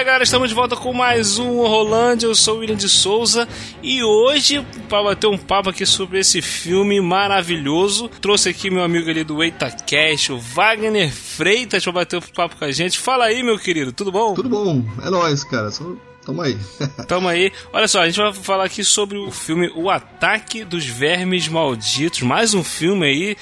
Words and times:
Aí, 0.00 0.04
galera, 0.04 0.24
estamos 0.24 0.48
de 0.48 0.54
volta 0.54 0.74
com 0.76 0.94
mais 0.94 1.38
um 1.38 1.60
Rolândia. 1.60 2.26
Eu 2.26 2.34
sou 2.34 2.56
o 2.56 2.58
William 2.60 2.76
de 2.76 2.88
Souza 2.88 3.46
e 3.82 4.02
hoje, 4.02 4.66
para 4.88 5.02
bater 5.02 5.26
um 5.26 5.36
papo 5.36 5.68
aqui 5.68 5.84
sobre 5.84 6.18
esse 6.18 6.40
filme 6.40 6.98
maravilhoso, 7.02 8.08
trouxe 8.08 8.48
aqui 8.48 8.70
meu 8.70 8.82
amigo 8.82 9.10
ali 9.10 9.24
do 9.24 9.42
EitaCast, 9.42 10.32
o 10.32 10.38
Wagner 10.38 11.12
Freitas, 11.12 11.84
para 11.84 11.92
bater 11.92 12.16
um 12.16 12.22
papo 12.22 12.56
com 12.56 12.64
a 12.64 12.72
gente. 12.72 12.98
Fala 12.98 13.26
aí, 13.26 13.42
meu 13.42 13.58
querido, 13.58 13.92
tudo 13.92 14.10
bom? 14.10 14.32
Tudo 14.32 14.48
bom, 14.48 14.82
é 15.02 15.10
nóis, 15.10 15.44
cara. 15.44 15.70
Só... 15.70 15.84
Tamo 16.24 16.40
aí. 16.40 16.56
Tamo 17.06 17.28
aí. 17.28 17.52
Olha 17.70 17.86
só, 17.86 18.00
a 18.00 18.06
gente 18.06 18.20
vai 18.20 18.32
falar 18.32 18.64
aqui 18.64 18.82
sobre 18.82 19.18
o 19.18 19.30
filme 19.30 19.70
O 19.74 19.90
Ataque 19.90 20.64
dos 20.64 20.86
Vermes 20.86 21.46
Malditos. 21.46 22.22
Mais 22.22 22.54
um 22.54 22.64
filme 22.64 23.06
aí. 23.06 23.36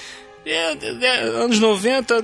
É, 0.44 0.72
é, 0.72 1.20
anos 1.20 1.60
90, 1.60 2.22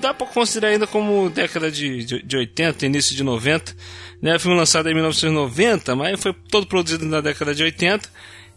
dá 0.00 0.14
para 0.14 0.26
considerar 0.26 0.72
ainda 0.72 0.86
como 0.86 1.28
década 1.30 1.70
de, 1.70 2.04
de, 2.04 2.22
de 2.22 2.36
80, 2.36 2.86
início 2.86 3.16
de 3.16 3.22
90. 3.22 3.74
Né? 4.20 4.36
O 4.36 4.40
filme 4.40 4.56
lançado 4.56 4.88
em 4.88 4.94
1990, 4.94 5.96
mas 5.96 6.20
foi 6.20 6.32
todo 6.32 6.66
produzido 6.66 7.04
na 7.04 7.20
década 7.20 7.54
de 7.54 7.62
80. 7.62 8.08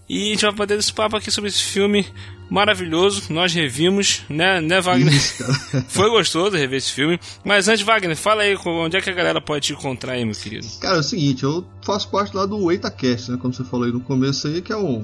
E 0.10 0.30
a 0.30 0.32
gente 0.32 0.42
vai 0.42 0.56
poder 0.56 0.80
esse 0.80 0.92
papo 0.92 1.16
aqui 1.16 1.30
sobre 1.30 1.50
esse 1.50 1.64
filme 1.64 2.06
maravilhoso. 2.50 3.32
Nós 3.32 3.54
revimos, 3.54 4.24
né, 4.28 4.60
né 4.60 4.82
Wagner? 4.82 5.14
Isso, 5.14 5.44
Foi 5.88 6.10
gostoso 6.10 6.58
rever 6.58 6.80
esse 6.80 6.92
filme. 6.92 7.20
Mas 7.46 7.68
antes, 7.68 7.84
Wagner, 7.84 8.18
fala 8.18 8.42
aí 8.42 8.58
onde 8.66 8.98
é 8.98 9.02
que 9.02 9.10
a 9.10 9.14
galera 9.14 9.40
pode 9.40 9.68
te 9.68 9.74
encontrar 9.74 10.14
aí, 10.14 10.26
meu 10.26 10.34
querido. 10.34 10.66
Cara, 10.82 10.98
é 10.98 11.00
o 11.00 11.04
seguinte, 11.04 11.44
eu 11.44 11.64
faço 11.86 12.10
parte 12.10 12.36
lá 12.36 12.46
do 12.48 12.72
EitaCast, 12.72 13.32
né? 13.32 13.38
Como 13.40 13.54
você 13.54 13.64
falou 13.64 13.86
aí 13.86 13.92
no 13.92 14.02
começo 14.02 14.48
aí, 14.48 14.62
que 14.62 14.74
é 14.74 14.78
um 14.78 15.04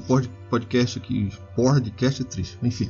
podcast 0.50 0.98
aqui. 0.98 1.30
Podcast 1.56 2.22
é 2.22 2.26
triste. 2.26 2.58
Enfim, 2.64 2.90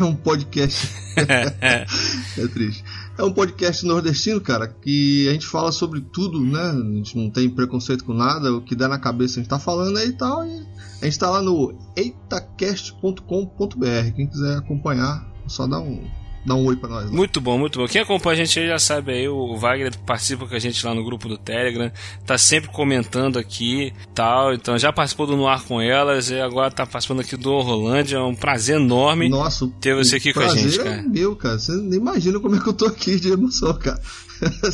é 0.00 0.04
um 0.04 0.14
podcast. 0.14 0.88
é 1.60 2.46
triste. 2.54 2.82
É 3.20 3.22
um 3.22 3.30
podcast 3.30 3.84
nordestino, 3.84 4.40
cara, 4.40 4.66
que 4.66 5.28
a 5.28 5.32
gente 5.34 5.46
fala 5.46 5.70
sobre 5.72 6.00
tudo, 6.00 6.40
né? 6.40 6.70
A 6.70 6.96
gente 6.96 7.18
não 7.18 7.28
tem 7.28 7.50
preconceito 7.50 8.02
com 8.02 8.14
nada, 8.14 8.50
o 8.50 8.62
que 8.62 8.74
der 8.74 8.88
na 8.88 8.98
cabeça 8.98 9.38
a 9.38 9.42
gente 9.42 9.50
tá 9.50 9.58
falando 9.58 9.98
aí 9.98 10.08
e 10.08 10.12
tal. 10.14 10.46
E 10.46 10.66
a 11.02 11.04
gente 11.04 11.18
tá 11.18 11.28
lá 11.28 11.42
no 11.42 11.78
eitacast.com.br. 11.98 14.14
Quem 14.16 14.26
quiser 14.26 14.56
acompanhar, 14.56 15.30
só 15.46 15.66
dá 15.66 15.78
um, 15.78 16.02
dá 16.44 16.54
um 16.54 16.64
oi 16.66 16.76
pra 16.76 16.88
nós. 16.88 17.04
Né? 17.06 17.10
Muito 17.16 17.40
bom, 17.40 17.58
muito 17.58 17.78
bom. 17.78 17.86
Quem 17.86 18.00
acompanha 18.00 18.42
a 18.42 18.44
gente 18.44 18.58
aí 18.58 18.68
já 18.68 18.78
sabe 18.78 19.12
aí, 19.12 19.28
o 19.28 19.56
Wagner 19.56 19.96
participa 19.98 20.46
com 20.46 20.54
a 20.54 20.58
gente 20.58 20.84
lá 20.84 20.94
no 20.94 21.04
grupo 21.04 21.28
do 21.28 21.36
Telegram, 21.36 21.90
tá 22.26 22.38
sempre 22.38 22.70
comentando 22.70 23.38
aqui 23.38 23.92
tal. 24.14 24.54
Então 24.54 24.78
já 24.78 24.92
participou 24.92 25.26
do 25.26 25.36
Noir 25.36 25.62
com 25.62 25.80
elas 25.80 26.30
e 26.30 26.40
agora 26.40 26.70
tá 26.70 26.86
participando 26.86 27.20
aqui 27.20 27.36
do 27.36 27.60
Rolândia. 27.60 28.16
É 28.16 28.22
um 28.22 28.34
prazer 28.34 28.76
enorme 28.76 29.28
Nossa, 29.28 29.68
ter 29.80 29.94
você 29.94 30.16
aqui 30.16 30.32
com 30.32 30.40
a 30.40 30.48
gente, 30.48 30.78
cara. 30.78 30.90
É 30.90 31.02
meu, 31.02 31.36
cara. 31.36 31.58
Você 31.58 31.72
nem 31.72 31.98
imagina 31.98 32.40
como 32.40 32.56
é 32.56 32.60
que 32.60 32.68
eu 32.68 32.72
tô 32.72 32.86
aqui 32.86 33.18
de 33.18 33.30
emoção, 33.30 33.74
cara. 33.74 34.00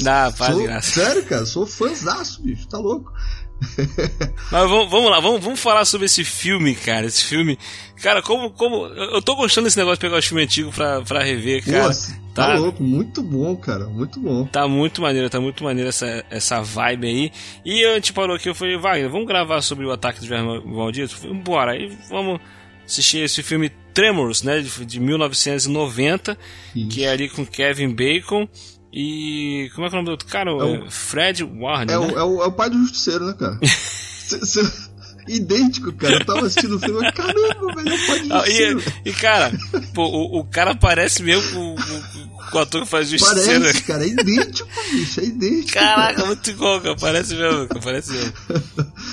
Dá, 0.02 0.30
faz 0.36 0.54
sou, 0.54 0.62
graça. 0.62 1.00
Sério, 1.00 1.24
cara, 1.24 1.46
sou 1.46 1.66
fãzaço, 1.66 2.42
bicho, 2.42 2.68
tá 2.68 2.78
louco. 2.78 3.12
Mas 4.52 4.70
vamos, 4.70 4.90
vamos 4.90 5.10
lá, 5.10 5.20
vamos, 5.20 5.42
vamos 5.42 5.60
falar 5.60 5.84
sobre 5.84 6.06
esse 6.06 6.24
filme, 6.24 6.74
cara. 6.74 7.06
Esse 7.06 7.24
filme. 7.24 7.58
Cara, 8.02 8.20
como. 8.20 8.50
como 8.50 8.86
eu 8.86 9.22
tô 9.22 9.34
gostando 9.34 9.64
desse 9.64 9.78
negócio 9.78 9.96
de 9.96 10.02
pegar 10.02 10.18
os 10.18 10.26
filmes 10.26 10.44
antigos 10.44 10.74
pra, 10.74 11.00
pra 11.02 11.22
rever, 11.22 11.64
cara. 11.64 11.84
Nossa, 11.84 12.12
tá, 12.34 12.48
tá 12.48 12.54
louco, 12.54 12.82
muito 12.82 13.22
bom, 13.22 13.56
cara. 13.56 13.86
Muito 13.86 14.20
bom. 14.20 14.46
Tá 14.46 14.68
muito 14.68 15.00
maneiro, 15.00 15.30
tá 15.30 15.40
muito 15.40 15.64
maneiro 15.64 15.88
essa, 15.88 16.24
essa 16.30 16.60
vibe 16.60 17.06
aí. 17.06 17.32
E 17.64 17.84
a 17.86 17.94
gente 17.94 18.12
parou 18.12 18.36
aqui, 18.36 18.48
eu 18.48 18.54
falei, 18.54 18.76
Wagner, 18.76 19.10
vamos 19.10 19.26
gravar 19.26 19.62
sobre 19.62 19.86
o 19.86 19.92
ataque 19.92 20.20
dos 20.20 20.28
vermes 20.28 20.62
malditos? 20.64 21.16
Bora, 21.42 21.72
aí 21.72 21.96
vamos 22.10 22.40
assistir 22.86 23.18
esse 23.18 23.42
filme 23.42 23.70
Tremors, 23.94 24.42
né? 24.42 24.60
De, 24.60 24.84
de 24.84 25.00
1990, 25.00 26.38
Isso. 26.74 26.88
que 26.88 27.04
é 27.04 27.08
ali 27.08 27.28
com 27.30 27.46
Kevin 27.46 27.94
Bacon. 27.94 28.46
E. 28.98 29.70
Como 29.74 29.86
é 29.86 29.90
que 29.90 29.94
é 29.94 29.98
o 29.98 30.02
nome 30.02 30.06
do 30.06 30.12
outro 30.12 30.26
cara? 30.26 30.50
É 30.50 30.54
o, 30.54 30.90
Fred 30.90 31.44
Warner. 31.44 31.94
É, 31.94 31.98
né? 32.00 32.06
o, 32.06 32.18
é, 32.18 32.24
o, 32.24 32.42
é 32.42 32.46
o 32.46 32.52
pai 32.52 32.70
do 32.70 32.78
Justiceiro, 32.78 33.26
né, 33.26 33.34
cara? 33.38 33.60
idêntico, 35.28 35.92
cara. 35.92 36.14
Eu 36.14 36.24
tava 36.24 36.46
assistindo 36.46 36.76
o 36.76 36.80
filme, 36.80 37.12
caramba, 37.12 37.74
velho, 37.74 37.90
é 37.90 37.94
o 37.94 38.06
pai 38.06 38.20
do 38.20 38.28
Justiceiro. 38.28 38.82
E, 39.04 39.10
e 39.10 39.12
cara, 39.12 39.52
pô, 39.92 40.06
o, 40.06 40.38
o 40.40 40.44
cara 40.46 40.74
parece 40.74 41.22
mesmo 41.22 41.52
com, 41.52 41.74
com, 41.74 42.50
com 42.50 42.56
o 42.56 42.60
ator 42.60 42.82
que 42.84 42.88
faz 42.88 43.10
Justiceiro. 43.10 43.60
Parece, 43.60 43.82
cara, 43.82 44.02
é 44.02 44.08
idêntico, 44.08 44.68
bicho, 44.90 45.20
é 45.20 45.24
idêntico. 45.24 45.72
Caraca, 45.72 46.14
cara. 46.14 46.26
muito 46.28 46.50
igual, 46.50 46.80
cara. 46.80 46.96
Parece 46.96 47.34
mesmo, 47.34 47.68
cara, 47.68 47.80
parece 47.82 48.12
mesmo. 48.12 48.32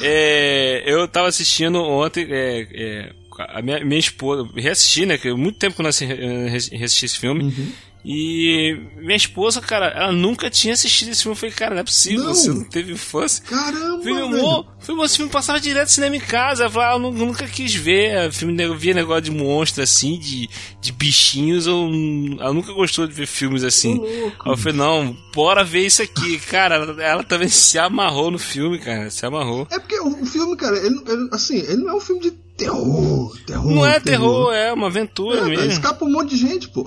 É, 0.01 0.83
eu 0.85 1.05
tava 1.09 1.27
assistindo 1.27 1.79
ontem. 1.79 2.25
É, 2.29 2.67
é, 2.71 3.13
a 3.49 3.61
minha, 3.61 3.83
minha 3.83 3.99
esposa, 3.99 4.47
reassisti, 4.55 5.05
né? 5.05 5.17
Que 5.17 5.33
muito 5.33 5.57
tempo 5.57 5.75
que 5.75 5.81
eu 5.81 5.83
não 5.83 5.89
assisti 5.89 7.05
esse 7.05 7.19
filme. 7.19 7.43
Uhum. 7.43 7.71
E 8.05 8.77
minha 8.97 9.15
esposa, 9.15 9.61
cara, 9.61 9.87
ela 9.87 10.11
nunca 10.11 10.49
tinha 10.49 10.73
assistido 10.73 11.09
esse 11.09 11.23
filme. 11.23 11.35
Eu 11.35 11.39
falei, 11.39 11.55
cara, 11.55 11.73
não 11.73 11.81
é 11.81 11.83
possível, 11.85 12.25
não. 12.25 12.33
você 12.33 12.49
não 12.49 12.63
teve 12.65 12.91
infância. 12.91 13.41
Caramba! 13.45 14.03
Filmou, 14.03 14.67
filmou 14.79 15.05
esse 15.05 15.15
filme, 15.15 15.31
passava 15.31 15.59
direto 15.59 15.87
cinema 15.87 16.17
em 16.17 16.19
casa. 16.19 16.65
Eu 16.65 16.69
falei, 16.69 16.89
ah, 16.89 16.93
eu 16.93 16.99
nunca 16.99 17.47
quis 17.47 17.73
ver. 17.73 18.29
Filme, 18.33 18.61
eu 18.61 18.77
via 18.77 18.93
negócio 18.93 19.21
de 19.21 19.31
monstro 19.31 19.81
assim, 19.81 20.19
de, 20.19 20.49
de 20.81 20.91
bichinhos. 20.91 21.65
Eu, 21.65 21.89
ela 22.39 22.53
nunca 22.53 22.73
gostou 22.73 23.07
de 23.07 23.13
ver 23.13 23.25
filmes 23.25 23.63
assim. 23.63 24.01
Aí 24.03 24.51
eu 24.51 24.57
falei, 24.57 24.77
não, 24.77 25.15
bora 25.33 25.63
ver 25.63 25.85
isso 25.85 26.01
aqui. 26.01 26.37
Cara, 26.39 26.75
ela, 26.75 27.03
ela 27.03 27.23
também 27.23 27.47
se 27.47 27.79
amarrou 27.79 28.29
no 28.29 28.39
filme, 28.39 28.79
cara, 28.79 29.09
se 29.09 29.25
amarrou. 29.25 29.65
É 29.71 29.79
porque 29.79 29.97
o 30.01 30.25
filme, 30.25 30.57
cara, 30.57 30.77
ele, 30.77 31.01
ele 31.07 31.29
assim, 31.31 31.57
ele 31.57 31.77
não 31.77 31.91
é 31.91 31.95
um 31.95 32.01
filme 32.01 32.21
de 32.21 32.31
terror, 32.57 33.33
terror. 33.45 33.71
Não 33.71 33.85
é 33.85 33.99
terror, 33.99 34.49
terror 34.49 34.53
é 34.53 34.73
uma 34.73 34.87
aventura 34.87 35.39
é, 35.39 35.45
mesmo. 35.45 35.71
Escapa 35.71 36.03
um 36.03 36.11
monte 36.11 36.31
de 36.31 36.37
gente, 36.37 36.67
pô. 36.67 36.83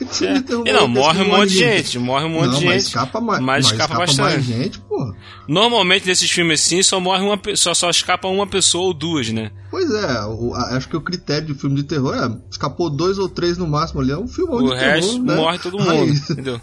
É. 0.66 0.72
não, 0.72 0.88
morre 0.88 1.22
um 1.22 1.28
monte 1.28 1.50
de 1.50 1.58
gente, 1.58 1.98
morre 1.98 2.24
um 2.24 2.30
monte 2.30 2.52
não, 2.52 2.58
de 2.58 2.66
mas 2.66 2.74
gente. 2.74 2.86
Escapa 2.86 3.20
mais, 3.20 3.40
mas, 3.40 3.64
mas 3.64 3.66
escapa, 3.66 3.82
escapa 3.84 4.06
bastante. 4.06 4.20
mais 4.20 4.44
gente, 4.44 4.78
porra. 4.80 5.16
Normalmente 5.48 6.06
nesses 6.06 6.30
filmes 6.30 6.60
assim 6.60 6.82
só 6.82 7.00
morre 7.00 7.22
uma 7.22 7.40
só, 7.54 7.74
só 7.74 7.88
escapa 7.90 8.28
uma 8.28 8.46
pessoa 8.46 8.84
ou 8.84 8.94
duas, 8.94 9.30
né? 9.30 9.50
Pois 9.70 9.90
é, 9.90 10.24
o, 10.24 10.54
acho 10.54 10.88
que 10.88 10.96
o 10.96 11.00
critério 11.00 11.46
de 11.46 11.54
filme 11.54 11.76
de 11.76 11.84
terror 11.84 12.14
é 12.14 12.30
escapou 12.50 12.90
dois 12.90 13.18
ou 13.18 13.28
três 13.28 13.56
no 13.58 13.66
máximo 13.66 14.00
ali, 14.00 14.12
é 14.12 14.18
um 14.18 14.28
filme 14.28 14.68
de 14.68 14.74
resto 14.74 15.12
terror, 15.12 15.24
né? 15.24 15.36
morre 15.36 15.58
todo 15.58 15.78
mundo, 15.78 16.12
entendeu? 16.12 16.60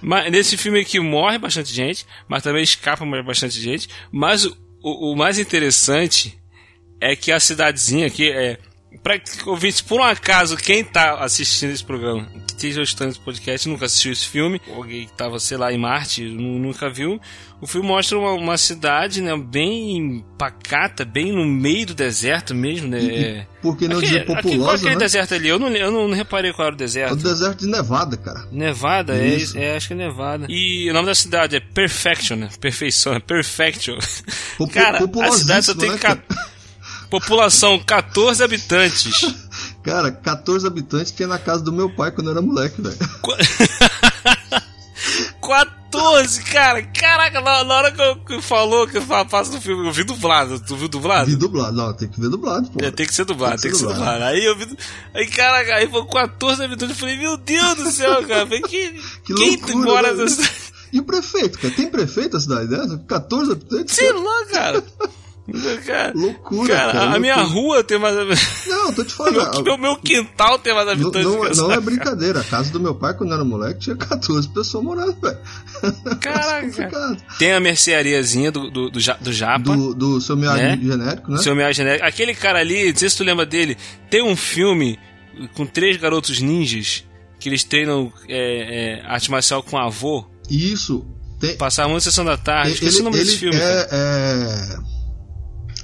Mas 0.00 0.30
nesse 0.30 0.56
filme 0.56 0.80
aqui 0.80 1.00
morre 1.00 1.38
bastante 1.38 1.72
gente, 1.72 2.06
mas 2.28 2.42
também 2.42 2.62
escapa 2.62 3.04
bastante 3.22 3.60
gente. 3.60 3.88
Mas 4.12 4.44
o, 4.44 4.54
o 4.82 5.16
mais 5.16 5.38
interessante 5.38 6.38
é 7.00 7.16
que 7.16 7.32
a 7.32 7.40
cidadezinha 7.40 8.06
aqui 8.06 8.30
é 8.30 8.58
Pra 9.02 9.20
ouvinte, 9.46 9.82
por 9.84 10.00
um 10.00 10.02
acaso, 10.02 10.56
quem 10.56 10.84
tá 10.84 11.18
assistindo 11.18 11.70
esse 11.70 11.84
programa, 11.84 12.26
que 12.46 12.52
esteja 12.52 12.82
escutando 12.82 13.10
esse 13.10 13.20
podcast, 13.20 13.68
nunca 13.68 13.86
assistiu 13.86 14.12
esse 14.12 14.26
filme, 14.26 14.60
alguém 14.74 15.06
que 15.06 15.12
tava, 15.12 15.38
sei 15.38 15.56
lá, 15.56 15.72
em 15.72 15.78
Marte, 15.78 16.24
nunca 16.24 16.88
viu. 16.90 17.20
O 17.60 17.66
filme 17.66 17.88
mostra 17.88 18.18
uma, 18.18 18.32
uma 18.32 18.58
cidade, 18.58 19.22
né, 19.22 19.34
bem 19.36 20.24
pacata, 20.36 21.04
bem 21.04 21.32
no 21.32 21.46
meio 21.46 21.86
do 21.86 21.94
deserto 21.94 22.54
mesmo, 22.54 22.88
né? 22.88 23.00
E, 23.02 23.46
por 23.62 23.76
que 23.76 23.88
não 23.88 23.98
aquele, 23.98 24.12
dizer 24.12 24.26
populosa, 24.26 24.58
qual 24.58 24.72
é 24.72 24.76
aquele 24.76 24.94
né? 24.94 24.98
deserto 24.98 25.34
ali? 25.34 25.48
Eu 25.48 25.58
não, 25.58 25.68
eu 25.68 25.90
não 25.90 26.10
reparei 26.12 26.52
qual 26.52 26.66
era 26.66 26.74
o 26.74 26.78
deserto. 26.78 27.12
É 27.12 27.14
o 27.14 27.16
deserto 27.16 27.60
de 27.60 27.66
Nevada, 27.66 28.16
cara. 28.16 28.46
Nevada? 28.52 29.16
É, 29.16 29.38
é, 29.54 29.76
acho 29.76 29.88
que 29.88 29.94
é 29.94 29.96
Nevada. 29.96 30.46
E 30.48 30.90
o 30.90 30.92
nome 30.92 31.06
da 31.06 31.14
cidade 31.14 31.56
é 31.56 31.60
Perfection, 31.60 32.36
né? 32.36 32.48
Perfeição, 32.60 33.14
é 33.14 33.20
Perfection. 33.20 33.96
cara, 34.72 34.98
a 35.22 35.32
cidade 35.32 35.66
só 35.66 35.74
tem... 35.74 35.90
Né? 35.90 35.98
População 37.20 37.78
14 37.78 38.42
habitantes. 38.42 39.32
Cara, 39.84 40.10
14 40.10 40.66
habitantes 40.66 41.12
tinha 41.12 41.28
na 41.28 41.38
casa 41.38 41.62
do 41.62 41.72
meu 41.72 41.88
pai 41.88 42.10
quando 42.10 42.26
eu 42.26 42.32
era 42.32 42.42
moleque, 42.42 42.82
velho. 42.82 42.96
14, 45.40 46.42
cara! 46.42 46.82
Caraca, 46.82 47.40
na, 47.40 47.72
hora 47.72 47.92
que 47.92 48.02
eu, 48.02 48.16
que 48.16 48.42
falou 48.42 48.88
que 48.88 48.96
eu 48.96 49.02
faço 49.02 49.52
no 49.52 49.60
filme, 49.60 49.86
eu 49.86 49.92
vi 49.92 50.02
dublado. 50.02 50.58
Tu 50.58 50.74
viu 50.74 50.88
dublado? 50.88 51.30
Vi 51.30 51.36
dublado, 51.36 51.76
não, 51.76 51.92
tem 51.92 52.08
que 52.08 52.20
ver 52.20 52.30
dublado, 52.30 52.68
pô. 52.70 52.84
É, 52.84 52.90
tem 52.90 53.06
que 53.06 53.14
ser 53.14 53.24
dublado, 53.24 53.62
tem 53.62 53.70
que, 53.70 53.76
ser, 53.76 53.84
dublado. 53.84 54.00
dublado. 54.00 54.24
Aí 54.24 54.44
eu 54.44 54.56
vi. 54.56 54.76
Aí, 55.14 55.28
caraca, 55.28 55.76
aí 55.76 55.88
foi 55.88 56.04
14 56.06 56.64
habitantes. 56.64 56.96
Eu 56.96 57.00
falei, 57.00 57.16
meu 57.16 57.36
Deus 57.36 57.74
do 57.76 57.90
céu, 57.92 58.26
cara. 58.26 58.44
Falei, 58.44 58.62
que, 58.62 58.90
que 59.24 59.34
quem 59.34 59.56
loucura, 59.56 59.76
mora 59.76 60.14
nessa 60.14 60.50
E 60.92 60.98
o 60.98 61.04
prefeito, 61.04 61.60
cara? 61.60 61.72
Tem 61.74 61.88
prefeito 61.88 62.32
na 62.32 62.40
cidade 62.40 62.66
dessa? 62.66 62.98
14 62.98 63.52
habitantes? 63.52 63.94
Sei 63.94 64.12
lá, 64.12 64.46
cara. 64.46 64.84
Cara, 65.86 66.12
loucura, 66.14 66.74
cara, 66.74 66.92
cara, 66.92 67.14
a 67.16 67.18
minha 67.18 67.36
rua 67.36 67.84
tem 67.84 67.98
mais. 67.98 68.14
Não, 68.66 68.94
tô 68.94 69.04
te 69.04 69.12
falando. 69.12 69.60
meu, 69.62 69.76
meu 69.76 69.96
quintal 69.96 70.58
tem 70.58 70.72
mais 70.72 70.86
Não, 70.86 70.92
habitantes. 70.94 71.22
não, 71.24 71.44
essa 71.46 71.62
não 71.62 71.72
é 71.72 71.80
brincadeira. 71.80 72.40
A 72.40 72.44
casa 72.44 72.72
do 72.72 72.80
meu 72.80 72.94
pai, 72.94 73.12
quando 73.12 73.34
era 73.34 73.44
moleque, 73.44 73.80
tinha 73.80 73.96
14 73.96 74.48
pessoas 74.48 74.82
morando, 74.82 75.14
velho. 75.20 75.36
Caraca. 76.20 76.66
Complicado. 76.66 77.22
Tem 77.38 77.52
a 77.52 77.60
merceariazinha 77.60 78.50
do, 78.50 78.70
do, 78.70 78.90
do, 78.90 78.98
do 79.20 79.32
Japa. 79.34 79.76
Do, 79.76 79.94
do 79.94 80.20
seu 80.20 80.34
Miyagi 80.34 80.62
Né? 80.62 80.78
genérico, 80.82 81.30
né? 81.30 81.36
Seu 81.36 81.54
Miyagi 81.54 81.76
genérico. 81.76 82.06
Aquele 82.06 82.34
cara 82.34 82.60
ali, 82.60 82.90
não 82.90 82.96
sei 82.96 83.10
se 83.10 83.16
tu 83.18 83.22
lembra 83.24 83.44
dele, 83.44 83.76
tem 84.08 84.22
um 84.22 84.34
filme 84.36 84.98
com 85.54 85.66
três 85.66 85.98
garotos 85.98 86.40
ninjas 86.40 87.04
que 87.38 87.50
eles 87.50 87.64
treinam 87.64 88.10
é, 88.28 89.02
é, 89.02 89.06
arte 89.06 89.30
marcial 89.30 89.62
com 89.62 89.76
avô. 89.76 90.24
Isso. 90.48 91.04
Tem, 91.38 91.54
Passava 91.58 91.90
muito 91.90 92.02
sessão 92.04 92.24
da 92.24 92.38
tarde. 92.38 92.68
ele, 92.70 92.74
Esqueci 92.76 93.00
o 93.02 93.04
nome 93.04 93.16
ele 93.18 93.24
desse 93.26 93.36
filme. 93.38 93.58
cara. 93.58 93.88
é, 93.92 94.93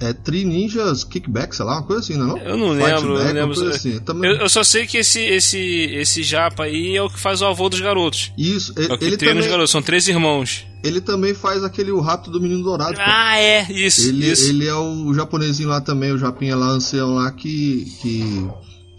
é, 0.01 0.13
Tri 0.15 0.45
Ninjas 0.45 1.05
Kickback, 1.05 1.55
sei 1.55 1.65
lá, 1.65 1.75
uma 1.75 1.83
coisa 1.87 2.01
assim, 2.03 2.17
não 2.17 2.37
é? 2.37 2.41
não? 2.45 2.51
Eu 2.51 2.57
não 2.57 2.75
Fight 2.75 2.85
lembro, 2.85 3.13
eu 3.13 3.19
Back, 3.19 3.35
não 3.35 3.47
lembro. 3.49 3.69
Assim. 3.69 3.99
Também... 4.01 4.31
Eu, 4.31 4.37
eu 4.39 4.49
só 4.49 4.65
sei 4.65 4.87
que 4.87 4.97
esse, 4.99 5.21
esse, 5.21 5.59
esse 5.59 6.23
japa 6.23 6.65
aí 6.65 6.97
é 6.97 7.03
o 7.03 7.11
que 7.11 7.21
faz 7.21 7.43
o 7.43 7.47
avô 7.47 7.69
dos 7.69 7.81
garotos. 7.81 8.33
Isso, 8.39 8.73
É 8.77 8.93
o 8.93 8.99
que 8.99 9.05
ele, 9.05 9.17
treina 9.17 9.41
os 9.41 9.45
também, 9.45 9.51
garotos, 9.51 9.71
são 9.71 9.83
três 9.83 10.09
irmãos. 10.09 10.67
ele 10.83 11.01
também 11.01 11.35
faz 11.35 11.63
aquele 11.63 11.91
O 11.93 12.01
Rato 12.01 12.31
do 12.31 12.41
Menino 12.41 12.63
Dourado. 12.63 12.97
Ah, 12.99 13.39
é, 13.39 13.71
isso, 13.71 14.09
Ele, 14.09 14.31
isso. 14.31 14.49
ele 14.49 14.67
é 14.67 14.75
o 14.75 15.13
japonesinho 15.13 15.69
lá 15.69 15.81
também, 15.81 16.13
o 16.13 16.19
japinha 16.19 16.57
lá, 16.57 16.67
ancião 16.69 17.15
lá, 17.15 17.31
que. 17.33 17.85
que 18.01 18.49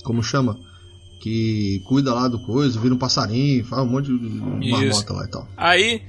como 0.03 0.21
chama? 0.23 0.57
Que 1.21 1.81
cuida 1.87 2.13
lá 2.13 2.27
do 2.27 2.39
coisa, 2.43 2.79
vira 2.79 2.93
um 2.95 2.97
passarinho, 2.97 3.63
faz 3.65 3.83
um 3.83 3.85
monte 3.87 4.07
de 4.07 4.67
Isso. 4.67 4.71
marmota 4.71 5.13
lá 5.13 5.25
e 5.25 5.29
tal. 5.29 5.47
Aí 5.55 6.01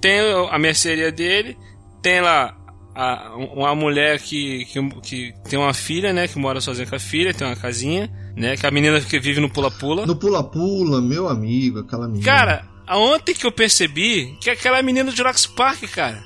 tem 0.00 0.18
a 0.50 0.58
mercearia 0.58 1.12
dele, 1.12 1.56
tem 2.02 2.20
lá 2.20 2.52
a- 2.96 3.36
uma 3.36 3.74
mulher 3.74 4.18
que, 4.20 4.64
que, 4.66 4.80
que 5.02 5.34
tem 5.48 5.58
uma 5.58 5.74
filha, 5.74 6.12
né? 6.12 6.26
Que 6.26 6.38
mora 6.38 6.60
sozinha 6.60 6.86
com 6.86 6.96
a 6.96 6.98
filha, 6.98 7.34
tem 7.34 7.46
uma 7.46 7.54
casinha, 7.56 8.10
né? 8.36 8.56
Que 8.56 8.66
a 8.66 8.70
menina 8.70 9.00
que 9.00 9.18
vive 9.20 9.40
no 9.40 9.50
pula-pula. 9.50 10.06
No 10.06 10.16
pula-pula, 10.16 11.00
meu 11.02 11.28
amigo, 11.28 11.80
aquela 11.80 12.06
menina. 12.08 12.24
Cara, 12.24 12.64
ontem 12.88 13.34
que 13.34 13.46
eu 13.46 13.52
percebi 13.52 14.36
que 14.40 14.48
aquela 14.50 14.82
menina 14.82 15.10
do 15.10 15.16
Jurassic 15.16 15.54
Park, 15.54 15.82
cara. 15.92 16.22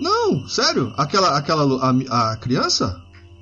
Não, 0.00 0.46
sério? 0.48 0.92
Aquela, 0.96 1.36
aquela 1.36 1.64
a, 2.10 2.32
a 2.32 2.36
criança? 2.36 2.96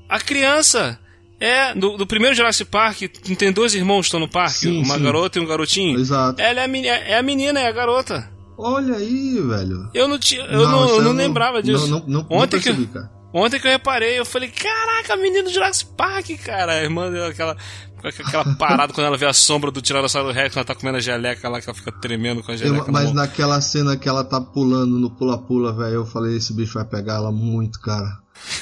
A 0.09 0.19
criança. 0.21 0.99
É, 1.41 1.73
do, 1.73 1.97
do 1.97 2.05
primeiro 2.05 2.35
Jurassic 2.35 2.69
Park, 2.69 3.03
tem 3.39 3.53
dois 3.53 3.73
irmãos 3.73 4.01
que 4.01 4.07
estão 4.07 4.19
no 4.19 4.27
parque, 4.29 4.55
Sim, 4.59 4.83
uma 4.83 4.97
sim. 4.97 5.03
garota 5.05 5.39
e 5.39 5.43
um 5.43 5.47
garotinho. 5.47 5.97
Exato. 6.01 6.41
Ela 6.43 6.63
é 6.63 6.65
a, 6.65 6.97
é 7.11 7.17
a 7.17 7.23
menina, 7.23 7.61
é 7.61 7.69
a 7.69 7.73
garota. 7.73 8.29
Olha 8.59 8.97
aí, 8.97 9.41
velho. 9.41 9.89
Eu 9.95 10.09
não, 10.09 10.19
tinha, 10.19 10.43
eu 10.43 10.69
não, 10.69 10.89
eu 10.89 10.97
eu 10.97 11.03
não 11.03 11.13
lembrava 11.13 11.63
disso. 11.63 11.87
Não, 11.87 12.01
não, 12.01 12.07
não, 12.09 12.21
ontem, 12.23 12.33
não 12.33 12.41
que, 12.47 12.51
percebi, 12.73 12.83
eu- 12.83 12.89
cara. 12.89 13.11
ontem 13.33 13.61
que 13.61 13.67
eu 13.67 13.71
reparei, 13.71 14.19
eu 14.19 14.27
falei, 14.27 14.49
caraca, 14.51 15.17
do 15.17 15.51
Jurassic 15.51 15.91
Park, 15.97 16.27
cara. 16.45 16.73
A 16.73 16.83
irmã 16.83 17.09
dela, 17.11 17.29
aquela, 17.29 17.57
aquela 18.03 18.45
parada 18.59 18.93
quando 18.93 19.07
ela 19.07 19.17
vê 19.17 19.27
a 19.27 19.33
sombra 19.33 19.71
do 19.71 19.81
Tiranossauro 19.81 20.33
Rex, 20.33 20.57
ela 20.57 20.65
tá 20.65 20.75
comendo 20.75 20.99
a 20.99 21.01
geleca 21.01 21.49
lá, 21.49 21.61
que 21.61 21.69
ela 21.71 21.77
fica 21.79 21.93
tremendo 21.93 22.43
com 22.43 22.51
a 22.51 22.55
Eu- 22.55 22.59
geleca. 22.59 22.87
na 22.87 22.93
mas 22.93 23.13
naquela 23.13 23.61
cena 23.61 23.97
que 23.97 24.09
ela 24.09 24.25
tá 24.25 24.41
pulando 24.41 24.99
no 24.99 25.09
pula-pula, 25.11 25.73
velho, 25.73 25.95
eu 25.95 26.07
falei, 26.07 26.37
esse 26.37 26.53
bicho 26.53 26.75
vai 26.75 26.85
pegar 26.85 27.15
ela 27.15 27.31
muito, 27.31 27.81
cara. 27.81 28.19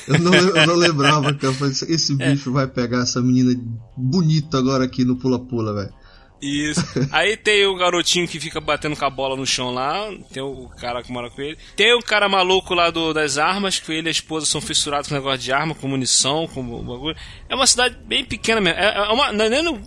Eu 0.08 0.18
não, 0.18 0.34
eu 0.34 0.66
não 0.66 0.74
lembrava, 0.74 1.32
cara. 1.34 1.46
Eu 1.48 1.54
falei, 1.54 1.72
esse 1.72 2.12
É. 2.22 2.30
bicho 2.32 2.52
vai 2.52 2.66
pegar 2.66 3.00
essa 3.02 3.20
menina 3.22 3.54
bonita 3.96 4.58
agora 4.58 4.84
aqui 4.84 5.04
no 5.04 5.16
pula-pula, 5.16 5.72
velho. 5.74 5.92
Isso. 6.40 6.80
Aí 7.10 7.36
tem 7.36 7.66
o 7.66 7.76
garotinho 7.76 8.28
que 8.28 8.38
fica 8.38 8.60
batendo 8.60 8.96
com 8.96 9.04
a 9.04 9.10
bola 9.10 9.36
no 9.36 9.46
chão 9.46 9.72
lá. 9.72 10.08
Tem 10.32 10.42
o 10.42 10.68
cara 10.78 11.02
que 11.02 11.10
mora 11.10 11.30
com 11.30 11.40
ele. 11.40 11.56
Tem 11.74 11.94
o 11.94 12.02
cara 12.02 12.28
maluco 12.28 12.74
lá 12.74 12.90
do, 12.90 13.12
das 13.12 13.38
armas, 13.38 13.78
que 13.78 13.92
ele 13.92 14.08
e 14.08 14.10
a 14.10 14.12
esposa 14.12 14.46
são 14.46 14.60
fissurados 14.60 15.08
com 15.08 15.14
negócio 15.14 15.38
de 15.38 15.52
arma, 15.52 15.74
com 15.74 15.88
munição, 15.88 16.46
com 16.46 16.62
bagulho. 16.62 17.16
É 17.48 17.54
uma 17.54 17.66
cidade 17.66 17.96
bem 18.06 18.24
pequena 18.24 18.60
mesmo. 18.60 18.78
É, 18.78 18.96
é 18.96 19.12
uma, 19.12 19.32
não 19.32 19.44
é 19.46 19.48
nem 19.48 19.80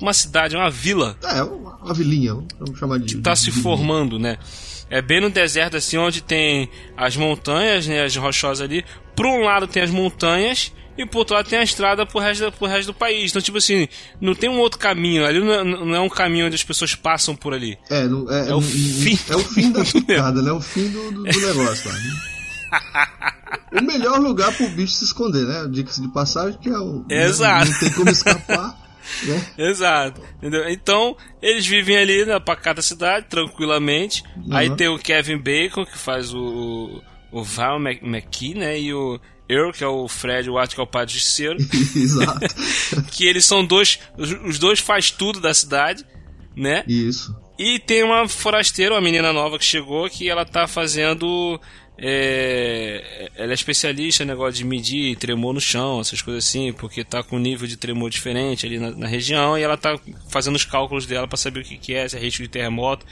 uma 0.00 0.12
cidade, 0.12 0.54
é 0.54 0.58
uma 0.58 0.70
vila 0.70 1.16
É, 1.24 1.42
uma, 1.42 1.76
uma 1.76 1.94
vilinha, 1.94 2.34
vamos 2.58 2.78
chamar 2.78 2.98
de. 2.98 3.16
que 3.16 3.20
tá 3.20 3.32
de 3.32 3.40
se 3.40 3.50
formando, 3.50 4.18
né? 4.18 4.38
É 4.90 5.02
bem 5.02 5.20
no 5.20 5.28
deserto, 5.28 5.76
assim, 5.76 5.98
onde 5.98 6.22
tem 6.22 6.70
as 6.96 7.14
montanhas, 7.16 7.86
né? 7.86 8.04
As 8.04 8.16
rochosas 8.16 8.64
ali. 8.64 8.84
Por 9.14 9.26
um 9.26 9.42
lado 9.42 9.66
tem 9.66 9.82
as 9.82 9.90
montanhas. 9.90 10.72
E 10.98 11.06
por 11.06 11.18
outro 11.18 11.36
lado 11.36 11.48
tem 11.48 11.58
a 11.60 11.62
estrada 11.62 12.04
pro 12.04 12.18
resto, 12.18 12.40
da- 12.42 12.50
pro 12.50 12.66
resto 12.66 12.88
do 12.88 12.94
país. 12.94 13.30
Então, 13.30 13.40
tipo 13.40 13.56
assim, 13.58 13.86
não 14.20 14.34
tem 14.34 14.50
um 14.50 14.58
outro 14.58 14.78
caminho. 14.78 15.24
Ali 15.24 15.38
não 15.40 15.52
é, 15.52 15.62
não 15.64 15.94
é 15.94 16.00
um 16.00 16.08
caminho 16.08 16.46
onde 16.46 16.56
as 16.56 16.64
pessoas 16.64 16.94
passam 16.94 17.36
por 17.36 17.54
ali. 17.54 17.78
É, 17.88 18.02
no- 18.04 18.30
é, 18.30 18.50
É 18.50 18.54
o 18.54 18.60
fim. 18.60 19.18
É 19.30 19.36
o 19.36 19.38
fim 19.38 19.70
da 19.70 19.84
picada, 19.86 20.42
né? 20.42 20.50
É 20.50 20.52
o 20.52 20.60
fim 20.60 20.88
do, 20.90 21.10
do, 21.12 21.22
do 21.24 21.40
negócio, 21.46 21.88
lá. 21.90 21.96
O 23.72 23.82
melhor 23.82 24.18
lugar 24.20 24.52
pro 24.54 24.68
bicho 24.70 24.92
se 24.94 25.04
esconder, 25.04 25.44
né? 25.46 25.66
Dica-se 25.70 26.00
de 26.02 26.08
passagem, 26.08 26.58
que 26.58 26.68
é 26.68 26.78
o. 26.78 27.04
Exato. 27.08 27.66
Não, 27.66 27.72
não 27.72 27.80
tem 27.80 27.90
como 27.92 28.10
escapar. 28.10 28.78
né? 29.24 29.46
Exato. 29.58 30.20
Entendeu? 30.38 30.68
Então, 30.68 31.16
eles 31.40 31.66
vivem 31.66 31.96
ali 31.96 32.24
na 32.24 32.40
pacata 32.40 32.80
cidade, 32.82 33.26
tranquilamente. 33.28 34.22
Aí 34.50 34.74
tem 34.74 34.88
o 34.88 34.98
Kevin 34.98 35.38
Bacon, 35.38 35.84
que 35.84 35.96
faz 35.98 36.32
o, 36.34 37.02
o 37.30 37.42
Val 37.44 37.78
Mc- 37.78 38.02
McKee, 38.02 38.54
né? 38.54 38.78
E 38.80 38.92
o 38.92 39.20
Earl, 39.48 39.70
que 39.72 39.82
é 39.82 39.86
o 39.86 40.06
Fred 40.06 40.50
Watt, 40.50 40.74
que 40.74 40.80
é 40.80 40.84
o 40.84 41.08
justiceiro. 41.08 41.56
Exato. 41.96 42.40
que 43.10 43.26
eles 43.26 43.44
são 43.44 43.64
dois. 43.64 43.98
Os, 44.16 44.30
os 44.44 44.58
dois 44.58 44.80
faz 44.80 45.10
tudo 45.10 45.40
da 45.40 45.54
cidade, 45.54 46.04
né? 46.54 46.84
Isso. 46.86 47.34
E 47.58 47.78
tem 47.78 48.04
uma 48.04 48.28
forasteira, 48.28 48.94
uma 48.94 49.00
menina 49.00 49.32
nova 49.32 49.58
que 49.58 49.64
chegou, 49.64 50.08
que 50.08 50.28
ela 50.28 50.44
tá 50.44 50.68
fazendo. 50.68 51.60
é, 51.96 53.30
ela 53.34 53.50
é 53.50 53.54
especialista 53.54 54.22
em 54.22 54.26
negócio 54.26 54.54
de 54.54 54.64
medir 54.64 55.16
tremor 55.16 55.52
no 55.52 55.60
chão, 55.60 56.00
essas 56.00 56.22
coisas 56.22 56.46
assim, 56.46 56.72
porque 56.72 57.02
tá 57.02 57.22
com 57.22 57.36
um 57.36 57.40
nível 57.40 57.66
de 57.66 57.76
tremor 57.76 58.10
diferente 58.10 58.64
ali 58.64 58.78
na, 58.78 58.92
na 58.92 59.06
região 59.08 59.58
e 59.58 59.62
ela 59.62 59.76
tá 59.76 59.98
fazendo 60.28 60.54
os 60.54 60.64
cálculos 60.64 61.04
dela 61.04 61.26
para 61.26 61.36
saber 61.36 61.60
o 61.60 61.64
que, 61.64 61.76
que 61.76 61.94
é, 61.94 62.08
se 62.08 62.16
é 62.16 62.20
risco 62.20 62.42
de 62.42 62.48
terremoto, 62.48 63.04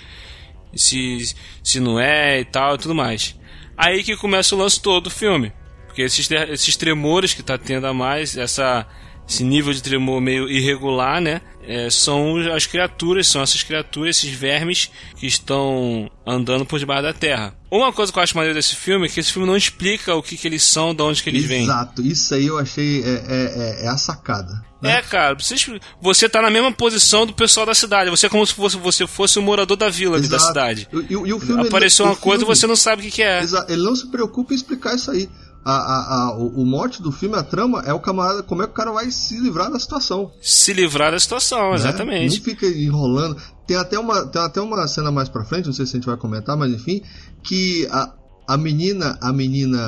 se, 0.72 1.34
se 1.64 1.80
não 1.80 1.98
é 1.98 2.40
e 2.40 2.44
tal 2.44 2.76
e 2.76 2.78
tudo 2.78 2.94
mais. 2.94 3.34
Aí 3.76 4.04
que 4.04 4.16
começa 4.16 4.54
o 4.54 4.58
lance 4.58 4.80
todo 4.80 5.04
do 5.04 5.10
filme. 5.10 5.52
Porque 5.96 6.02
esses, 6.02 6.30
esses 6.30 6.76
tremores 6.76 7.32
que 7.32 7.42
tá 7.42 7.56
tendo 7.56 7.86
a 7.86 7.94
mais, 7.94 8.36
essa, 8.36 8.86
esse 9.26 9.42
nível 9.42 9.72
de 9.72 9.82
tremor 9.82 10.20
meio 10.20 10.46
irregular, 10.46 11.22
né? 11.22 11.40
é, 11.66 11.88
são 11.90 12.36
as 12.54 12.66
criaturas, 12.66 13.26
são 13.26 13.40
essas 13.42 13.62
criaturas, 13.62 14.18
esses 14.18 14.30
vermes 14.30 14.90
que 15.16 15.26
estão 15.26 16.08
andando 16.26 16.66
por 16.66 16.78
debaixo 16.78 17.02
da 17.02 17.12
terra. 17.14 17.54
Uma 17.70 17.92
coisa 17.94 18.12
que 18.12 18.18
eu 18.18 18.22
acho 18.22 18.36
maneiro 18.36 18.54
desse 18.54 18.76
filme 18.76 19.06
é 19.06 19.08
que 19.08 19.18
esse 19.18 19.32
filme 19.32 19.48
não 19.48 19.56
explica 19.56 20.14
o 20.14 20.22
que, 20.22 20.36
que 20.36 20.46
eles 20.46 20.62
são, 20.62 20.94
de 20.94 21.02
onde 21.02 21.22
que 21.22 21.30
eles 21.30 21.44
vêm. 21.44 21.64
Exato. 21.64 22.02
Isso 22.02 22.34
aí 22.34 22.46
eu 22.46 22.58
achei. 22.58 23.02
É, 23.02 23.08
é, 23.08 23.80
é, 23.82 23.84
é 23.86 23.88
a 23.88 23.96
sacada. 23.96 24.52
né? 24.80 24.98
É, 24.98 25.02
cara, 25.02 25.34
você, 25.34 25.56
você 26.00 26.28
tá 26.28 26.40
na 26.40 26.50
mesma 26.50 26.70
posição 26.70 27.26
do 27.26 27.32
pessoal 27.32 27.66
da 27.66 27.74
cidade. 27.74 28.08
Você 28.10 28.26
é 28.26 28.28
como 28.28 28.46
se 28.46 28.54
fosse, 28.54 28.76
você 28.76 29.06
fosse 29.06 29.38
o 29.38 29.42
morador 29.42 29.76
da 29.76 29.88
vila 29.88 30.16
ali 30.16 30.28
da 30.28 30.36
Exato. 30.36 30.48
cidade. 30.52 30.88
E, 30.92 30.96
e- 30.98 31.12
e 31.12 31.32
o 31.32 31.40
filme, 31.40 31.66
Apareceu 31.66 32.04
ele- 32.06 32.12
uma 32.12 32.16
coisa 32.20 32.44
e 32.44 32.46
filme- 32.46 32.54
você 32.56 32.66
não 32.68 32.76
sabe 32.76 33.02
o 33.02 33.04
que, 33.06 33.10
que 33.10 33.22
é. 33.22 33.40
Ele 33.68 33.82
não 33.82 33.96
se 33.96 34.06
preocupa 34.10 34.52
em 34.52 34.56
explicar 34.56 34.94
isso 34.94 35.10
aí. 35.10 35.28
A, 35.68 35.72
a, 35.72 36.14
a- 36.28 36.36
o, 36.38 36.62
o 36.62 36.64
mote 36.64 37.02
do 37.02 37.10
filme, 37.10 37.34
a 37.36 37.42
trama, 37.42 37.82
é 37.84 37.92
o 37.92 37.98
camarada, 37.98 38.42
como 38.42 38.62
é 38.62 38.66
que 38.66 38.72
o 38.72 38.76
cara 38.76 38.92
vai 38.92 39.10
se 39.10 39.36
livrar 39.40 39.68
da 39.70 39.80
situação. 39.80 40.30
Se 40.40 40.72
livrar 40.72 41.10
da 41.10 41.18
situação, 41.18 41.70
né? 41.70 41.74
exatamente. 41.74 42.36
Não 42.38 42.44
fica 42.44 42.66
enrolando. 42.66 43.36
Tem 43.66 43.76
até, 43.76 43.98
uma, 43.98 44.24
tem 44.26 44.40
até 44.40 44.60
uma 44.60 44.86
cena 44.86 45.10
mais 45.10 45.28
pra 45.28 45.44
frente, 45.44 45.66
não 45.66 45.72
sei 45.72 45.84
se 45.84 45.96
a 45.96 45.98
gente 45.98 46.06
vai 46.06 46.16
comentar, 46.16 46.56
mas 46.56 46.72
enfim, 46.72 47.02
que 47.42 47.84
a, 47.90 48.12
a 48.46 48.56
menina, 48.56 49.18
a 49.20 49.32
menina, 49.32 49.78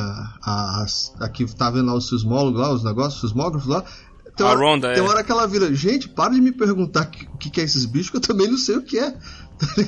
a, 0.44 0.85
a, 1.20 1.28
que 1.28 1.47
tá 1.54 1.70
vendo 1.70 1.87
lá 1.87 1.94
os 1.94 2.08
sismólogos 2.08 2.61
lá, 2.61 2.73
os 2.73 2.82
negócios, 2.82 3.23
os 3.23 3.30
sismógrafos 3.30 3.68
lá, 3.68 3.85
tem 4.37 4.47
A 4.47 4.50
hora, 4.50 4.58
Ronda, 4.58 4.92
tem 4.94 5.02
é. 5.02 5.06
hora 5.06 5.23
que 5.23 5.30
ela 5.32 5.47
vira, 5.47 5.73
gente, 5.75 6.08
para 6.08 6.32
de 6.35 6.40
me 6.40 6.52
perguntar 6.52 7.04
o 7.06 7.11
que, 7.11 7.26
que 7.38 7.50
que 7.50 7.61
é 7.61 7.64
esses 7.64 7.85
bichos, 7.87 8.11
que 8.11 8.16
eu 8.16 8.20
também 8.20 8.49
não 8.49 8.58
sei 8.58 8.76
o 8.76 8.82
que 8.82 8.99
é. 8.99 9.14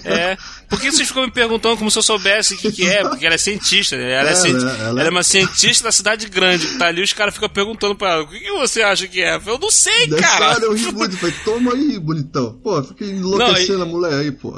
É. 0.04 0.36
Por 0.68 0.80
que 0.80 0.90
vocês 0.90 1.06
ficam 1.08 1.24
me 1.24 1.30
perguntando 1.30 1.76
como 1.76 1.90
se 1.90 1.98
eu 1.98 2.02
soubesse 2.02 2.54
o 2.54 2.56
que, 2.58 2.72
que 2.72 2.88
é? 2.88 3.02
Porque 3.08 3.24
ela 3.24 3.34
é 3.34 3.38
cientista, 3.38 3.96
né? 3.96 4.12
Ela 4.12 4.30
é, 4.30 4.32
É, 4.32 4.36
ela- 4.50 4.58
ela- 4.72 4.88
ela 5.00 5.02
é 5.04 5.10
uma 5.10 5.22
cientista 5.22 5.84
da 5.84 5.92
cidade 5.92 6.28
grande 6.28 6.66
que 6.66 6.78
tá 6.78 6.86
ali, 6.86 7.02
os 7.02 7.12
caras 7.12 7.34
ficam 7.34 7.48
perguntando 7.48 7.94
pra 7.96 8.10
ela, 8.12 8.22
o 8.22 8.28
que, 8.28 8.38
que 8.40 8.52
você 8.52 8.82
acha 8.82 9.06
que 9.06 9.20
é? 9.22 9.36
Eu 9.46 9.58
não 9.58 9.70
sei, 9.70 10.06
Daí, 10.08 10.20
cara. 10.20 10.58
eu 10.62 10.74
ri 10.74 10.92
muito, 10.92 11.16
falei, 11.16 11.34
toma 11.44 11.72
aí, 11.74 11.98
bonitão. 11.98 12.58
Pô, 12.62 12.82
fica 12.82 13.04
enlouquecendo 13.04 13.82
a 13.82 13.86
mulher 13.86 14.14
aí, 14.14 14.32
pô. 14.32 14.54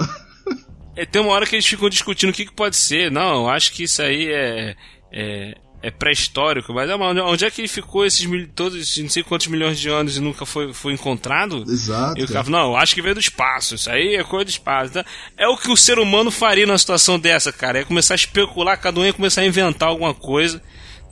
É, 0.95 1.07
tem 1.07 1.23
uma 1.23 1.33
hora 1.33 1.47
que 1.47 1.55
eles 1.55 1.67
ficam 1.67 1.89
discutindo 1.89 2.31
o 2.31 2.33
que, 2.35 2.45
que 2.45 2.53
pode 2.55 2.77
ser. 2.77 3.11
Não, 3.11 3.49
acho 3.49 3.73
que 3.73 3.85
isso 3.85 4.03
aí 4.03 4.29
é. 4.31 4.77
é... 5.11 5.55
é 5.83 5.91
pré-histórico, 5.91 6.73
mas 6.73 6.89
é, 6.89 6.95
onde 6.95 7.45
é 7.45 7.51
que 7.51 7.61
ele 7.61 7.69
ficou 7.69 8.07
esses 8.07 8.25
mil, 8.25 8.49
todos 8.55 8.81
esses 8.81 9.03
não 9.03 9.11
sei 9.11 9.23
quantos 9.23 9.49
milhões 9.49 9.79
de 9.79 9.89
anos 9.89 10.17
e 10.17 10.21
nunca 10.21 10.47
foi, 10.47 10.73
foi 10.73 10.93
encontrado? 10.93 11.65
Exato. 11.69 12.21
E 12.21 12.23
o 12.23 12.29
cara 12.29 12.45
fala, 12.45 12.59
não, 12.59 12.77
acho 12.77 12.95
que 12.95 13.03
veio 13.03 13.15
do 13.17 13.21
espaço, 13.21 13.75
isso 13.75 13.91
aí 13.91 14.15
é 14.15 14.23
coisa 14.23 14.45
do 14.45 14.51
espaço. 14.51 14.93
Tá? 14.95 15.05
É 15.37 15.49
o 15.49 15.57
que 15.57 15.71
o 15.71 15.77
ser 15.77 15.99
humano 15.99 16.31
faria 16.31 16.67
numa 16.67 16.79
situação 16.79 17.19
dessa, 17.19 17.53
cara. 17.53 17.81
É 17.81 17.85
começar 17.85 18.15
a 18.15 18.17
especular, 18.17 18.81
cada 18.81 19.01
um 19.01 19.05
ia 19.05 19.13
começar 19.13 19.41
a 19.41 19.47
inventar 19.47 19.89
alguma 19.89 20.15
coisa, 20.15 20.63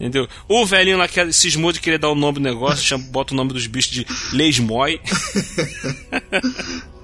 Entendeu? 0.00 0.26
O 0.48 0.64
velhinho 0.64 0.96
lá 0.96 1.06
que 1.06 1.30
cismou 1.30 1.72
de 1.72 1.80
querer 1.80 1.98
dar 1.98 2.08
o 2.08 2.14
nome 2.14 2.38
do 2.38 2.40
negócio, 2.40 2.82
chama, 2.82 3.04
bota 3.10 3.34
o 3.34 3.36
nome 3.36 3.52
dos 3.52 3.66
bichos 3.66 3.92
de 3.92 4.06
Leismoy. 4.32 4.98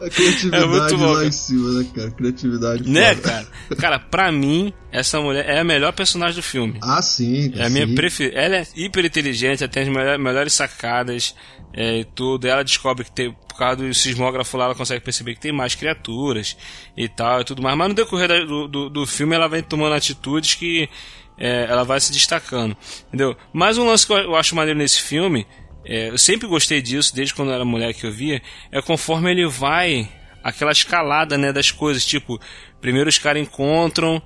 A 0.01 0.11
criatividade 0.11 0.63
é 0.63 0.67
muito 0.67 0.99
bom, 0.99 1.07
lá 1.07 1.15
cara. 1.15 1.27
em 1.27 1.33
cima, 1.33 1.73
né, 1.73 1.87
cara? 1.95 2.11
Criatividade. 2.11 2.89
Né, 2.89 3.15
foda. 3.15 3.29
cara? 3.29 3.47
Cara, 3.77 3.99
pra 3.99 4.31
mim, 4.31 4.73
essa 4.93 5.21
mulher 5.21 5.49
é 5.49 5.59
a 5.59 5.65
melhor 5.65 5.93
personagem 5.93 6.37
do 6.37 6.43
filme. 6.43 6.79
Ah, 6.83 7.01
sim. 7.01 7.51
É 7.57 7.65
a 7.65 7.71
minha 7.71 7.89
preferida. 7.95 8.39
Ela 8.39 8.57
é 8.57 8.67
hiper 8.77 9.07
inteligente, 9.07 9.63
ela 9.63 9.73
tem 9.73 9.85
as 9.85 9.89
melhores, 9.89 10.21
melhores 10.21 10.53
sacadas 10.53 11.35
é, 11.73 12.01
e 12.01 12.05
tudo. 12.05 12.47
Ela 12.47 12.63
descobre 12.63 13.05
que 13.05 13.13
tem, 13.13 13.33
por 13.33 13.57
causa 13.57 13.77
do 13.77 13.95
sismógrafo 13.95 14.57
lá, 14.59 14.67
ela 14.67 14.75
consegue 14.75 15.03
perceber 15.03 15.35
que 15.35 15.41
tem 15.41 15.53
mais 15.53 15.75
criaturas 15.75 16.59
e 16.95 17.09
tal 17.09 17.41
e 17.41 17.45
tudo 17.45 17.63
mais. 17.63 17.77
Mas 17.77 17.89
no 17.89 17.95
decorrer 17.95 18.47
do, 18.47 18.69
do, 18.69 18.91
do 18.91 19.07
filme, 19.07 19.35
ela 19.35 19.49
vai 19.49 19.63
tomando 19.63 19.95
atitudes 19.95 20.55
que 20.55 20.91
é, 21.39 21.65
ela 21.65 21.85
vai 21.85 22.01
se 22.01 22.13
destacando, 22.13 22.77
entendeu? 23.09 23.37
Mas 23.53 23.79
um 23.79 23.87
lance 23.87 24.07
que 24.07 24.13
eu 24.13 24.37
acho 24.37 24.55
maneiro 24.55 24.79
nesse 24.79 25.01
filme, 25.03 25.47
é, 25.85 26.09
eu 26.09 26.19
sempre 26.19 26.49
gostei 26.49 26.83
disso, 26.83 27.15
desde 27.15 27.35
quando 27.35 27.49
eu 27.49 27.55
era 27.55 27.65
mulher 27.65 27.95
que 27.95 28.05
eu 28.05 28.13
via, 28.13 28.43
é 28.73 28.83
conforme 28.83 29.31
ele 29.31 29.47
vai, 29.47 30.09
aquela 30.43 30.73
escalada, 30.73 31.39
né, 31.39 31.53
das 31.53 31.71
coisas, 31.71 32.05
tipo, 32.05 32.41
primeiro 32.81 33.09
os 33.09 33.19
caras 33.19 33.43
encontram 33.43 34.21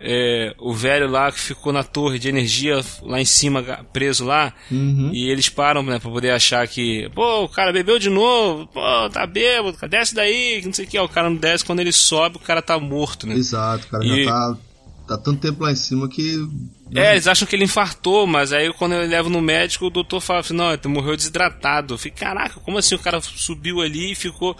é, 0.00 0.54
o 0.58 0.74
velho 0.74 1.08
lá 1.08 1.30
que 1.30 1.38
ficou 1.38 1.72
na 1.72 1.84
torre 1.84 2.18
de 2.18 2.28
energia 2.28 2.80
lá 3.02 3.20
em 3.20 3.24
cima, 3.24 3.62
preso 3.92 4.24
lá, 4.24 4.52
uhum. 4.70 5.10
e 5.12 5.30
eles 5.30 5.48
param, 5.48 5.82
né, 5.82 5.98
pra 5.98 6.10
poder 6.10 6.30
achar 6.30 6.66
que, 6.66 7.08
pô, 7.14 7.44
o 7.44 7.48
cara 7.48 7.72
bebeu 7.72 7.98
de 7.98 8.10
novo, 8.10 8.66
pô, 8.66 8.80
tá 9.10 9.26
bêbado, 9.26 9.76
desce 9.88 10.14
daí, 10.14 10.62
não 10.64 10.72
sei 10.72 10.84
o 10.84 10.88
que, 10.88 10.98
o 10.98 11.08
cara 11.08 11.30
não 11.30 11.36
desce, 11.36 11.64
quando 11.64 11.80
ele 11.80 11.92
sobe, 11.92 12.36
o 12.36 12.40
cara 12.40 12.60
tá 12.60 12.78
morto, 12.78 13.26
né? 13.26 13.34
Exato, 13.34 13.86
o 13.86 13.90
cara 13.90 14.04
e... 14.04 14.24
já 14.24 14.30
tá 14.30 14.58
tá 15.06 15.18
tanto 15.18 15.40
tempo 15.40 15.62
lá 15.62 15.72
em 15.72 15.76
cima 15.76 16.08
que. 16.08 16.48
É, 16.94 17.12
eles 17.12 17.26
acham 17.26 17.46
que 17.46 17.54
ele 17.54 17.64
infartou, 17.64 18.26
mas 18.26 18.52
aí 18.52 18.72
quando 18.72 18.92
eu 18.92 19.08
levo 19.08 19.28
no 19.28 19.40
médico, 19.40 19.86
o 19.86 19.90
doutor 19.90 20.20
fala 20.20 20.40
assim: 20.40 20.54
não, 20.54 20.72
ele 20.72 20.80
morreu 20.86 21.16
desidratado. 21.16 21.94
Eu 21.94 22.12
caraca, 22.12 22.60
como 22.60 22.78
assim 22.78 22.94
o 22.94 22.98
cara 22.98 23.20
subiu 23.20 23.80
ali 23.80 24.12
e 24.12 24.14
ficou 24.14 24.56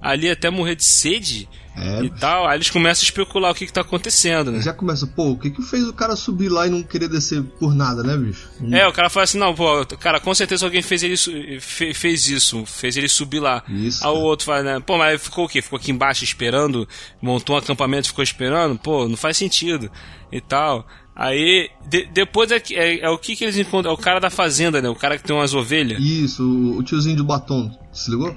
ali 0.00 0.30
até 0.30 0.50
morrer 0.50 0.74
de 0.74 0.84
sede? 0.84 1.48
É, 1.80 2.02
e 2.02 2.10
tal. 2.10 2.48
Aí 2.48 2.56
eles 2.56 2.70
começam 2.70 3.02
a 3.02 3.04
especular 3.04 3.52
o 3.52 3.54
que, 3.54 3.64
que 3.64 3.72
tá 3.72 3.82
acontecendo, 3.82 4.50
né? 4.50 4.60
Já 4.60 4.72
começa, 4.72 5.06
pô, 5.06 5.30
o 5.30 5.38
que 5.38 5.50
que 5.50 5.62
fez 5.62 5.86
o 5.86 5.92
cara 5.92 6.16
subir 6.16 6.48
lá 6.48 6.66
e 6.66 6.70
não 6.70 6.82
querer 6.82 7.08
descer 7.08 7.42
por 7.42 7.72
nada, 7.72 8.02
né, 8.02 8.16
bicho? 8.16 8.48
Hum. 8.60 8.74
É, 8.74 8.86
o 8.86 8.92
cara 8.92 9.08
fala 9.08 9.24
assim, 9.24 9.38
não, 9.38 9.54
pô, 9.54 9.86
cara, 10.00 10.18
com 10.18 10.34
certeza 10.34 10.66
alguém 10.66 10.82
fez 10.82 11.04
ele 11.04 11.16
fez 11.60 12.28
isso, 12.28 12.66
fez 12.66 12.96
ele 12.96 13.08
subir 13.08 13.38
lá. 13.38 13.62
Isso. 13.68 14.04
Aí 14.04 14.10
o 14.10 14.18
outro 14.18 14.46
fala, 14.46 14.62
né, 14.62 14.80
pô, 14.80 14.98
mas 14.98 15.22
ficou 15.22 15.44
o 15.44 15.48
quê? 15.48 15.62
Ficou 15.62 15.78
aqui 15.78 15.92
embaixo 15.92 16.24
esperando, 16.24 16.88
montou 17.22 17.54
um 17.54 17.58
acampamento 17.58 18.08
ficou 18.08 18.24
esperando? 18.24 18.76
Pô, 18.76 19.08
não 19.08 19.16
faz 19.16 19.36
sentido. 19.36 19.88
E 20.32 20.40
tal. 20.40 20.84
Aí, 21.14 21.70
de, 21.88 22.06
depois 22.06 22.50
é, 22.50 22.62
é, 22.72 23.00
é, 23.00 23.10
o 23.10 23.18
que 23.18 23.34
que 23.34 23.44
eles 23.44 23.56
encontram? 23.56 23.90
É 23.90 23.94
o 23.94 23.98
cara 23.98 24.20
da 24.20 24.30
fazenda, 24.30 24.80
né? 24.82 24.88
O 24.88 24.94
cara 24.94 25.16
que 25.16 25.24
tem 25.24 25.34
umas 25.34 25.54
ovelhas. 25.54 26.00
Isso, 26.00 26.44
o, 26.44 26.78
o 26.78 26.82
tiozinho 26.82 27.16
de 27.16 27.22
batom. 27.22 27.70
Se 27.92 28.10
ligou? 28.10 28.36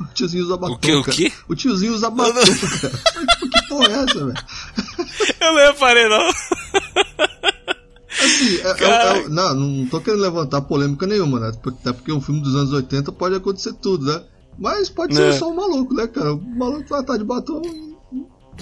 O 0.10 0.14
tiozinho 0.14 0.44
usa 0.44 0.56
batom. 0.56 0.74
O 0.74 0.78
quê? 0.78 0.94
O, 0.94 1.04
quê? 1.04 1.32
o 1.48 1.54
tiozinho 1.54 1.92
usa 1.92 2.10
batom, 2.10 2.32
cara. 2.32 2.98
que 3.52 3.68
porra 3.68 3.86
é 3.86 4.04
essa, 4.04 4.26
velho? 4.26 4.34
Eu 5.40 5.52
não 5.52 5.72
reparei, 5.72 6.08
não. 6.08 6.28
Assim, 8.20 8.56
é, 8.58 8.84
é, 8.84 9.18
é, 9.18 9.28
não, 9.28 9.54
não 9.54 9.86
tô 9.86 10.00
querendo 10.00 10.20
levantar 10.20 10.60
polêmica 10.62 11.06
nenhuma, 11.06 11.38
né? 11.40 11.52
Até 11.66 11.92
porque 11.92 12.12
um 12.12 12.20
filme 12.20 12.40
dos 12.40 12.54
anos 12.54 12.72
80 12.72 13.12
pode 13.12 13.34
acontecer 13.34 13.72
tudo, 13.74 14.06
né? 14.06 14.22
Mas 14.58 14.90
pode 14.90 15.14
ser 15.14 15.28
é. 15.28 15.32
só 15.32 15.50
um 15.50 15.56
maluco, 15.56 15.94
né, 15.94 16.06
cara? 16.06 16.34
O 16.34 16.40
maluco 16.40 16.88
vai 16.88 17.00
estar 17.00 17.16
de 17.16 17.24
batom 17.24 17.62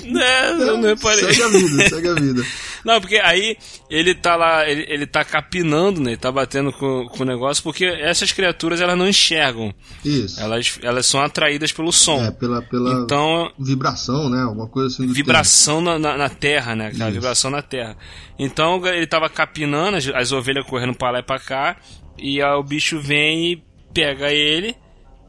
né, 0.05 0.53
não, 0.53 0.77
não 0.79 0.89
reparei. 0.89 1.33
Segue 1.33 1.43
a 1.43 1.49
vida, 1.49 1.89
segue 1.89 2.09
a 2.09 2.15
vida. 2.15 2.43
não, 2.85 3.01
porque 3.01 3.17
aí 3.17 3.57
ele 3.91 4.15
tá 4.15 4.37
lá, 4.37 4.69
ele, 4.69 4.85
ele 4.89 5.07
tá 5.07 5.25
capinando, 5.25 6.01
né? 6.01 6.11
Ele 6.11 6.17
tá 6.17 6.31
batendo 6.31 6.73
com, 6.73 7.07
com 7.07 7.23
o 7.23 7.27
negócio, 7.27 7.63
porque 7.63 7.85
essas 7.85 8.33
criaturas 8.33 8.81
elas 8.81 8.97
não 8.97 9.09
enxergam. 9.09 9.73
Isso. 10.05 10.41
Elas, 10.41 10.79
elas 10.83 11.07
são 11.07 11.21
atraídas 11.21 11.73
pelo 11.73 11.93
som. 11.93 12.23
É, 12.25 12.31
pela, 12.31 12.63
pela 12.63 13.03
então, 13.03 13.51
vibração, 13.59 14.29
né? 14.29 14.43
Alguma 14.43 14.69
coisa 14.69 14.89
assim. 14.89 15.07
vibração 15.07 15.81
na, 15.81 15.99
na, 15.99 16.17
na, 16.17 16.29
terra, 16.29 16.75
né? 16.75 16.89
Aquela 16.89 17.11
vibração 17.11 17.51
na 17.51 17.63
terra. 17.63 17.97
Então 18.39 18.85
ele 18.87 19.07
tava 19.07 19.29
capinando, 19.29 19.97
as, 19.97 20.09
as 20.09 20.33
ovelhas 20.33 20.67
correndo 20.67 20.95
pra 20.95 21.11
lá 21.11 21.19
e 21.21 21.23
pra 21.23 21.39
cá, 21.39 21.77
e 22.17 22.43
aí 22.43 22.55
o 22.55 22.63
bicho 22.63 23.01
vem 23.01 23.53
e 23.53 23.63
pega 23.93 24.33
ele 24.33 24.77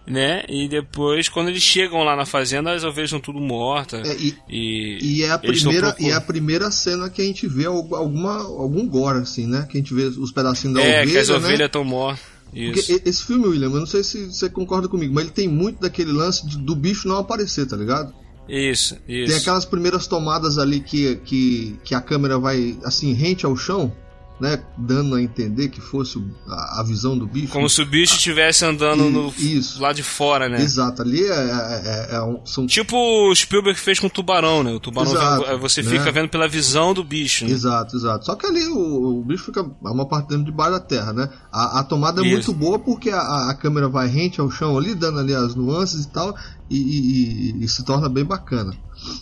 né? 0.08 0.44
E 0.50 0.68
depois, 0.68 1.29
quando 1.29 1.50
eles 1.50 1.62
chegam 1.62 2.03
lá 2.03 2.15
na 2.15 2.25
fazenda, 2.25 2.74
as 2.74 2.84
ovelhas 2.84 3.10
estão 3.10 3.20
tudo 3.20 3.39
mortas. 3.39 4.08
É, 4.08 4.15
e, 4.15 4.36
e, 4.50 5.18
e, 5.18 5.24
é 5.24 5.32
a 5.32 5.38
primeira, 5.38 5.96
e 6.00 6.10
é 6.10 6.13
a 6.13 6.22
primeira 6.22 6.72
cena 6.72 7.10
que 7.10 7.22
a 7.22 7.25
gente 7.25 7.48
vê 7.48 7.65
alguma, 7.65 8.38
algum 8.38 8.88
gore, 8.88 9.20
assim, 9.20 9.46
né? 9.46 9.68
Que 9.70 9.77
a 9.77 9.82
gente 9.82 9.94
vê 9.94 10.03
os 10.03 10.32
pedacinhos 10.32 10.75
da 10.75 10.82
é, 10.82 11.01
ovelha. 11.01 11.10
É, 11.10 11.12
que 11.12 11.18
as 11.18 11.29
né? 11.29 11.36
ovelhas 11.36 11.65
estão 11.68 11.84
mortas. 11.84 12.39
Isso. 12.53 12.88
Porque 12.88 13.10
esse 13.10 13.24
filme, 13.24 13.48
William, 13.48 13.68
eu 13.68 13.79
não 13.79 13.86
sei 13.86 14.03
se 14.03 14.25
você 14.25 14.50
concorda 14.50 14.88
comigo, 14.88 15.13
mas 15.13 15.25
ele 15.25 15.34
tem 15.34 15.48
muito 15.48 15.79
daquele 15.79 16.12
lance 16.12 16.48
de, 16.48 16.58
do 16.58 16.75
bicho 16.75 17.08
não 17.08 17.18
aparecer, 17.18 17.68
tá 17.68 17.77
ligado? 17.77 18.13
Isso, 18.48 18.98
isso. 19.08 19.32
Tem 19.32 19.41
aquelas 19.41 19.65
primeiras 19.65 20.08
tomadas 20.08 20.58
ali 20.58 20.79
que, 20.79 21.18
que, 21.18 21.79
que 21.84 21.94
a 21.94 22.01
câmera 22.01 22.39
vai 22.39 22.75
assim, 22.84 23.13
rente 23.13 23.46
ao 23.46 23.56
chão 23.56 23.94
né, 24.39 24.63
dando 24.77 25.15
a 25.15 25.22
entender 25.22 25.67
que 25.67 25.81
fosse 25.81 26.17
a, 26.48 26.79
a 26.79 26.84
visão 26.84 27.17
do 27.17 27.27
bicho. 27.27 27.51
Como 27.51 27.69
se 27.69 27.81
o 27.81 27.86
bicho 27.86 28.15
estivesse 28.15 28.63
andando 28.63 29.08
e, 29.08 29.12
no 29.12 29.34
isso. 29.38 29.81
lá 29.81 29.91
de 29.91 30.01
fora, 30.01 30.48
né? 30.48 30.62
Exato, 30.62 31.01
ali 31.01 31.22
é, 31.22 31.34
é, 31.34 32.08
é, 32.12 32.15
é 32.15 32.22
um, 32.22 32.46
são... 32.46 32.65
Tipo 32.65 32.96
o 33.29 33.36
Spielberg 33.36 33.77
fez 33.77 34.00
com 34.00 34.08
o 34.08 34.10
tubarão, 34.10 34.63
né? 34.63 34.72
O 34.72 34.79
tubarão 34.79 35.12
exato, 35.12 35.46
vem, 35.46 35.58
você 35.60 35.81
né? 35.81 35.91
fica 35.91 36.12
vendo 36.12 36.29
pela 36.29 36.48
visão 36.48 36.93
do 36.93 37.03
bicho. 37.03 37.46
Né? 37.46 37.51
Exato, 37.51 37.98
exato. 37.98 38.25
Só 38.25 38.36
que 38.36 38.46
ali 38.46 38.65
o, 38.67 39.19
o 39.19 39.24
bicho 39.24 39.46
fica 39.46 39.62
uma 39.81 40.08
parte 40.08 40.29
dentro 40.29 40.46
debaixo 40.46 40.72
da 40.72 40.79
terra, 40.79 41.12
né? 41.12 41.29
A, 41.51 41.79
a 41.79 41.84
tomada 41.84 42.22
é 42.22 42.25
isso. 42.25 42.34
muito 42.34 42.53
boa 42.53 42.79
porque 42.79 43.10
a, 43.10 43.50
a, 43.50 43.53
câmera 43.55 43.89
vai 43.89 44.08
rente 44.08 44.39
ao 44.39 44.50
chão 44.50 44.77
ali, 44.77 44.96
dando 44.96 45.19
ali 45.19 45.36
as 45.36 45.53
nuances 45.53 46.05
e 46.05 46.10
tal, 46.10 46.34
e, 46.69 46.77
e, 46.77 47.63
e, 47.63 47.67
se 47.67 47.84
torna 47.84 48.08
bem 48.08 48.24
bacana, 48.24 48.74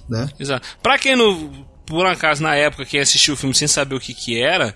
né? 0.08 0.30
Exato. 0.40 0.68
Pra 0.82 1.00
quem 1.00 1.16
não 1.16 1.66
por 1.88 2.06
acaso 2.06 2.44
na 2.44 2.54
época 2.54 2.86
quem 2.86 3.00
assistiu 3.00 3.34
o 3.34 3.38
filme 3.38 3.56
sem 3.56 3.68
saber 3.68 3.96
o 3.96 4.00
que 4.00 4.14
que 4.14 4.40
era, 4.40 4.68
é, 4.68 4.76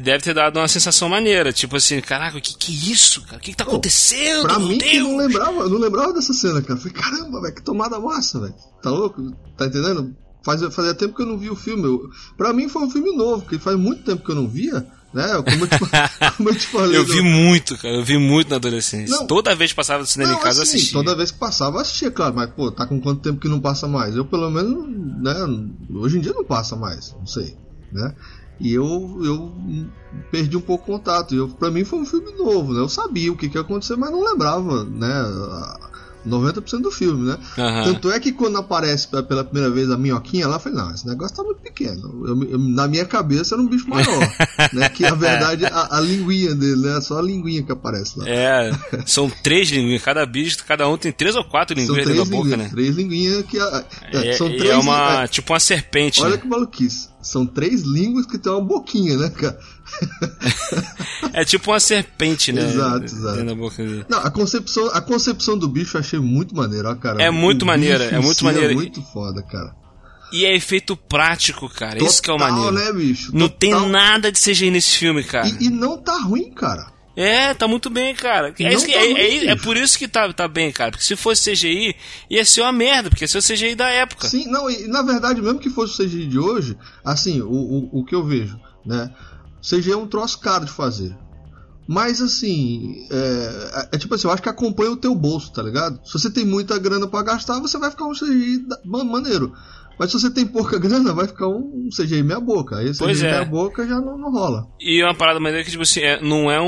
deve 0.00 0.24
ter 0.24 0.34
dado 0.34 0.58
uma 0.58 0.68
sensação 0.68 1.08
maneira, 1.08 1.52
tipo 1.52 1.76
assim, 1.76 2.00
caraca, 2.00 2.38
o 2.38 2.40
que 2.40 2.56
que 2.56 2.72
é 2.72 2.92
isso, 2.92 3.22
cara? 3.22 3.36
O 3.36 3.40
que 3.40 3.50
que 3.50 3.56
tá 3.56 3.64
acontecendo? 3.64 4.42
Pra 4.42 4.58
mim, 4.58 4.78
que 4.78 4.98
não 4.98 5.16
lembrava, 5.16 5.68
não 5.68 5.78
lembrava 5.78 6.12
dessa 6.12 6.32
cena, 6.32 6.62
cara. 6.62 6.78
Falei, 6.78 6.92
caramba, 6.92 7.40
velho, 7.40 7.54
que 7.54 7.62
tomada 7.62 7.98
massa, 8.00 8.40
velho. 8.40 8.54
Tá 8.82 8.90
louco? 8.90 9.32
Tá 9.56 9.66
entendendo? 9.66 10.14
Faz, 10.44 10.62
fazia 10.74 10.94
tempo 10.94 11.14
que 11.14 11.22
eu 11.22 11.26
não 11.26 11.38
vi 11.38 11.50
o 11.50 11.56
filme. 11.56 11.84
Eu, 11.84 12.10
pra 12.36 12.52
mim 12.52 12.68
foi 12.68 12.82
um 12.82 12.90
filme 12.90 13.14
novo, 13.16 13.42
porque 13.42 13.58
faz 13.58 13.78
muito 13.78 14.02
tempo 14.02 14.24
que 14.24 14.30
eu 14.30 14.36
não 14.36 14.48
via. 14.48 14.86
Né? 15.12 15.26
Como 15.42 15.64
eu 15.64 15.68
te, 15.68 15.78
como 16.36 16.48
eu 16.48 16.54
te 16.54 16.66
falei. 16.66 16.96
eu 16.96 17.04
vi 17.04 17.20
muito, 17.20 17.76
cara. 17.76 17.94
Eu 17.94 18.04
vi 18.04 18.16
muito 18.16 18.48
na 18.48 18.56
adolescência. 18.56 19.14
Não, 19.14 19.26
toda 19.26 19.54
vez 19.54 19.70
que 19.70 19.76
passava 19.76 20.02
do 20.02 20.08
cinema 20.08 20.32
não, 20.32 20.38
em 20.38 20.42
casa, 20.42 20.62
assim, 20.62 20.72
eu 20.72 20.76
assistia. 20.76 20.98
Toda 20.98 21.16
vez 21.16 21.30
que 21.30 21.38
passava, 21.38 21.76
eu 21.76 21.80
assistia, 21.80 22.10
claro. 22.10 22.34
Mas, 22.34 22.50
pô, 22.50 22.70
tá 22.70 22.86
com 22.86 23.00
quanto 23.00 23.20
tempo 23.20 23.38
que 23.38 23.48
não 23.48 23.60
passa 23.60 23.86
mais? 23.86 24.16
Eu, 24.16 24.24
pelo 24.24 24.50
menos, 24.50 24.88
né? 25.22 25.34
Hoje 25.94 26.16
em 26.16 26.20
dia 26.20 26.32
não 26.32 26.44
passa 26.44 26.76
mais. 26.76 27.14
Não 27.18 27.26
sei. 27.26 27.56
Né? 27.92 28.14
E 28.62 28.72
eu, 28.72 29.18
eu 29.24 29.52
perdi 30.30 30.56
um 30.56 30.60
pouco 30.60 30.84
o 30.84 30.96
contato. 30.96 31.34
Eu, 31.34 31.48
pra 31.48 31.68
mim 31.68 31.84
foi 31.84 31.98
um 31.98 32.06
filme 32.06 32.30
novo, 32.38 32.72
né? 32.72 32.78
Eu 32.78 32.88
sabia 32.88 33.32
o 33.32 33.36
que, 33.36 33.48
que 33.48 33.58
ia 33.58 33.60
acontecer, 33.60 33.96
mas 33.96 34.12
não 34.12 34.24
lembrava, 34.24 34.84
né? 34.84 35.12
90% 36.26 36.80
do 36.80 36.90
filme, 36.90 37.28
né? 37.28 37.38
Uhum. 37.58 37.84
Tanto 37.84 38.10
é 38.10 38.20
que 38.20 38.32
quando 38.32 38.58
aparece 38.58 39.08
pela 39.08 39.44
primeira 39.44 39.70
vez 39.70 39.90
a 39.90 39.96
minhoquinha 39.96 40.46
lá, 40.46 40.56
eu 40.56 40.60
falei, 40.60 40.78
não, 40.78 40.94
esse 40.94 41.06
negócio 41.06 41.36
tá 41.36 41.42
muito 41.42 41.60
pequeno. 41.60 42.24
Eu, 42.26 42.50
eu, 42.50 42.58
na 42.58 42.86
minha 42.88 43.04
cabeça 43.04 43.54
era 43.54 43.62
um 43.62 43.66
bicho 43.66 43.88
maior, 43.88 44.20
né? 44.72 44.88
Que 44.88 45.02
na 45.02 45.14
verdade 45.14 45.66
a, 45.66 45.96
a 45.96 46.00
linguinha 46.00 46.54
dele, 46.54 46.82
né? 46.82 47.00
Só 47.00 47.18
a 47.18 47.22
linguinha 47.22 47.62
que 47.62 47.72
aparece 47.72 48.18
lá. 48.18 48.28
É, 48.28 48.72
são 49.06 49.28
três 49.28 49.70
linguinhas, 49.70 50.02
cada 50.02 50.24
bicho, 50.24 50.64
cada 50.64 50.88
um 50.88 50.96
tem 50.96 51.12
três 51.12 51.34
ou 51.34 51.44
quatro 51.44 51.76
linguinhas 51.76 52.06
dentro 52.06 52.24
da 52.24 52.30
boca, 52.30 52.56
né? 52.56 52.68
Três 52.70 52.96
linguinhas 52.96 53.44
que. 53.44 53.58
É, 53.58 53.84
é, 54.12 54.32
são 54.34 54.48
é 54.48 54.56
três, 54.56 54.70
é 54.70 54.76
uma, 54.76 55.26
tipo 55.28 55.52
uma 55.52 55.60
serpente. 55.60 56.22
Olha 56.22 56.32
né? 56.32 56.38
que 56.38 56.46
maluquice. 56.46 57.10
São 57.20 57.46
três 57.46 57.82
línguas 57.82 58.26
que 58.26 58.36
tem 58.36 58.50
uma 58.50 58.60
boquinha, 58.60 59.16
né, 59.16 59.30
cara? 59.30 59.58
é 61.32 61.44
tipo 61.44 61.70
uma 61.70 61.80
serpente, 61.80 62.52
né? 62.52 62.62
Exato, 62.62 63.04
exato. 63.04 63.44
Não, 64.08 64.18
a 64.18 64.30
concepção, 64.30 64.86
a 64.88 65.00
concepção 65.00 65.58
do 65.58 65.68
bicho 65.68 65.96
eu 65.96 66.00
achei 66.00 66.18
muito 66.18 66.54
maneira, 66.54 66.90
ó, 66.90 66.94
cara. 66.94 67.22
É 67.22 67.30
muito 67.30 67.66
maneira, 67.66 68.04
é 68.04 68.18
muito 68.18 68.44
maneira. 68.44 68.72
É 68.72 68.74
muito 68.74 69.02
foda, 69.02 69.42
cara. 69.42 69.74
E 70.32 70.46
é 70.46 70.56
efeito 70.56 70.96
prático, 70.96 71.68
cara. 71.68 71.92
Total, 71.92 72.08
Isso 72.08 72.22
que 72.22 72.30
é 72.30 72.32
o 72.32 72.38
maneiro. 72.38 72.72
né, 72.72 72.92
bicho? 72.92 73.36
Não 73.36 73.48
tem 73.48 73.72
nada 73.88 74.32
de 74.32 74.40
CGI 74.40 74.70
nesse 74.70 74.96
filme, 74.96 75.22
cara. 75.22 75.46
E, 75.46 75.66
e 75.66 75.70
não 75.70 75.98
tá 75.98 76.18
ruim, 76.18 76.50
cara. 76.50 76.90
É, 77.14 77.52
tá 77.52 77.68
muito 77.68 77.90
bem, 77.90 78.14
cara. 78.14 78.48
É, 78.48 78.52
que, 78.52 78.64
tá 78.64 78.70
é, 78.70 78.74
ruim, 78.74 78.88
é, 78.88 79.46
é, 79.48 79.56
por 79.56 79.76
isso 79.76 79.98
que 79.98 80.08
tá, 80.08 80.32
tá 80.32 80.48
bem, 80.48 80.72
cara. 80.72 80.90
Porque 80.90 81.04
se 81.04 81.14
fosse 81.14 81.52
CGI, 81.52 81.94
ia 82.30 82.44
ser 82.44 82.62
uma 82.62 82.72
merda, 82.72 83.10
porque 83.10 83.24
ia 83.24 83.28
ser 83.28 83.38
o 83.38 83.42
CGI 83.42 83.74
da 83.74 83.90
época. 83.90 84.26
Sim, 84.28 84.46
não, 84.46 84.70
e 84.70 84.88
na 84.88 85.02
verdade, 85.02 85.42
mesmo 85.42 85.58
que 85.58 85.68
fosse 85.68 86.02
o 86.02 86.06
CGI 86.06 86.26
de 86.26 86.38
hoje, 86.38 86.78
assim, 87.04 87.42
o, 87.42 87.50
o, 87.50 88.00
o 88.00 88.04
que 88.04 88.14
eu 88.14 88.24
vejo, 88.24 88.58
né? 88.86 89.12
CGI 89.62 89.92
é 89.92 89.96
um 89.96 90.06
troço 90.06 90.38
caro 90.40 90.64
de 90.64 90.70
fazer. 90.72 91.16
Mas 91.86 92.20
assim, 92.20 93.06
é, 93.10 93.88
é, 93.92 93.98
tipo 93.98 94.14
assim, 94.14 94.26
eu 94.26 94.32
acho 94.32 94.42
que 94.42 94.48
acompanha 94.48 94.92
o 94.92 94.96
teu 94.96 95.14
bolso, 95.14 95.52
tá 95.52 95.62
ligado? 95.62 96.00
Se 96.04 96.12
você 96.12 96.30
tem 96.30 96.44
muita 96.44 96.78
grana 96.78 97.06
para 97.08 97.24
gastar, 97.24 97.58
você 97.60 97.76
vai 97.78 97.90
ficar 97.90 98.06
um 98.06 98.12
CGI 98.12 98.64
maneiro. 98.84 99.52
Mas 99.98 100.10
se 100.10 100.18
você 100.18 100.30
tem 100.30 100.46
pouca 100.46 100.78
grana, 100.80 101.12
vai 101.12 101.26
ficar 101.26 101.48
um 101.48 101.88
CGI 101.94 102.22
meia 102.22 102.40
boca. 102.40 102.76
Aí 102.78 102.90
CGI 102.90 102.98
Pois 102.98 103.22
é. 103.22 103.30
meia 103.30 103.44
boca 103.44 103.86
já 103.86 104.00
não, 104.00 104.16
não 104.16 104.30
rola. 104.32 104.66
E 104.80 105.02
uma 105.02 105.14
parada 105.14 105.38
maneira 105.40 105.64
que, 105.64 105.70
tipo 105.70 105.82
assim, 105.82 106.00
é- 106.00 106.20
não 106.22 106.50
é 106.50 106.60
um, 106.60 106.64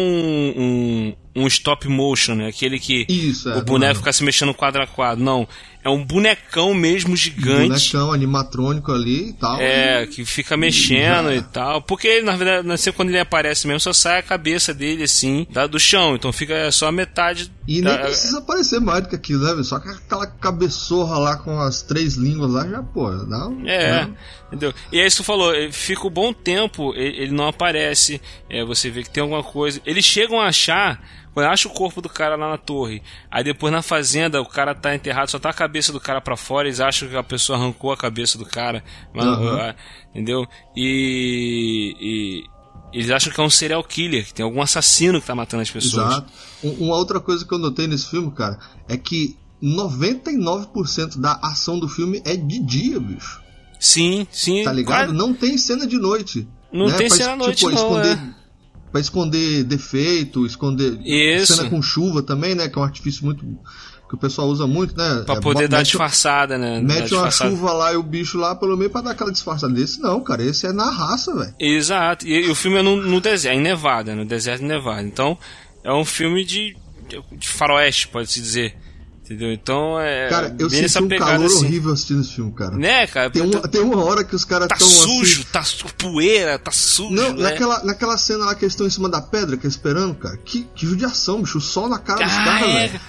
um, 0.56 1.42
um 1.42 1.46
stop 1.46 1.88
motion, 1.88 2.34
né? 2.34 2.48
Aquele 2.48 2.78
que 2.78 3.06
Isso, 3.08 3.48
é. 3.48 3.56
o 3.56 3.62
boneco 3.64 3.96
fica 3.96 4.12
se 4.12 4.22
mexendo 4.24 4.52
quadro 4.52 4.82
a 4.82 4.86
quadro. 4.86 5.24
Não. 5.24 5.48
É 5.84 5.88
um 5.90 6.02
bonecão 6.02 6.72
mesmo 6.72 7.14
gigante. 7.14 7.68
Bonecão 7.68 8.10
animatrônico 8.12 8.90
ali 8.90 9.28
e 9.28 9.32
tal. 9.34 9.60
É, 9.60 10.06
que 10.06 10.24
fica 10.24 10.56
mexendo 10.56 11.28
Já. 11.28 11.34
e 11.34 11.42
tal. 11.52 11.82
Porque 11.82 12.08
ele, 12.08 12.24
na 12.24 12.34
verdade, 12.34 12.66
não 12.66 12.76
sei 12.78 12.90
quando 12.90 13.10
ele 13.10 13.18
aparece 13.20 13.66
mesmo, 13.66 13.80
só 13.80 13.92
sai 13.92 14.18
a 14.18 14.22
cabeça 14.22 14.72
dele 14.72 15.02
assim, 15.02 15.46
da, 15.50 15.66
do 15.66 15.78
chão. 15.78 16.14
Então 16.14 16.32
fica 16.32 16.72
só 16.72 16.88
a 16.88 16.92
metade. 16.92 17.52
E 17.68 17.82
da- 17.82 17.96
nem 17.96 18.06
precisa 18.06 18.38
aparecer 18.38 18.80
mais 18.80 19.02
do 19.02 19.10
que 19.10 19.14
aquilo, 19.16 19.44
né? 19.44 19.62
Só 19.62 19.78
que 19.78 19.90
aquela 19.90 20.26
cabeçorra 20.26 21.18
lá 21.18 21.36
com 21.36 21.60
as 21.60 21.82
três 21.82 22.14
línguas 22.14 22.50
lá 22.50 22.66
já, 22.66 22.82
pô, 22.82 23.10
dá 23.10 23.48
um. 23.48 23.68
É, 23.68 24.06
né? 24.06 24.10
entendeu? 24.48 24.72
E 24.90 24.98
é 25.00 25.06
isso 25.06 25.22
falou, 25.22 25.54
ele 25.54 25.72
fica 25.72 26.06
um 26.06 26.10
bom 26.10 26.32
tempo, 26.32 26.94
ele, 26.94 27.22
ele 27.24 27.32
não 27.32 27.48
aparece, 27.48 28.20
é, 28.48 28.64
você 28.64 28.88
vê 28.88 29.02
que 29.02 29.10
tem 29.10 29.22
alguma 29.22 29.42
coisa. 29.42 29.80
Eles 29.84 30.04
chegam 30.04 30.40
a 30.40 30.46
achar, 30.46 31.02
quando 31.34 31.46
acha 31.46 31.68
o 31.68 31.70
corpo 31.72 32.00
do 32.00 32.08
cara 32.08 32.36
lá 32.36 32.48
na 32.48 32.56
torre, 32.56 33.02
aí 33.30 33.42
depois 33.44 33.72
na 33.72 33.82
fazenda 33.82 34.40
o 34.40 34.46
cara 34.46 34.74
tá 34.74 34.94
enterrado, 34.94 35.30
só 35.30 35.38
tá 35.38 35.50
a 35.50 35.52
cabeça 35.52 35.92
do 35.92 36.00
cara 36.00 36.20
pra 36.20 36.36
fora, 36.36 36.68
eles 36.68 36.80
acham 36.80 37.08
que 37.08 37.16
a 37.16 37.22
pessoa 37.22 37.58
arrancou 37.58 37.92
a 37.92 37.96
cabeça 37.96 38.38
do 38.38 38.46
cara, 38.46 38.82
mas, 39.12 39.26
Uhum. 39.26 39.74
entendeu? 40.10 40.46
E, 40.76 41.96
e 42.00 42.98
eles 42.98 43.10
acham 43.10 43.32
que 43.32 43.40
é 43.40 43.42
um 43.44 43.50
serial 43.50 43.82
killer, 43.82 44.24
que 44.24 44.32
tem 44.32 44.44
algum 44.44 44.62
assassino 44.62 45.20
que 45.20 45.26
tá 45.26 45.34
matando 45.34 45.62
as 45.62 45.70
pessoas. 45.70 46.06
Exato. 46.12 46.32
Um- 46.62 46.84
Uma 46.86 46.96
outra 46.96 47.18
coisa 47.20 47.44
que 47.44 47.52
eu 47.52 47.58
notei 47.58 47.86
nesse 47.88 48.08
filme, 48.08 48.30
cara, 48.30 48.58
é 48.88 48.96
que 48.96 49.36
99% 49.60 51.18
da 51.18 51.38
ação 51.42 51.78
do 51.78 51.88
filme 51.88 52.22
é 52.24 52.36
de 52.36 52.58
dia, 52.60 53.00
bicho. 53.00 53.42
Sim, 53.80 54.26
sim. 54.30 54.62
Tá 54.64 54.72
ligado? 54.72 55.06
quase- 55.08 55.12
Não 55.18 55.34
tem 55.34 55.58
cena 55.58 55.86
de 55.86 55.98
noite. 55.98 56.46
Não 56.72 56.86
né? 56.88 56.96
tem 56.96 57.08
Pra, 57.08 57.16
cena 57.16 57.32
à 57.32 57.36
noite, 57.36 57.58
tipo, 57.58 57.70
não, 57.70 57.76
esconder, 57.76 58.16
é. 58.16 58.34
Pra 58.94 59.00
esconder 59.00 59.64
defeito, 59.64 60.46
esconder 60.46 61.00
Isso. 61.04 61.56
cena 61.56 61.68
com 61.68 61.82
chuva 61.82 62.22
também, 62.22 62.54
né? 62.54 62.68
Que 62.68 62.78
é 62.78 62.80
um 62.80 62.84
artifício 62.84 63.24
muito. 63.24 63.44
que 64.08 64.14
o 64.14 64.18
pessoal 64.18 64.46
usa 64.46 64.68
muito, 64.68 64.96
né? 64.96 65.24
Pra 65.26 65.34
É, 65.34 65.40
poder 65.40 65.54
bota- 65.62 65.68
dar 65.68 65.76
mete- 65.78 65.86
disfarçada, 65.86 66.56
né? 66.56 66.74
Dar 66.76 66.82
Mete 66.82 66.96
uma 66.98 67.02
disfarçada. 67.26 67.50
chuva 67.50 67.72
lá 67.72 67.92
e 67.92 67.96
o 67.96 68.02
bicho 68.04 68.38
lá 68.38 68.54
pelo 68.54 68.76
meio 68.76 68.88
pra 68.90 69.00
dar 69.00 69.10
aquela 69.10 69.32
disfarçada 69.32 69.72
desse. 69.72 70.00
Não, 70.00 70.22
cara, 70.22 70.44
esse 70.44 70.64
é 70.66 70.72
na 70.72 70.88
raça, 70.90 71.34
velho. 71.34 71.52
Exato, 71.58 72.24
e, 72.24 72.46
e 72.46 72.50
o 72.50 72.54
filme 72.54 72.76
é 72.78 72.82
no, 72.82 72.94
no 72.96 73.20
deserto, 73.20 73.56
é 73.56 73.58
em 73.58 73.62
Nevada, 73.62 74.14
no 74.14 74.24
deserto 74.24 74.60
de 74.60 74.68
Nevada. 74.68 75.02
Então, 75.02 75.36
é 75.82 75.92
um 75.92 76.04
filme 76.04 76.44
de, 76.44 76.76
de, 77.08 77.20
de 77.36 77.48
faroeste, 77.48 78.06
pode-se 78.06 78.40
dizer. 78.40 78.76
Entendeu? 79.24 79.50
Então, 79.52 79.98
é. 79.98 80.28
Cara, 80.28 80.54
eu 80.58 80.68
senti 80.68 80.98
um 81.02 81.08
calor 81.08 81.46
assim. 81.46 81.64
horrível 81.64 81.92
assistindo 81.94 82.20
esse 82.20 82.34
filme, 82.34 82.52
cara. 82.52 82.76
Né, 82.76 83.06
cara? 83.06 83.30
Tem 83.30 83.40
uma, 83.40 83.60
tem 83.62 83.80
uma 83.80 84.04
hora 84.04 84.22
que 84.22 84.36
os 84.36 84.44
caras 84.44 84.68
tá 84.68 84.74
estão 84.74 84.86
sujo, 84.88 85.40
assim. 85.40 85.50
tá 85.50 85.64
su- 85.64 85.86
poeira, 85.96 86.58
tá 86.58 86.70
sujo. 86.70 87.10
Não, 87.14 87.32
né? 87.32 87.44
naquela, 87.44 87.82
naquela 87.84 88.18
cena 88.18 88.44
lá 88.44 88.54
que 88.54 88.64
eles 88.66 88.74
estão 88.74 88.86
em 88.86 88.90
cima 88.90 89.08
da 89.08 89.22
pedra, 89.22 89.56
que 89.56 89.66
é 89.66 89.68
esperando, 89.70 90.14
cara. 90.14 90.36
Que, 90.36 90.64
que 90.74 90.84
judiação, 90.86 91.40
bicho. 91.40 91.56
O 91.56 91.60
sol 91.62 91.88
na 91.88 91.98
cara 91.98 92.22
dos 92.22 92.34
Ah, 92.34 92.44
caras, 92.44 92.68
é. 92.68 92.86
velho. 92.88 93.00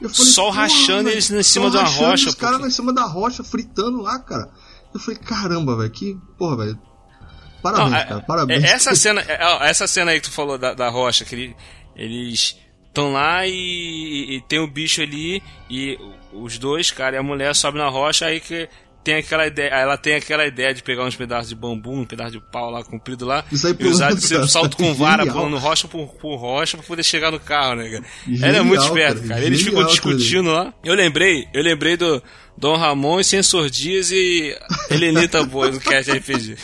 Eu 0.00 0.08
Sol 0.08 0.50
rachando 0.50 1.08
eles 1.08 1.30
em 1.30 1.42
cima 1.42 1.70
rachando 1.70 2.06
rocha, 2.08 2.28
Os 2.30 2.34
caras 2.34 2.60
em 2.66 2.70
cima 2.70 2.92
da 2.92 3.04
rocha, 3.04 3.44
fritando 3.44 4.00
lá, 4.02 4.18
cara. 4.18 4.48
Eu 4.92 4.98
falei, 4.98 5.20
caramba, 5.20 5.76
velho. 5.76 5.90
Que. 5.90 6.16
Porra, 6.36 6.56
velho. 6.64 6.72
Não, 6.72 7.60
Parabéns, 7.62 7.94
é- 7.94 8.04
cara. 8.06 8.20
Parabéns. 8.22 8.64
é- 8.64 8.72
Essa 8.72 8.94
cena, 8.96 9.20
é, 9.20 9.68
essa 9.70 9.86
cena 9.86 10.10
aí 10.10 10.20
que 10.20 10.28
tu 10.28 10.32
falou 10.32 10.58
da, 10.58 10.74
da 10.74 10.88
rocha, 10.88 11.24
que 11.24 11.34
ele- 11.36 11.56
eles 11.94 12.56
estão 12.90 13.12
lá 13.12 13.46
e, 13.46 14.36
e 14.36 14.40
tem 14.48 14.58
o 14.58 14.66
bicho 14.66 15.00
ali 15.00 15.42
e 15.70 15.98
os 16.32 16.58
dois, 16.58 16.90
cara, 16.90 17.16
e 17.16 17.18
a 17.18 17.22
mulher 17.22 17.54
sobe 17.54 17.78
na 17.78 17.88
rocha, 17.88 18.26
aí 18.26 18.40
que 18.40 18.68
tem 19.02 19.14
aquela 19.14 19.46
ideia, 19.46 19.70
ela 19.70 19.96
tem 19.96 20.14
aquela 20.14 20.46
ideia 20.46 20.74
de 20.74 20.82
pegar 20.82 21.04
uns 21.04 21.16
pedaços 21.16 21.48
de 21.48 21.54
bambu, 21.54 21.90
um 21.90 22.04
pedaço 22.04 22.32
de 22.32 22.40
pau 22.52 22.70
lá 22.70 22.84
comprido 22.84 23.24
lá 23.24 23.42
E 23.50 23.86
usar 23.86 24.12
de 24.12 24.20
ser 24.20 24.34
cara. 24.34 24.46
salto 24.46 24.76
com 24.76 24.92
vara, 24.92 25.24
pulando 25.24 25.56
rocha 25.56 25.88
por, 25.88 26.06
por 26.16 26.36
rocha 26.36 26.76
pra 26.76 26.86
poder 26.86 27.02
chegar 27.02 27.30
no 27.30 27.40
carro, 27.40 27.76
né, 27.76 27.88
cara? 27.88 28.04
Genial, 28.26 28.48
Ela 28.48 28.58
é 28.58 28.62
muito 28.62 28.82
esperta, 28.84 29.14
cara. 29.20 29.28
cara. 29.28 29.44
Eles 29.44 29.62
ficam 29.62 29.86
discutindo 29.86 30.50
lá. 30.52 30.74
Eu 30.84 30.94
lembrei, 30.94 31.48
eu 31.54 31.62
lembrei 31.62 31.96
do 31.96 32.22
Dom 32.58 32.76
Ramon 32.76 33.20
e 33.20 33.24
Sensor 33.24 33.70
Dias 33.70 34.10
e 34.10 34.54
Helenita 34.90 35.42
Boa 35.44 35.70
no 35.70 35.80
Cast 35.80 36.10
RPG. 36.12 36.56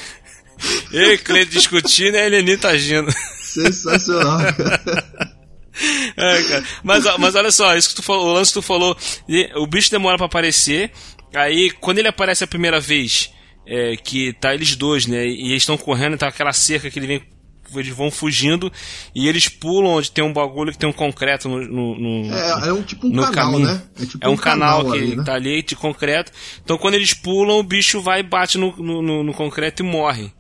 Eu 0.93 1.13
e 1.15 1.19
Cleide 1.19 1.51
discutindo 1.53 2.17
e 2.17 2.19
a 2.19 2.27
Helenita 2.27 2.69
agindo. 2.69 3.11
Sensacional, 3.41 4.41
cara. 4.55 5.06
É. 6.17 6.63
Mas, 6.83 7.05
mas 7.19 7.35
olha 7.35 7.51
só, 7.51 7.77
isso 7.77 7.91
que 7.91 7.97
tu 7.97 8.03
falou, 8.03 8.29
o 8.29 8.33
lance 8.33 8.51
que 8.53 8.59
tu 8.59 8.63
falou, 8.63 8.97
o 9.57 9.67
bicho 9.67 9.91
demora 9.91 10.17
pra 10.17 10.27
aparecer, 10.27 10.91
aí 11.35 11.71
quando 11.81 11.99
ele 11.99 12.09
aparece 12.09 12.43
a 12.45 12.47
primeira 12.47 12.81
vez, 12.81 13.31
é, 13.67 13.97
que 13.97 14.33
tá 14.35 14.55
eles 14.55 14.75
dois, 14.77 15.07
né, 15.07 15.27
e 15.27 15.51
eles 15.51 15.63
estão 15.63 15.77
correndo, 15.77 16.17
tá 16.17 16.29
aquela 16.29 16.53
cerca 16.53 16.91
que 16.91 16.99
ele 16.99 17.07
vem, 17.07 17.23
eles 17.75 17.89
vão 17.95 18.11
fugindo, 18.11 18.73
e 19.15 19.29
eles 19.29 19.49
pulam 19.49 19.93
onde 19.97 20.11
tem 20.11 20.25
um 20.25 20.33
bagulho 20.33 20.71
que 20.73 20.79
tem 20.79 20.89
um 20.89 20.93
concreto 20.93 21.49
no... 21.49 21.59
no- 21.67 21.99
no- 21.99 22.35
É, 22.35 22.69
é 22.69 22.73
um 22.73 22.83
tipo 22.83 23.07
um 23.09 23.13
canal, 23.13 23.33
caminho. 23.33 23.67
né? 23.67 23.83
tipo 23.99 24.25
É 24.25 24.29
um, 24.29 24.37
canal, 24.37 24.85
que 24.91 24.97
ali, 24.97 25.17
né? 25.17 25.25
tá 25.25 25.35
ali 25.35 25.63
de 25.63 25.75
concreto. 25.77 26.31
Então 26.65 26.79
quando 26.79 26.95
eles 26.95 27.13
pulam, 27.13 27.59
o 27.59 27.63
bicho 27.65 28.01
vai 28.01 28.23
bate 28.23 28.57
no, 28.57 28.75
no- 28.77 29.23
no 29.25 29.35
concreto 29.35 29.83
e 29.83 29.87
morre. 29.87 30.33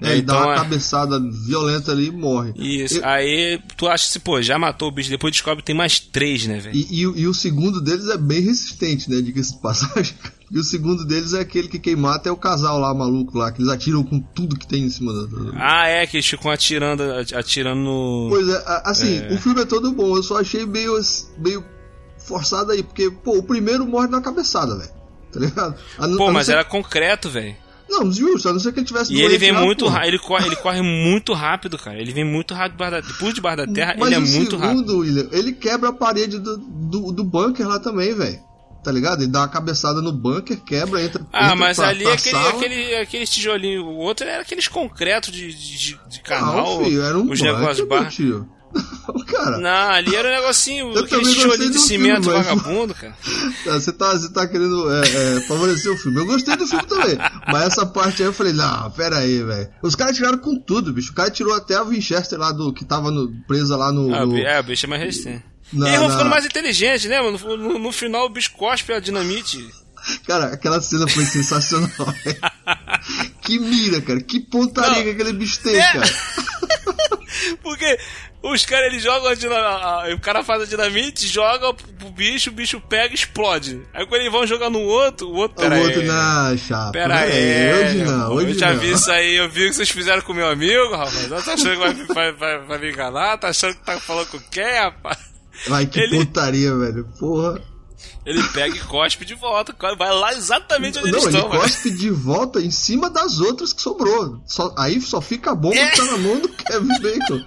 É, 0.00 0.06
né? 0.06 0.12
ele 0.14 0.22
dá 0.22 0.34
então, 0.34 0.46
uma 0.46 0.54
é- 0.54 0.56
cabeçada 0.56 1.20
violenta 1.46 1.92
ali 1.92 2.06
e 2.08 2.10
morre. 2.10 2.52
Isso. 2.56 2.98
Eu- 2.98 3.04
Aí 3.06 3.60
tu 3.76 3.86
acha 3.86 4.06
assim, 4.08 4.18
pô, 4.18 4.42
já 4.42 4.58
matou 4.58 4.88
o 4.88 4.90
bicho, 4.90 5.08
depois 5.08 5.32
descobre 5.32 5.62
que 5.62 5.66
tem 5.66 5.76
mais 5.76 6.00
três, 6.00 6.46
né, 6.46 6.58
velho? 6.58 6.74
E, 6.76 7.00
e 7.00 7.06
o- 7.06 7.16
e 7.16 7.26
o 7.28 7.32
segundo 7.34 7.80
deles 7.80 8.08
é 8.08 8.16
bem 8.16 8.40
resistente, 8.40 9.08
né? 9.08 9.20
Diga-se 9.20 9.54
de 9.54 9.60
passagem. 9.60 10.14
E 10.52 10.58
o 10.58 10.62
segundo 10.62 11.04
deles 11.04 11.32
é 11.32 11.40
aquele 11.40 11.66
que 11.66 11.80
quem 11.80 11.96
mata 11.96 12.28
é 12.28 12.32
o 12.32 12.36
casal 12.36 12.78
lá, 12.78 12.94
maluco 12.94 13.36
lá, 13.36 13.50
que 13.50 13.60
eles 13.60 13.72
atiram 13.72 14.04
com 14.04 14.20
tudo 14.20 14.56
que 14.56 14.68
tem 14.68 14.84
em 14.84 14.90
cima 14.90 15.12
da. 15.12 15.26
Ah, 15.56 15.88
é, 15.88 16.06
que 16.06 16.16
eles 16.18 16.26
ficam 16.26 16.48
atirando, 16.50 17.02
atirando 17.34 17.80
no. 17.80 18.26
Pois 18.28 18.46
é, 18.48 18.56
a- 18.58 18.82
assim, 18.84 19.20
o 19.34 19.38
filme 19.38 19.62
é 19.62 19.64
todo 19.64 19.90
bom, 19.90 20.14
eu 20.16 20.22
só 20.22 20.38
achei 20.38 20.64
meio, 20.64 20.92
meio 21.38 21.64
forçado 22.18 22.70
aí, 22.70 22.82
porque, 22.84 23.10
pô, 23.10 23.38
o 23.38 23.42
primeiro 23.42 23.84
morre 23.86 24.06
na 24.08 24.20
cabeçada, 24.20 24.76
velho. 24.76 24.90
Tá 25.32 25.40
ligado? 25.40 25.74
A 25.98 26.04
a 26.04 26.08
Pô, 26.08 26.26
não 26.26 26.32
mas 26.32 26.46
ser- 26.46 26.52
era 26.52 26.64
concreto, 26.64 27.28
velho. 27.30 27.56
Não, 27.94 28.12
justo, 28.12 28.48
a 28.48 28.52
não 28.52 28.60
ser 28.60 28.72
que 28.72 28.80
ele 28.80 28.86
tivesse 28.86 29.14
E 29.14 29.20
ele 29.22 29.38
vem 29.38 29.52
lá, 29.52 29.60
muito 29.60 29.86
rápido, 29.86 30.08
ele 30.08 30.18
corre, 30.18 30.46
ele 30.46 30.56
corre 30.56 30.82
muito 30.82 31.32
rápido, 31.32 31.78
cara. 31.78 31.98
Ele 32.00 32.12
vem 32.12 32.24
muito 32.24 32.52
rápido 32.54 32.78
da, 32.78 33.02
por 33.18 33.32
debaixo 33.32 33.58
da 33.58 33.66
terra, 33.72 33.94
Mas 33.98 34.06
ele 34.08 34.14
é 34.14 34.18
muito 34.18 34.56
rápido. 34.56 34.78
segundo, 34.78 34.98
William, 34.98 35.28
ele 35.32 35.52
quebra 35.52 35.90
a 35.90 35.92
parede 35.92 36.38
do, 36.38 36.56
do, 36.56 37.12
do 37.12 37.24
bunker 37.24 37.66
lá 37.66 37.78
também, 37.78 38.14
velho. 38.14 38.38
Tá 38.82 38.92
ligado? 38.92 39.22
Ele 39.22 39.30
dá 39.30 39.40
uma 39.40 39.48
cabeçada 39.48 40.02
no 40.02 40.12
bunker, 40.12 40.60
quebra, 40.62 41.02
entra. 41.02 41.26
Ah, 41.32 41.46
entra 41.46 41.56
mas 41.56 41.76
pra, 41.76 41.88
ali 41.88 42.04
pra 42.04 42.12
aquele, 42.12 42.36
sala. 42.36 42.50
aquele, 42.50 42.94
aquele 42.96 43.26
tijolinho, 43.26 43.86
o 43.86 43.96
outro 43.96 44.26
era 44.26 44.42
aqueles 44.42 44.68
concretos 44.68 45.32
de, 45.32 45.54
de, 45.54 45.98
de 46.06 46.20
canal, 46.20 46.78
Não, 46.78 46.84
filho, 46.84 47.02
era 47.02 47.16
um 47.16 47.30
os 47.30 47.40
bunker, 47.40 47.58
negócios 47.58 48.14
tio. 48.14 48.46
Cara, 49.26 49.58
Não, 49.58 49.90
ali 49.90 50.14
era 50.14 50.28
um 50.28 50.32
negocinho, 50.32 50.92
Eu 50.94 51.04
aquele 51.04 51.22
tijolinho 51.22 51.70
de 51.70 51.78
cimento 51.78 52.22
filme, 52.24 52.38
mas- 52.38 52.46
vagabundo, 52.46 52.94
cara. 52.94 53.14
você 53.64 53.92
tá, 53.92 54.12
você 54.12 54.32
tá 54.32 54.46
querendo 54.46 54.90
é, 54.92 55.00
é, 55.36 55.40
favorecer 55.42 55.92
o 55.92 55.96
filme. 55.96 56.18
Eu 56.20 56.26
gostei 56.26 56.56
do 56.56 56.66
filme 56.66 56.84
também. 56.86 57.16
Mas 57.46 57.62
essa 57.64 57.84
parte 57.86 58.22
aí 58.22 58.28
eu 58.28 58.32
falei, 58.32 58.52
não, 58.52 58.90
pera 58.92 59.18
aí, 59.18 59.42
velho. 59.42 59.68
Os 59.82 59.94
caras 59.94 60.16
tiraram 60.16 60.38
com 60.38 60.56
tudo, 60.58 60.92
bicho. 60.92 61.12
O 61.12 61.14
cara 61.14 61.30
tirou 61.30 61.52
até 61.54 61.74
a 61.76 61.82
Winchester 61.82 62.38
lá 62.38 62.52
do. 62.52 62.72
que 62.72 62.84
tava 62.84 63.10
no- 63.10 63.30
presa 63.46 63.76
lá 63.76 63.90
no. 63.92 64.14
Ah, 64.14 64.24
no- 64.26 64.38
é, 64.38 64.60
o 64.60 64.62
bicho 64.64 64.86
é 64.86 64.88
mais 64.88 65.02
resistente. 65.02 65.44
E 65.72 65.82
eles 65.82 65.98
vão 65.98 66.10
ficando 66.10 66.30
mais 66.30 66.44
inteligentes, 66.44 67.08
né? 67.08 67.20
mano? 67.20 67.38
No, 67.38 67.56
no- 67.56 67.78
no 67.78 67.92
final 67.92 68.26
o 68.26 68.30
bicho 68.30 68.52
cospe 68.52 68.92
a 68.92 69.00
dinamite. 69.00 69.66
Cara, 70.26 70.46
aquela 70.52 70.80
cena 70.82 71.08
foi 71.08 71.24
sensacional. 71.24 71.88
que 73.42 73.58
mira, 73.58 74.00
cara. 74.02 74.20
Que 74.20 74.38
pontaria 74.38 74.96
Não. 74.98 75.02
que 75.02 75.10
aquele 75.10 75.32
bicho 75.32 75.60
tem, 75.60 75.76
É. 75.76 75.92
cara. 75.92 76.06
Porque 77.62 77.98
os 78.52 78.66
caras 78.66 78.86
eles 78.92 79.02
jogam 79.02 79.28
a 79.28 79.34
dinamite. 79.34 80.14
O 80.14 80.20
cara 80.20 80.44
faz 80.44 80.62
a 80.62 80.66
dinamite, 80.66 81.26
joga 81.26 81.72
pro 81.72 82.10
bicho, 82.10 82.50
o 82.50 82.52
bicho 82.52 82.80
pega 82.80 83.12
e 83.12 83.14
explode. 83.14 83.82
Aí 83.94 84.06
quando 84.06 84.20
eles 84.20 84.32
vão 84.32 84.46
jogar 84.46 84.68
no 84.70 84.80
outro, 84.80 85.28
o 85.28 85.34
outro. 85.34 85.56
O 85.64 85.68
Pera 85.68 85.80
outro 85.82 86.00
aí. 86.00 86.06
na 86.06 86.56
chapa. 86.56 86.92
Pera 86.92 87.20
aí, 87.20 87.72
hoje 87.74 87.96
meu 87.98 88.06
não, 88.12 88.32
hoje 88.34 88.50
eu 88.50 88.58
já 88.58 88.72
não. 88.72 88.78
vi 88.80 88.90
isso 88.92 89.10
aí, 89.10 89.34
eu 89.36 89.48
vi 89.48 89.64
o 89.66 89.70
que 89.70 89.76
vocês 89.76 89.90
fizeram 89.90 90.22
com 90.22 90.32
meu 90.34 90.48
amigo, 90.48 90.90
rapaz. 90.96 91.28
Tá 91.28 91.36
achando 91.54 91.70
que 91.70 91.76
vai, 91.76 91.94
vai, 91.94 92.32
vai, 92.32 92.58
vai 92.66 92.78
me 92.78 92.90
enganar? 92.92 93.38
Tá 93.38 93.48
achando 93.48 93.74
que 93.74 93.84
tá 93.84 93.98
falando 94.00 94.26
com 94.28 94.38
quem, 94.50 94.64
rapaz? 94.78 95.18
Vai, 95.68 95.86
que 95.86 96.00
Ele- 96.00 96.18
pontaria, 96.18 96.74
velho. 96.76 97.04
Porra. 97.18 97.60
Ele 98.26 98.42
pega 98.54 98.74
e 98.74 98.80
cospe 98.80 99.24
de 99.24 99.34
volta, 99.34 99.74
vai 99.98 100.10
lá 100.12 100.32
exatamente 100.32 100.98
onde 100.98 101.10
Não, 101.10 101.18
eles 101.18 101.26
ele 101.26 101.36
estão, 101.36 101.50
velho. 101.50 101.62
cospe 101.62 101.90
de 101.90 102.10
volta 102.10 102.58
em 102.60 102.70
cima 102.70 103.08
das 103.10 103.38
outras 103.38 103.72
que 103.72 103.80
sobrou. 103.82 104.42
Só- 104.46 104.74
aí 104.78 104.98
só 105.00 105.20
fica 105.20 105.52
a 105.52 105.54
bomba 105.54 105.76
É. 105.76 105.90
que 105.90 105.96
tá 105.98 106.04
na 106.04 106.16
mão 106.18 106.38
do 106.40 106.48
Kevin 106.48 107.00
Bacon. 107.00 107.44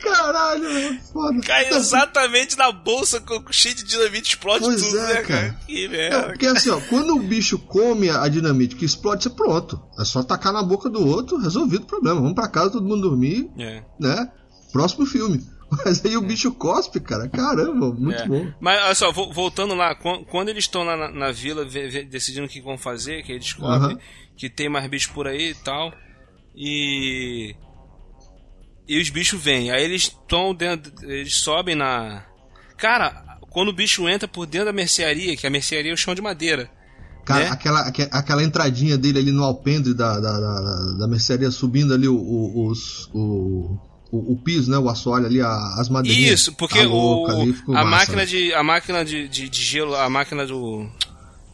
Caralho, 0.00 0.62
velho, 0.62 1.00
foda. 1.12 1.40
Cai 1.42 1.68
exatamente 1.70 2.56
na 2.56 2.70
bolsa 2.72 3.20
com, 3.20 3.44
cheio 3.52 3.74
de 3.74 3.84
dinamite, 3.84 4.30
explode 4.30 4.64
Pois 4.64 4.82
tudo, 4.82 4.98
é, 4.98 5.06
né, 5.06 5.14
cara? 5.14 5.26
cara. 5.26 5.58
Que 5.66 5.88
merda. 5.88 6.22
porque 6.24 6.46
assim, 6.46 6.70
ó, 6.70 6.80
quando 6.88 7.14
o 7.16 7.20
bicho 7.22 7.58
come 7.58 8.10
a 8.10 8.26
dinamite 8.28 8.76
que 8.76 8.84
explode, 8.84 9.22
você 9.22 9.30
pronto. 9.30 9.80
É 9.98 10.04
só 10.04 10.22
tacar 10.22 10.52
na 10.52 10.62
boca 10.62 10.88
do 10.88 11.06
outro, 11.06 11.38
resolvido 11.38 11.84
o 11.84 11.86
problema. 11.86 12.20
Vamos 12.20 12.34
pra 12.34 12.48
casa, 12.48 12.72
todo 12.72 12.86
mundo 12.86 13.02
dormir, 13.08 13.50
É. 13.58 13.82
né? 13.98 14.30
Próximo 14.72 15.06
filme. 15.06 15.40
Mas 15.84 16.04
aí 16.04 16.16
o 16.16 16.20
bicho 16.22 16.52
cospe, 16.52 17.00
cara. 17.00 17.28
Caramba, 17.28 17.92
muito 17.92 18.22
É. 18.22 18.26
bom. 18.26 18.52
Mas 18.60 18.82
olha 18.82 18.94
só, 18.94 19.12
vo- 19.12 19.32
voltando 19.32 19.74
lá, 19.74 19.94
quan- 19.94 20.22
quando 20.24 20.48
eles 20.50 20.64
estão 20.64 20.82
lá 20.84 20.96
na, 20.96 21.08
na 21.10 21.32
vila 21.32 21.64
decidindo 21.64 22.46
o 22.46 22.48
que 22.48 22.60
vão 22.60 22.76
fazer, 22.76 23.22
que 23.22 23.32
eles 23.32 23.44
descobrem 23.44 23.76
Aham. 23.92 23.98
que 24.36 24.50
tem 24.50 24.68
mais 24.68 24.86
bicho 24.88 25.12
por 25.14 25.26
aí 25.26 25.50
e 25.50 25.54
tal. 25.54 25.92
E. 26.54 27.54
E 28.88 29.00
os 29.00 29.10
bichos 29.10 29.42
vêm. 29.42 29.70
Aí 29.70 29.82
eles 29.84 30.02
estão 30.02 30.54
dentro. 30.54 30.92
Eles 31.10 31.34
sobem 31.36 31.74
na. 31.74 32.24
Cara, 32.76 33.38
quando 33.50 33.68
o 33.68 33.72
bicho 33.72 34.08
entra 34.08 34.26
por 34.26 34.46
dentro 34.46 34.66
da 34.66 34.72
mercearia, 34.72 35.36
que 35.36 35.46
a 35.46 35.50
mercearia 35.50 35.90
é 35.90 35.94
o 35.94 35.96
chão 35.96 36.14
de 36.14 36.22
madeira. 36.22 36.70
Cara, 37.24 37.44
né? 37.44 37.50
aquela, 37.50 37.80
aque- 37.86 38.08
aquela 38.10 38.42
entradinha 38.42 38.98
dele 38.98 39.20
ali 39.20 39.30
no 39.30 39.44
alpendre 39.44 39.94
da, 39.94 40.18
da, 40.18 40.40
da, 40.40 40.92
da- 40.98 41.06
mercearia, 41.06 41.50
subindo 41.52 41.94
ali 41.94 42.08
o, 42.08 42.16
o, 42.16 42.66
os- 42.68 43.08
o, 43.14 43.78
o, 44.10 44.32
o 44.32 44.36
piso, 44.42 44.68
né? 44.68 44.76
O 44.76 44.88
assoalho 44.88 45.26
ali, 45.26 45.40
a- 45.40 45.74
as 45.78 45.88
madeirinhas. 45.88 46.40
Isso, 46.40 46.52
porque 46.54 46.80
Tá 46.82 46.88
o, 46.88 47.26
ali 47.28 47.54
a 47.68 47.84
massa, 47.84 47.86
máquina, 47.86 48.16
né? 48.16 48.26
de, 48.26 48.52
a 48.52 48.62
máquina 48.64 49.04
de, 49.04 49.28
de, 49.28 49.48
de 49.48 49.62
gelo, 49.62 49.94
a 49.94 50.10
máquina 50.10 50.44
do. 50.44 50.90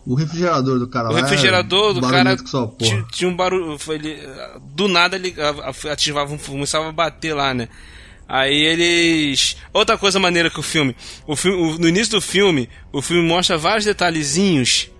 O 0.08 0.14
refrigerador 0.14 0.78
do 0.78 0.88
cara 0.88 1.10
O 1.10 1.12
lá. 1.12 1.18
é 1.18 1.22
refrigerador 1.22 1.92
do 1.92 2.00
cara 2.10 2.34
tinha, 2.78 3.06
tinha 3.12 3.28
um 3.30 3.36
barulho. 3.36 3.78
Foi, 3.78 3.96
ele, 3.96 4.16
do 4.74 4.88
nada 4.88 5.16
ele 5.16 5.34
ativava, 5.92 6.32
um- 6.32 6.38
começava 6.38 6.88
a 6.88 6.92
bater 6.92 7.34
lá, 7.34 7.52
né? 7.52 7.68
Aí 8.26 8.54
eles. 8.64 9.56
Outra 9.72 9.98
coisa 9.98 10.18
maneira 10.18 10.48
que 10.48 10.58
o 10.58 10.62
filme. 10.62 10.96
O 11.26 11.36
filme 11.36 11.58
o- 11.74 11.78
no 11.78 11.86
início 11.88 12.12
do 12.12 12.20
filme, 12.22 12.68
o 12.90 13.02
filme 13.02 13.22
mostra 13.28 13.58
vários 13.58 13.84
detalhezinhos 13.84 14.90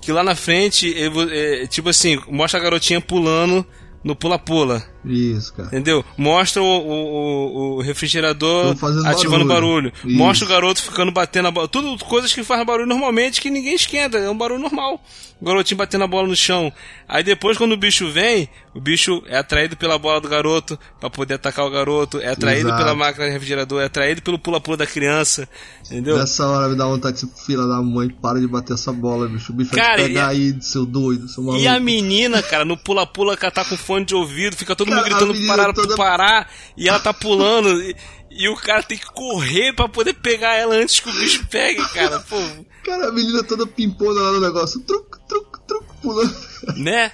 que 0.00 0.10
lá 0.12 0.22
na 0.24 0.34
frente, 0.34 0.86
ele 0.88 1.62
é, 1.62 1.66
tipo 1.68 1.88
assim, 1.88 2.20
mostra 2.28 2.58
a 2.58 2.62
garotinha 2.62 3.00
pulando 3.00 3.64
no 4.02 4.14
pula-pula. 4.16 4.82
Isso, 5.12 5.52
cara. 5.54 5.68
Entendeu? 5.68 6.04
Mostra 6.16 6.62
o, 6.62 6.66
o- 6.66 7.76
o- 7.76 7.80
refrigerador 7.82 8.74
ativando 9.06 9.44
barulho. 9.44 9.92
barulho. 9.92 10.16
Mostra 10.16 10.46
o 10.46 10.48
garoto 10.48 10.82
ficando 10.82 11.12
batendo 11.12 11.48
a 11.48 11.50
bola. 11.50 11.68
Tudo 11.68 11.96
coisas 12.04 12.32
que 12.32 12.42
fazem 12.44 12.64
barulho 12.64 12.86
normalmente 12.88 13.40
que 13.40 13.50
ninguém 13.50 13.74
esquenta. 13.74 14.18
É 14.18 14.28
um 14.30 14.36
barulho 14.36 14.60
normal. 14.60 15.02
O 15.40 15.44
garotinho 15.44 15.78
batendo 15.78 16.02
a 16.02 16.08
bola 16.08 16.26
no 16.26 16.34
chão. 16.34 16.72
Aí 17.08 17.22
depois, 17.22 17.56
quando 17.56 17.70
o 17.72 17.76
bicho 17.76 18.10
vem, 18.10 18.48
o 18.74 18.80
bicho 18.80 19.22
é 19.28 19.38
atraído 19.38 19.76
pela 19.76 19.96
bola 19.96 20.20
do 20.20 20.28
garoto 20.28 20.76
pra 20.98 21.08
poder 21.08 21.34
atacar 21.34 21.64
o 21.64 21.70
garoto. 21.70 22.18
É 22.18 22.30
atraído 22.30 22.68
Exato. 22.68 22.82
pela 22.82 22.94
máquina 22.96 23.26
de 23.26 23.30
refrigerador. 23.32 23.80
É 23.80 23.84
atraído 23.84 24.20
pelo 24.20 24.36
pula-pula 24.38 24.76
da 24.76 24.86
criança. 24.86 25.48
Entendeu? 25.86 26.18
Nessa 26.18 26.44
hora 26.44 26.68
me 26.68 26.74
dá 26.76 26.84
vontade 26.86 27.14
de 27.14 27.20
ser 27.20 27.28
filha 27.46 27.64
da 27.66 27.80
mãe, 27.80 28.08
para 28.08 28.40
de 28.40 28.48
bater 28.48 28.72
essa 28.74 28.92
bola, 28.92 29.28
bicho. 29.28 29.52
O 29.52 29.54
bicho 29.54 29.70
vai 29.70 29.78
Cara, 29.80 30.02
te 30.02 30.08
pegar 30.08 30.34
e- 30.34 30.36
aí, 30.54 30.56
seu 30.60 30.84
doido, 30.84 31.28
seu 31.28 31.42
maluco. 31.44 31.62
E 31.62 31.68
a 31.68 31.78
menina, 31.78 32.42
cara, 32.42 32.64
no 32.64 32.76
pula-pula 32.76 33.36
que 33.36 33.44
ela 33.44 33.52
tá 33.52 33.64
com 33.64 33.76
fone 33.76 34.04
de 34.04 34.16
ouvido, 34.16 34.56
fica 34.56 34.74
todo 34.74 34.88
mundo 34.88 34.97
A 35.00 35.04
gritando 35.04 35.34
pra 35.34 35.46
parar, 35.56 35.72
toda- 35.72 35.96
parar, 35.96 36.50
e 36.76 36.88
ela 36.88 36.98
tá 37.00 37.12
pulando, 37.12 37.82
e, 37.82 37.96
e 38.30 38.48
o 38.48 38.56
cara 38.56 38.82
tem 38.82 38.96
que 38.98 39.06
correr 39.06 39.72
pra 39.74 39.88
poder 39.88 40.14
pegar 40.14 40.54
ela 40.54 40.74
antes 40.76 41.00
que 41.00 41.08
o 41.08 41.12
bicho 41.12 41.46
pegue, 41.46 41.86
cara, 41.90 42.20
pô, 42.20 42.36
Cara, 42.84 43.08
a 43.08 43.12
menina 43.12 43.42
toda 43.44 43.66
pimpona 43.66 44.20
lá 44.20 44.32
no 44.32 44.40
negócio. 44.40 44.80
Truc, 44.80 45.18
truc, 45.28 45.58
truc, 45.66 45.84
pulando. 46.00 46.34
né? 46.76 47.12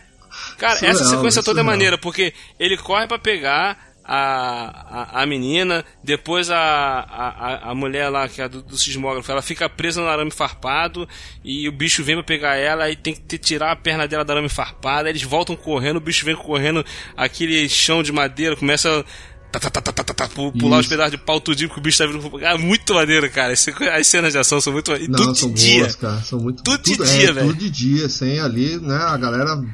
Cara, 0.58 0.74
Surreal, 0.76 0.92
essa 0.94 1.04
sequência 1.04 1.40
né? 1.40 1.44
toda 1.44 1.60
é 1.60 1.62
Surreal. 1.62 1.64
maneira, 1.64 1.98
porque 1.98 2.32
ele 2.60 2.76
corre 2.76 3.06
pra 3.08 3.18
pegar 3.18 3.76
a, 4.04 5.16
a, 5.18 5.22
a 5.22 5.26
menina, 5.26 5.84
depois 6.02 6.50
a, 6.50 6.56
a, 6.58 7.70
a- 7.70 7.74
mulher 7.74 8.08
lá, 8.10 8.28
que 8.28 8.40
é 8.40 8.44
a 8.44 8.48
do, 8.48 8.62
do 8.62 8.76
sismógrafo, 8.76 9.30
ela 9.32 9.40
fica 9.42 9.68
presa 9.68 10.00
no 10.00 10.08
arame 10.08 10.30
farpado 10.30 11.08
e 11.42 11.68
o 11.68 11.72
bicho 11.72 12.04
vem 12.04 12.14
pra 12.16 12.24
pegar 12.24 12.56
ela 12.56 12.90
e 12.90 12.96
tem 12.96 13.14
que 13.14 13.38
tirar 13.38 13.72
a 13.72 13.76
perna 13.76 14.06
dela 14.06 14.24
do 14.24 14.32
arame 14.32 14.48
farpado. 14.48 15.08
Eles 15.08 15.22
voltam 15.22 15.56
correndo, 15.56 15.96
o 15.96 16.00
bicho 16.00 16.24
vem 16.24 16.36
correndo, 16.36 16.84
aquele 17.16 17.68
chão 17.68 18.02
de 18.02 18.12
madeira 18.12 18.56
começa 18.56 19.04
tá, 19.52 20.28
pu- 20.28 20.52
pular 20.52 20.80
os 20.80 20.86
pedaços 20.88 21.12
de 21.12 21.18
pau 21.18 21.40
tudinho 21.40 21.70
que 21.70 21.78
o 21.78 21.80
bicho 21.80 21.98
tá 21.98 22.06
vindo. 22.06 22.44
Ah, 22.44 22.58
muito 22.58 22.92
maneiro, 22.92 23.30
cara. 23.30 23.52
As 23.52 24.06
cenas 24.06 24.32
de 24.32 24.38
ação 24.38 24.60
são 24.60 24.72
muito 24.72 24.90
maneiras. 24.90 25.16
Não, 25.16 25.26
tudo 25.26 25.38
são 25.38 25.52
de 25.52 25.62
dia. 25.64 25.80
boas, 25.80 25.94
cara. 25.96 26.20
São 26.22 26.40
muito 26.40 26.62
Tudo 26.64 26.82
de 26.82 26.96
tudo, 26.96 27.06
dia, 27.06 27.28
é, 27.28 27.32
velho. 27.32 27.46
Tudo 27.46 27.58
de 27.58 27.70
dia, 27.70 28.08
sem 28.08 28.40
ali, 28.40 28.78
né? 28.80 28.96
A 28.96 29.16
galera 29.16 29.64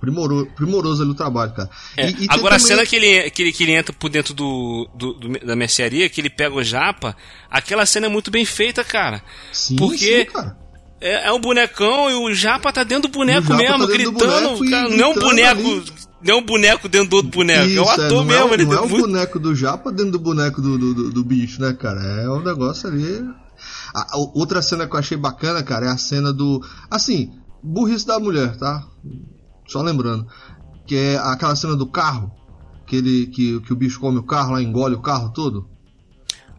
primoroso, 0.00 0.46
primoroso 0.54 1.02
ali 1.02 1.10
o 1.10 1.14
trabalho, 1.14 1.52
cara. 1.52 1.70
É, 1.96 2.10
E- 2.10 2.24
e 2.24 2.26
Agora 2.28 2.56
a 2.56 2.58
também- 2.58 2.66
cena 2.76 2.86
que 2.86 2.96
ele, 2.96 3.30
que, 3.30 3.42
ele, 3.42 3.52
que 3.52 3.62
ele 3.64 3.72
entra 3.72 3.92
por 3.92 4.08
dentro 4.10 4.34
do, 4.34 4.88
do- 4.94 5.14
do- 5.14 5.46
da 5.46 5.56
mercearia, 5.56 6.08
que 6.08 6.20
ele 6.20 6.30
pega 6.30 6.54
o 6.54 6.62
japa, 6.62 7.16
aquela 7.50 7.84
cena 7.86 8.06
é 8.06 8.08
muito 8.08 8.30
bem 8.30 8.44
feita, 8.44 8.82
cara. 8.84 9.22
Sim, 9.52 9.76
porque- 9.76 10.20
sim, 10.20 10.24
cara. 10.26 10.56
É, 11.00 11.28
é 11.28 11.32
um 11.32 11.38
bonecão 11.40 12.08
e 12.10 12.14
o 12.14 12.34
japa 12.34 12.72
tá 12.72 12.82
dentro 12.82 13.08
do 13.08 13.12
boneco 13.12 13.46
japa 13.48 13.56
mesmo, 13.56 13.86
tá 13.86 13.92
gritando. 13.92 14.12
boneco 14.18 14.30
cara, 14.30 14.40
não 14.40 14.48
é 14.48 15.06
um 15.06 15.12
gritando 15.14 15.20
boneco. 15.20 15.60
ali. 15.60 16.06
Não 16.22 16.34
é 16.34 16.38
um 16.38 16.42
boneco 16.42 16.88
dentro 16.88 17.08
do 17.10 17.16
outro 17.16 17.30
boneco. 17.30 17.60
é 17.60 17.66
o 17.66 17.82
Isso, 17.82 17.90
ator 17.90 18.10
não 18.12 18.24
mesmo. 18.24 18.50
É, 18.50 18.54
ele 18.54 18.64
não 18.64 18.72
é 18.72 18.76
deu 18.76 18.84
o 18.84 18.88
muito- 18.88 19.06
boneco 19.06 19.38
do 19.38 19.54
Japa 19.54 19.92
dentro 19.92 20.12
do 20.12 20.18
boneco 20.18 20.62
do, 20.62 20.78
do, 20.78 21.10
do- 21.12 21.24
bicho, 21.24 21.60
né, 21.60 21.74
cara? 21.74 22.00
É 22.22 22.28
um 22.30 22.42
negócio 22.42 22.88
ali. 22.88 23.22
A- 23.94 24.14
a- 24.14 24.18
outra 24.34 24.62
cena 24.62 24.86
que 24.86 24.94
eu 24.96 24.98
achei 24.98 25.16
bacana, 25.18 25.62
cara, 25.62 25.86
é 25.86 25.88
a 25.90 25.98
cena 25.98 26.32
do. 26.32 26.60
Assim, 26.90 27.30
burrice 27.62 28.06
da 28.06 28.18
mulher, 28.18 28.56
tá? 28.56 28.82
Só 29.68 29.82
lembrando. 29.82 30.26
Que 30.86 30.96
é 30.96 31.16
aquela 31.18 31.56
cena 31.56 31.74
do 31.76 31.86
carro. 31.86 32.30
Que, 32.86 32.96
ele, 32.96 33.26
que, 33.26 33.60
que 33.62 33.72
o 33.72 33.76
bicho 33.76 33.98
come 33.98 34.18
o 34.18 34.22
carro 34.22 34.52
lá, 34.52 34.62
engole 34.62 34.94
o 34.94 35.00
carro 35.02 35.32
todo. 35.32 35.68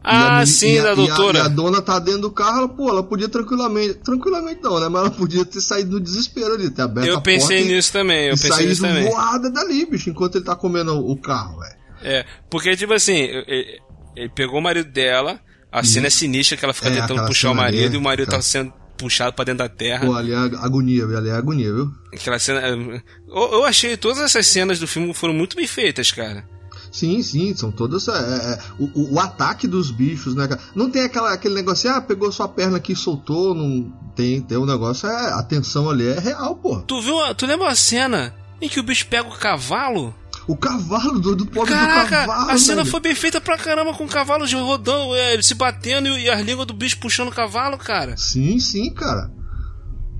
E 0.04 0.10
a 0.10 0.28
Ah, 0.28 0.34
meni- 0.39 0.48
sim, 0.48 0.74
e 0.74 0.80
a- 0.80 0.84
da 0.84 0.89
e 0.89 0.91
a- 0.91 0.96
doutora. 0.96 1.38
E 1.39 1.41
a, 1.41 1.48
dona 1.48 1.82
tá 1.82 2.00
dentro 2.00 2.22
do 2.22 2.32
carro, 2.32 2.58
ela, 2.60 2.70
pô, 2.70 2.89
ela 2.89 3.04
podia 3.04 3.28
tranquilamente. 3.30 3.96
Tranquilamente 3.96 4.62
não, 4.62 4.80
né? 4.80 4.88
Mas 4.89 5.02
ela 5.02 5.12
podia 5.12 5.46
ter 5.46 5.60
saído 5.62 5.91
no 5.91 6.00
desespero 6.00 6.54
ali, 6.54 6.70
ter 6.70 6.82
aberto 6.82 7.08
Eu 7.08 7.17
a 7.17 7.22
pensei 7.22 7.58
porta 7.60 7.72
e- 7.72 7.76
nisso 7.76 7.91
também, 7.93 8.28
eu 8.28 8.36
e 8.36 8.39
pensei 8.39 8.65
nisso 8.67 8.82
também. 8.82 9.10
voada 9.10 9.50
dali, 9.50 9.86
bicho, 9.86 10.10
enquanto 10.10 10.36
ele 10.36 10.46
tá 10.46 10.56
comendo 10.56 10.93
o 10.98 11.15
carro, 11.17 11.60
velho. 11.60 11.76
É, 12.04 12.26
porque, 12.50 12.76
tipo 12.76 12.93
assim, 12.93 13.15
ele, 13.15 13.82
ele 14.15 14.30
pegou 14.30 14.60
o 14.60 14.62
marido 14.63 14.89
dela, 14.91 15.39
a 15.72 15.84
cena 15.84 16.08
é 16.08 16.10
sinistra 16.10 16.56
que 16.58 16.63
ela 16.63 16.74
fica 16.74 16.89
É, 16.89 17.02
tentando 17.02 17.26
puxar 17.26 17.50
o 17.50 17.52
cena 17.54 17.63
ali, 17.67 17.78
marido 17.78 17.93
e 17.96 17.98
o 17.98 18.02
marido 18.02 18.30
tá 18.30 18.41
sendo 18.41 18.74
puxado 18.97 19.33
pra 19.33 19.45
dentro 19.45 19.60
da 19.60 19.69
terra. 19.69 20.05
Pô, 20.05 20.13
ali 20.15 20.31
é 20.33 20.36
agonia, 20.38 21.05
viu? 21.07 21.17
ali 21.17 21.29
é 21.29 21.33
agonia, 21.33 21.73
viu? 21.73 21.91
Aquela 22.13 22.39
cena. 22.39 22.62
é, 22.62 22.71
Eu, 22.73 23.01
eu 23.53 23.65
achei 23.65 23.95
todas 23.95 24.19
essas 24.19 24.47
cenas 24.47 24.79
do 24.79 24.88
filme 24.88 25.13
foram 25.13 25.33
muito 25.33 25.55
bem 25.55 25.67
feitas, 25.67 26.12
cara. 26.12 26.43
Sim, 26.91 27.21
sim, 27.21 27.53
são 27.55 27.71
todas. 27.71 28.07
É, 28.07 28.12
é, 28.13 28.60
o, 28.79 28.86
o- 28.99 29.13
o 29.15 29.19
ataque 29.19 29.67
dos 29.67 29.91
bichos, 29.91 30.33
né? 30.36 30.47
Não 30.73 30.89
tem 30.89 31.03
aquela, 31.03 31.33
aquele 31.33 31.53
negócio, 31.53 31.89
ah, 31.91 32.01
pegou 32.01 32.31
sua 32.31 32.47
perna 32.47 32.77
aqui 32.77 32.93
e 32.93 32.95
soltou, 32.95 33.53
não 33.53 33.91
tem, 34.15 34.41
tem 34.41 34.57
um 34.57 34.65
negócio, 34.65 35.07
é, 35.07 35.33
a 35.33 35.43
tensão 35.43 35.89
ali 35.89 36.07
é 36.07 36.17
real, 36.19 36.55
pô. 36.55 36.79
Tu 36.81 36.99
viu? 37.01 37.15
Tu 37.36 37.45
lembra 37.45 37.69
a 37.69 37.75
cena 37.75 38.33
em 38.62 38.69
que 38.69 38.79
o 38.79 38.83
bicho 38.83 39.05
pega 39.07 39.27
o 39.27 39.38
cavalo? 39.38 40.15
O 40.47 40.55
cavalo 40.55 41.19
do, 41.19 41.36
do 41.36 41.45
pobre 41.45 41.71
do 41.73 41.77
Caraca, 41.77 42.10
cavalo. 42.10 42.51
a 42.51 42.57
cena 42.57 42.77
velho. 42.83 42.89
foi 42.91 42.99
bem 43.01 43.13
feita 43.13 43.41
pra 43.41 43.57
caramba 43.57 43.93
com 43.93 44.05
o 44.05 44.07
cavalo 44.07 44.47
de 44.47 44.55
rodão, 44.55 45.13
é, 45.13 45.41
se 45.41 45.53
batendo 45.53 46.07
e, 46.07 46.23
e 46.23 46.29
as 46.29 46.41
línguas 46.41 46.65
do 46.65 46.73
bicho 46.73 46.97
puxando 46.99 47.27
o 47.27 47.31
cavalo, 47.33 47.77
cara. 47.77 48.15
Sim, 48.17 48.57
sim, 48.60 48.93
cara. 48.93 49.29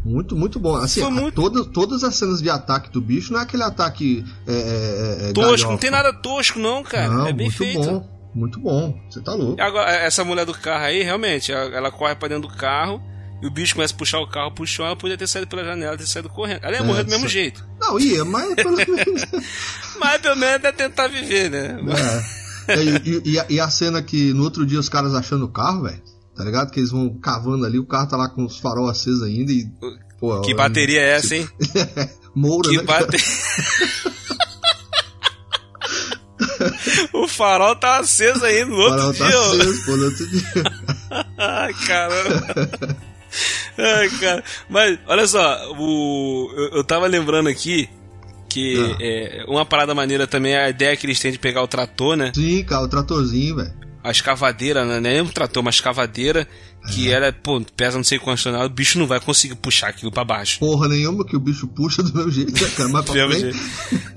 Muito, 0.03 0.35
muito 0.35 0.59
bom. 0.59 0.75
Assim, 0.75 1.01
a- 1.03 1.09
muito- 1.09 1.35
todas, 1.35 1.65
todas 1.67 2.03
as 2.03 2.15
cenas 2.15 2.41
de 2.41 2.49
ataque 2.49 2.91
do 2.91 3.01
bicho 3.01 3.31
não 3.33 3.39
é 3.39 3.43
aquele 3.43 3.63
ataque. 3.63 4.23
É, 4.45 4.51
é, 4.53 5.29
é, 5.29 5.33
Tosco, 5.33 5.41
galhofa. 5.51 5.67
não 5.71 5.77
tem 5.77 5.91
nada 5.91 6.13
tosco 6.13 6.59
não, 6.59 6.83
cara. 6.83 7.07
Não, 7.09 7.27
é 7.27 7.33
bem 7.33 7.47
muito 7.47 7.57
feito. 7.57 7.79
bom. 7.81 8.17
Muito 8.35 8.59
bom. 8.59 8.99
Você 9.09 9.19
tá 9.21 9.33
louco. 9.33 9.59
Agora, 9.61 9.89
essa 9.91 10.23
mulher 10.23 10.45
do 10.45 10.53
carro 10.53 10.83
aí, 10.85 11.01
realmente, 11.03 11.51
ela 11.51 11.89
corre 11.91 12.15
pra 12.15 12.27
dentro 12.27 12.47
do 12.47 12.53
carro 12.55 13.01
e 13.41 13.47
o 13.47 13.52
bicho 13.52 13.76
começa 13.76 13.93
a 13.93 13.97
puxar 13.97 14.19
o 14.19 14.28
carro 14.28 14.54
chão, 14.65 14.86
ela 14.86 14.95
podia 14.95 15.17
ter 15.17 15.28
saído 15.28 15.47
pela 15.47 15.63
janela, 15.63 15.97
ter 15.97 16.08
saído 16.08 16.30
correndo. 16.30 16.60
Ela 16.63 16.78
ia 16.78 16.82
É, 16.82 16.84
morrer 16.84 17.04
do 17.04 17.10
mesmo 17.10 17.23
sa- 17.26 17.30
jeito. 17.34 17.65
Não, 17.80 18.00
ia, 18.00 18.26
mas 18.26 18.56
pelo 18.56 18.76
menos. 18.78 19.26
Mas 20.00 20.21
pelo 20.21 20.36
menos 20.36 20.63
é 20.63 20.71
tentar 20.71 21.08
viver, 21.08 21.50
né? 21.52 21.78
É. 22.67 22.73
É, 22.73 22.84
e, 22.84 23.21
e 23.34 23.39
a, 23.39 23.45
e 23.50 23.60
a 23.60 23.69
cena 23.69 24.02
que 24.02 24.34
no 24.34 24.43
outro 24.43 24.65
dia 24.65 24.80
os 24.80 24.89
caras 24.89 25.13
achando 25.15 25.45
o 25.45 25.52
carro, 25.52 25.84
velho. 25.84 26.02
Tá 26.36 26.43
ligado? 26.43 26.69
Que 26.71 26.80
eles 26.82 26.91
vão 26.91 27.17
cavando 27.19 27.65
ali, 27.65 27.80
o 27.80 27.86
carro 27.86 28.08
tá 28.10 28.17
lá 28.17 28.30
com 28.30 28.45
os 28.45 28.60
farol 28.60 28.89
acesos 28.89 29.23
ainda 29.23 29.52
e. 29.52 29.67
Pô, 30.19 30.41
Que 30.41 30.54
bateria 30.54 31.00
é 31.02 31.15
essa, 31.17 31.36
hein? 31.36 31.47
Moura, 32.36 32.69
Que 32.69 32.78
né? 32.78 32.84
bateria. 32.84 33.26
o 37.13 37.28
farol 37.28 37.76
tá 37.76 38.00
aceso 38.00 38.43
aí 38.45 38.63
no 38.65 38.76
O 38.76 38.80
outro 38.80 38.97
farol 38.97 39.13
tá 39.13 39.28
dia. 39.28 39.39
ó. 39.39 39.52
aceso, 39.54 39.86
pô, 39.86 39.95
no 39.97 40.06
outro 40.06 40.28
dia. 40.28 40.43
Ai, 41.38 41.73
caramba. 41.88 42.97
Ai, 43.77 44.09
cara. 44.19 44.43
Mas, 44.69 44.97
olha 45.07 45.27
só, 45.27 45.71
o... 45.77 46.51
eu, 46.55 46.77
eu 46.77 46.83
tava 46.83 47.05
lembrando 47.07 47.47
aqui 47.49 47.89
que 48.49 48.77
Ah. 48.79 48.97
é, 48.99 49.45
uma 49.47 49.65
parada 49.65 49.93
maneira 49.93 50.25
também 50.25 50.53
é 50.53 50.65
a 50.65 50.69
ideia 50.69 50.95
que 50.95 51.05
eles 51.05 51.19
têm 51.19 51.31
de 51.31 51.39
pegar 51.39 51.61
o 51.61 51.67
trator, 51.67 52.15
né? 52.15 52.31
Sim, 52.33 52.63
cara, 52.63 52.83
o 52.83 52.87
tratorzinho, 52.87 53.57
velho. 53.57 53.73
A 54.03 54.11
escavadeira, 54.11 54.85
né? 54.85 54.99
Não 55.01 55.09
é 55.09 55.21
um 55.21 55.27
trator, 55.27 55.61
uma 55.61 55.69
escavadeira 55.69 56.47
que 56.93 57.11
ela, 57.11 57.33
pô, 57.33 57.61
pesa 57.75 57.97
não 57.97 58.03
sei 58.05 58.17
quantos 58.17 58.43
toneladas, 58.43 58.71
o 58.71 58.73
bicho 58.73 58.97
não 58.97 59.05
vai 59.05 59.19
conseguir 59.19 59.55
puxar 59.55 59.89
aquilo 59.89 60.09
pra 60.11 60.23
baixo. 60.23 60.59
Porra 60.59 60.87
nenhuma 60.87 61.25
que 61.25 61.35
o 61.35 61.39
bicho 61.39 61.67
puxa 61.67 62.01
do 62.01 62.13
meu 62.13 62.31
jeito, 62.31 62.53
né, 62.53 62.69
cara? 62.77 62.87
Mais 62.89 63.03
pra 63.05 63.27
frente. 63.29 63.59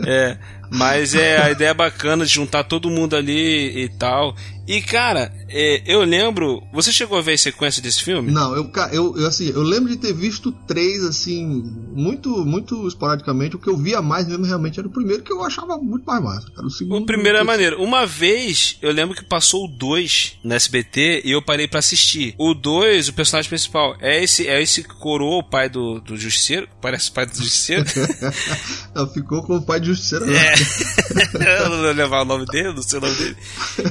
É. 0.06 0.38
Mas 0.70 1.14
é 1.14 1.42
a 1.42 1.50
ideia 1.50 1.70
é 1.70 1.74
bacana 1.74 2.24
de 2.24 2.32
juntar 2.32 2.64
todo 2.64 2.90
mundo 2.90 3.16
ali 3.16 3.84
e 3.84 3.88
tal. 3.88 4.34
E, 4.70 4.80
cara, 4.80 5.32
é, 5.48 5.82
eu 5.84 6.04
lembro. 6.04 6.62
Você 6.72 6.92
chegou 6.92 7.18
a 7.18 7.20
ver 7.20 7.32
a 7.32 7.38
sequência 7.38 7.82
desse 7.82 8.04
filme? 8.04 8.30
Não, 8.30 8.54
eu, 8.54 8.70
eu, 8.92 9.18
eu, 9.18 9.26
assim, 9.26 9.48
eu 9.48 9.62
lembro 9.62 9.90
de 9.90 9.96
ter 9.96 10.12
visto 10.12 10.52
três, 10.52 11.02
assim, 11.02 11.44
muito 11.92 12.44
muito 12.44 12.86
esporadicamente. 12.86 13.56
O 13.56 13.58
que 13.58 13.68
eu 13.68 13.76
via 13.76 14.00
mais 14.00 14.28
mesmo 14.28 14.44
realmente 14.44 14.78
era 14.78 14.86
o 14.86 14.92
primeiro, 14.92 15.24
que 15.24 15.32
eu 15.32 15.42
achava 15.42 15.76
muito 15.76 16.04
mais 16.04 16.22
massa. 16.22 16.46
Era 16.56 16.64
o 16.64 16.70
segundo. 16.70 17.02
O 17.02 17.06
primeiro 17.06 17.36
é 17.36 17.42
maneiro. 17.42 17.82
Uma 17.82 18.06
vez, 18.06 18.78
eu 18.80 18.92
lembro 18.92 19.16
que 19.16 19.24
passou 19.24 19.64
o 19.64 19.68
2 19.68 20.38
na 20.44 20.54
SBT 20.54 21.22
e 21.24 21.32
eu 21.32 21.42
parei 21.42 21.66
para 21.66 21.80
assistir. 21.80 22.36
O 22.38 22.54
2, 22.54 23.08
o 23.08 23.12
personagem 23.12 23.48
principal, 23.48 23.96
é 24.00 24.22
esse, 24.22 24.46
é 24.46 24.62
esse 24.62 24.84
coroa, 24.84 25.38
o 25.38 25.42
pai 25.42 25.68
do, 25.68 26.00
do 26.00 26.16
Justiceiro. 26.16 26.68
Parece 26.80 27.10
pai 27.10 27.26
do 27.26 27.34
Justiceiro. 27.34 27.84
ficou 29.12 29.42
com 29.42 29.56
o 29.56 29.62
pai 29.62 29.80
do 29.80 29.86
Justiceiro. 29.86 30.26
É. 30.40 30.59
eu 31.60 31.70
não 31.70 31.82
vou 31.82 31.92
levar 31.92 32.22
o 32.22 32.24
nome 32.24 32.46
dele, 32.46 32.74
não 32.74 32.82
sei 32.82 32.98
o 32.98 33.02
nome 33.02 33.16
dele. 33.16 33.36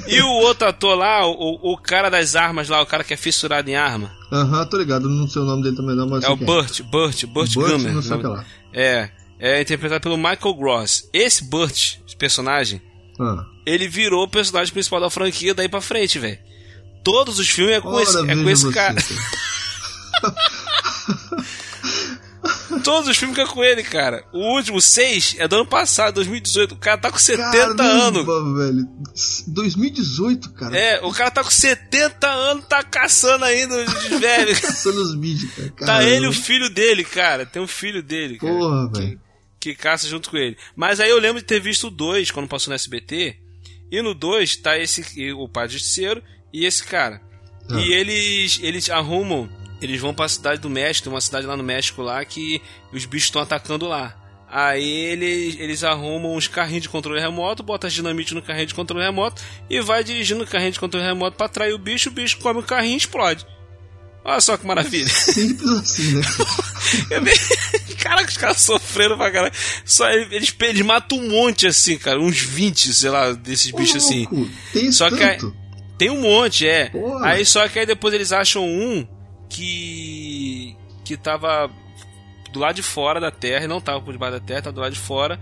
E 0.08 0.21
o 0.21 0.27
outro 0.27 0.67
ator 0.67 0.95
lá, 0.95 1.25
o, 1.25 1.73
o 1.73 1.77
cara 1.77 2.10
das 2.10 2.36
armas 2.36 2.69
lá, 2.69 2.82
o 2.82 2.86
cara 2.86 3.03
que 3.03 3.13
é 3.13 3.17
fissurado 3.17 3.69
em 3.69 3.75
arma. 3.75 4.12
Aham, 4.32 4.65
tô 4.65 4.77
ligado, 4.77 5.10
não 5.10 5.27
sei 5.27 5.41
o 5.41 5.45
nome 5.45 5.63
dele 5.63 5.75
também 5.75 5.95
não, 5.95 6.08
mas. 6.08 6.23
É 6.23 6.29
o 6.29 6.36
Burt, 6.36 6.82
Burt, 6.84 7.25
Burt, 7.25 7.53
Burt 7.53 7.71
Gummer. 7.71 7.93
Não 7.93 8.01
sei 8.01 8.17
o 8.17 8.19
que 8.19 8.27
lá. 8.27 8.45
É, 8.73 9.10
é 9.39 9.62
interpretado 9.62 10.01
pelo 10.01 10.17
Michael 10.17 10.55
Gross. 10.55 11.10
Esse 11.13 11.43
Burt, 11.43 11.97
esse 12.05 12.17
personagem, 12.17 12.82
ah. 13.19 13.45
ele 13.65 13.88
virou 13.88 14.23
o 14.23 14.29
personagem 14.29 14.73
principal 14.73 15.01
da 15.01 15.10
franquia 15.10 15.53
daí 15.53 15.67
pra 15.67 15.82
frente, 15.82 16.19
velho. 16.19 16.38
Todos 17.03 17.39
os 17.39 17.49
filmes 17.49 17.75
é 17.75 17.82
com 17.82 17.89
Ora, 17.89 18.03
esse, 18.03 18.17
é 18.17 18.36
com 18.36 18.49
esse 18.49 18.65
você, 18.65 18.73
cara. 18.73 18.95
Todos 22.84 23.10
os 23.10 23.18
filmes 23.18 23.36
que 23.36 23.42
é 23.42 23.46
com 23.46 23.63
ele, 23.63 23.84
cara. 23.84 24.24
O 24.34 24.56
último, 24.56 24.82
6, 24.82 25.36
é 25.39 25.48
do 25.48 25.56
ano 25.58 25.65
passado, 25.65 26.15
2018. 26.15 26.74
O 26.74 26.78
cara 26.78 26.98
tá 26.98 27.12
com 27.12 27.18
70 27.18 27.52
Caramba, 27.52 27.84
anos. 27.84 28.58
velho. 28.58 28.88
2018, 29.48 30.52
cara. 30.54 30.78
É, 30.78 31.00
o 31.06 31.12
cara 31.12 31.32
tá 31.32 31.44
com 31.44 31.50
70 31.50 32.28
anos, 32.28 32.65
tá 32.65 32.84
caçando 32.84 33.46
ainda 33.46 33.76
os 33.84 33.94
velhos. 34.20 34.60
caçando 34.60 35.02
os 35.02 35.15
bichos, 35.15 35.50
cara. 35.76 35.86
Tá 35.86 36.04
ele 36.04 36.26
e 36.26 36.30
o 36.30 36.34
filho 36.34 36.70
dele, 36.70 37.04
cara. 37.04 37.46
Tem 37.46 37.62
um 37.62 37.68
filho 37.68 38.02
dele, 38.04 38.38
cara. 38.38 38.54
Porra, 38.54 38.92
velho. 38.92 39.20
Que, 39.60 39.74
que 39.74 39.76
caça 39.76 40.08
junto 40.08 40.30
com 40.30 40.38
ele. 40.38 40.58
Mas 40.76 41.00
aí 41.00 41.10
eu 41.10 41.20
lembro 41.20 41.42
de 41.42 41.46
ter 41.48 41.60
visto 41.60 41.88
o 41.88 41.92
2 41.92 42.32
quando 42.32 42.48
passou 42.48 42.72
no 42.72 42.76
SBT. 42.76 43.36
E 43.92 44.02
no 44.02 44.13
2 44.13 44.58
tá 44.58 44.78
esse, 44.78 45.32
o 45.34 45.50
pai 45.50 45.68
justiceiro 45.68 46.22
e 46.54 46.65
esse 46.65 46.84
cara. 46.84 47.22
Ah. 47.70 47.80
E 47.80 47.92
eles, 47.94 48.60
eles 48.62 48.89
arrumam 48.89 49.50
eles 49.82 50.00
vão 50.00 50.13
para 50.13 50.26
a 50.26 50.30
cidade 50.30 50.62
do 50.62 50.70
México, 50.70 51.06
tem 51.06 51.13
uma 51.13 51.22
cidade 51.22 51.46
lá 51.46 51.56
no 51.56 51.63
México 51.63 52.02
lá 52.02 52.24
que 52.26 52.62
os 52.92 53.06
bichos 53.06 53.28
estão 53.28 53.42
atacando 53.42 53.88
lá. 53.88 54.15
Aí 54.52 54.84
eles, 54.84 55.60
eles 55.60 55.84
arrumam 55.84 56.36
uns 56.36 56.48
carrinhos 56.48 56.82
de 56.84 56.89
controle 56.89 57.20
remoto, 57.20 57.62
bota 57.62 57.88
dinamite 57.88 58.34
no 58.34 58.42
carrinho 58.42 58.65
de 58.65 58.74
controle 58.74 59.04
remoto 59.04 59.42
e 59.70 59.80
vai 59.80 60.04
dirigindo 60.04 60.44
o 60.44 60.48
carrinho 60.48 60.72
de 60.72 60.80
controle 60.80 61.06
remoto 61.06 61.38
para 61.38 61.46
atrair 61.46 61.74
o 61.74 61.78
bicho, 61.78 62.10
o 62.10 62.12
bicho 62.12 62.39
come 62.39 62.60
o 62.60 62.63
carrinho 62.63 62.96
e 62.96 62.98
explode. 62.98 63.46
Olha 64.26 64.42
só 64.42 64.58
que 64.58 64.65
maravilha. 64.65 65.08
Simples 65.10 65.70
assim, 65.70 66.15
né? 66.15 66.22
Caraca, 68.00 68.30
os 68.30 68.38
caras 68.38 68.62
sofreram 68.62 69.18
pra 69.18 69.32
caralho. 69.32 69.54
Só 69.86 70.10
eles, 70.10 70.54
eles 70.60 70.82
matam 70.82 71.20
um 71.20 71.30
monte 71.30 71.68
assim, 71.68 71.98
cara. 71.98 72.20
Uns 72.20 72.39
20, 72.39 72.94
sei 72.94 73.10
lá, 73.10 73.32
desses 73.34 73.72
bichos 73.72 74.04
assim. 74.04 74.26
Tem 74.74 74.92
só 74.92 75.10
tanto? 75.10 75.18
que 75.18 75.24
aí, 75.24 75.39
tem 75.98 76.10
um 76.10 76.22
monte, 76.22 76.68
é. 76.68 76.89
Porra. 76.89 77.28
Aí 77.28 77.46
só 77.46 77.68
que 77.68 77.80
aí 77.80 77.86
depois 77.86 78.13
eles 78.13 78.32
acham 78.32 78.65
um 78.65 79.06
que 79.49 80.75
que 81.03 81.17
tava 81.17 81.69
do 82.51 82.59
lado 82.59 82.75
de 82.75 82.83
fora 82.83 83.19
da 83.19 83.31
terra, 83.31 83.65
e 83.65 83.67
não 83.67 83.81
tava 83.81 84.01
por 84.01 84.12
debaixo 84.12 84.39
da 84.39 84.45
terra, 84.45 84.63
tava 84.63 84.73
do 84.73 84.81
lado 84.81 84.93
de 84.93 84.99
fora, 84.99 85.39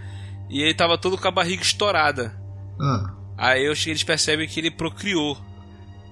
e 0.50 0.62
ele 0.62 0.74
tava 0.74 0.98
todo 0.98 1.18
com 1.18 1.28
a 1.28 1.32
barriga 1.32 1.62
estourada. 1.62 2.38
Ah. 2.80 3.14
Aí 3.38 3.64
eles 3.66 4.04
percebem 4.04 4.48
que 4.48 4.60
ele 4.60 4.72
procriou. 4.72 5.38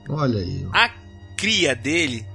Olha 0.09 0.39
aí. 0.39 0.67
A 0.73 0.89
cria 1.35 1.75
dele 1.75 2.25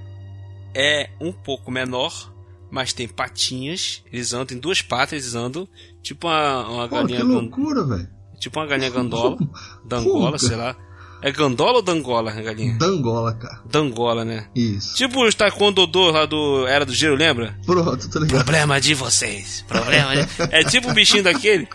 é 0.75 1.11
um 1.21 1.33
pouco 1.33 1.71
menor, 1.71 2.33
mas 2.71 2.93
tem 2.93 3.09
patinhas, 3.09 4.03
eles 4.13 4.33
andam, 4.33 4.47
tem 4.47 4.59
duas 4.59 4.83
patas, 4.83 5.13
eles 5.13 5.35
andam, 5.35 5.69
tipo 6.03 6.27
uma, 6.27 6.69
uma 6.69 6.89
Pô, 6.89 6.97
galinha. 6.97 7.19
que 7.19 7.25
loucura, 7.25 7.85
velho. 7.85 8.09
Tipo 8.39 8.61
uma 8.61 8.67
galinha 8.67 8.91
gandola, 8.91 9.37
da 9.85 9.99
Angola, 9.99 10.39
sei 10.39 10.57
lá. 10.57 10.77
É 11.23 11.31
gandola 11.31 11.77
ou 11.77 11.83
dangola, 11.83 12.31
galinha? 12.33 12.75
Dangola, 12.79 13.35
cara. 13.35 13.61
Dangola, 13.71 14.25
né? 14.25 14.47
Isso. 14.55 14.95
Tipo 14.95 15.27
os 15.27 15.35
taekwondo 15.35 15.87
lá 16.11 16.25
do 16.25 16.67
Era 16.67 16.87
do 16.87 16.95
Gelo, 16.95 17.17
lembra? 17.17 17.55
Pronto, 17.67 18.09
tá 18.09 18.21
ligado. 18.21 18.45
Problema 18.45 18.81
de 18.81 18.95
vocês. 18.95 19.65
Problema 19.69 20.17
de... 20.17 20.27
É 20.51 20.65
tipo 20.65 20.89
um 20.91 20.95
bichinho 20.95 21.23
daquele. 21.23 21.69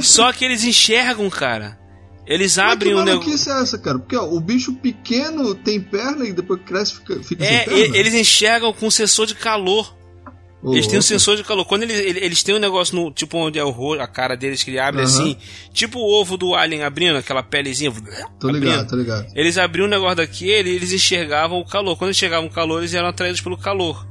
Só 0.00 0.32
que 0.32 0.44
eles 0.44 0.64
enxergam, 0.64 1.28
cara. 1.30 1.78
Eles 2.26 2.58
abrem 2.58 2.92
Mas 2.94 3.04
que 3.04 3.10
negócio. 3.10 3.28
maluquice 3.30 3.50
é 3.50 3.62
essa, 3.62 3.78
cara? 3.78 3.98
Porque 3.98 4.16
ó, 4.16 4.24
o 4.26 4.38
bicho 4.40 4.74
pequeno 4.74 5.54
tem 5.54 5.80
perna 5.80 6.26
e 6.26 6.32
depois 6.32 6.60
cresce 6.66 6.96
fica, 6.96 7.22
fica 7.22 7.42
É, 7.44 7.64
sem 7.64 7.74
perna. 7.74 7.96
eles 7.96 8.12
enxergam 8.14 8.72
com 8.72 8.90
sensor 8.90 9.26
de 9.26 9.34
calor. 9.34 9.96
Eles 10.64 10.88
têm 10.88 10.98
um 10.98 11.02
sensor 11.02 11.36
de 11.36 11.44
calor. 11.44 11.64
Quando 11.64 11.84
eles, 11.84 11.98
eles, 12.00 12.42
têm 12.42 12.54
um 12.54 12.58
negócio 12.58 12.96
no. 12.96 13.12
Tipo 13.12 13.38
onde 13.38 13.60
é 13.60 13.64
o 13.64 13.70
ro- 13.70 14.00
a 14.00 14.08
cara 14.08 14.36
deles 14.36 14.62
que 14.64 14.70
ele 14.72 14.80
abre 14.80 15.02
Aham. 15.02 15.08
assim. 15.08 15.36
Tipo 15.72 16.00
o 16.00 16.20
ovo 16.20 16.36
do 16.36 16.52
Alien 16.54 16.82
abrindo, 16.82 17.16
aquela 17.16 17.44
pelezinha. 17.44 17.92
Tô 18.40 18.48
abrindo. 18.48 18.64
ligado, 18.64 18.88
tô 18.88 18.96
ligado. 18.96 19.26
Eles 19.36 19.56
abriam 19.56 19.86
um 19.86 19.90
negócio 19.90 20.16
daquele 20.16 20.70
e 20.70 20.74
eles 20.74 20.92
enxergavam 20.92 21.60
o 21.60 21.64
calor. 21.64 21.96
Quando 21.96 22.10
enxergavam 22.10 22.48
o 22.48 22.50
calor, 22.52 22.78
eles 22.80 22.92
eram 22.92 23.06
atraídos 23.08 23.40
pelo 23.40 23.56
calor. 23.56 24.04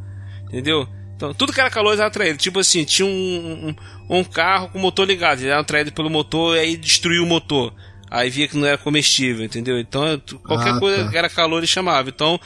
Entendeu? 0.47 0.87
Então, 1.17 1.33
tudo 1.33 1.51
que 1.51 1.59
era 1.59 1.69
calor 1.69 1.89
eles 1.89 1.99
eram 1.99 2.07
atraídos. 2.07 2.41
Tipo 2.41 2.59
assim, 2.59 2.85
tinha 2.85 3.05
um, 3.05 3.75
um, 4.09 4.19
um 4.19 4.23
carro 4.23 4.69
com 4.69 4.77
o 4.77 4.81
motor 4.81 5.05
ligado. 5.05 5.39
Eles 5.39 5.51
eram 5.51 5.59
atraídos 5.61 5.91
pelo 5.91 6.09
motor 6.09 6.55
e 6.55 6.59
aí 6.61 6.77
destruiu 6.77 7.23
o 7.23 7.27
motor. 7.27 7.73
Aí 8.09 8.29
via 8.29 8.47
que 8.47 8.55
não 8.55 8.65
era 8.65 8.77
comestível, 8.77 9.43
entendeu? 9.43 9.77
Então, 9.77 10.21
qualquer 10.45 10.75
Ah, 10.75 10.79
coisa 10.79 11.03
tá. 11.03 11.09
que 11.11 11.17
era 11.17 11.29
calor 11.29 11.57
eles 11.57 11.69
chamavam. 11.69 12.07
Então, 12.07 12.39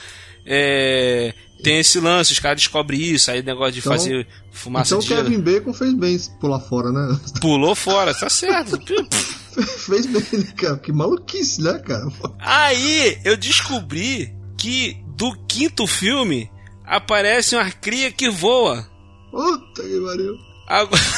é, 0.43 1.33
tem 1.63 1.79
esse 1.79 1.99
lance, 1.99 2.33
os 2.33 2.39
caras 2.39 2.57
descobrem 2.61 2.99
isso, 3.01 3.29
aí 3.31 3.41
negócio 3.43 3.73
de 3.73 3.79
Então- 3.79 3.91
fazer 3.91 4.27
fumaça 4.51 4.89
Então 4.95 4.99
o 4.99 5.01
de 5.01 5.07
gelo. 5.07 5.23
Kevin 5.23 5.41
Bacon 5.41 5.73
fez 5.73 5.93
bem 5.93 6.17
pular 6.39 6.59
fora, 6.59 6.91
né? 6.91 7.19
Pulou 7.39 7.75
fora, 7.75 8.13
tá 8.13 8.29
certo. 8.29 8.77
fez 9.85 10.05
bem, 10.05 10.39
né, 10.39 10.47
cara? 10.57 10.77
Que 10.77 10.91
maluquice, 10.91 11.61
né, 11.61 11.77
cara? 11.79 12.07
Aí 12.39 13.19
eu 13.23 13.35
descobri 13.37 14.33
que 14.57 14.97
do 15.15 15.33
quinto 15.47 15.85
filme 15.87 16.49
aparece 16.85 17.55
uma 17.55 17.69
cria 17.71 18.11
que 18.11 18.29
voa. 18.29 18.87
Puta 19.31 19.81
que 19.83 20.01
pariu. 20.01 20.35
Agora... 20.67 21.01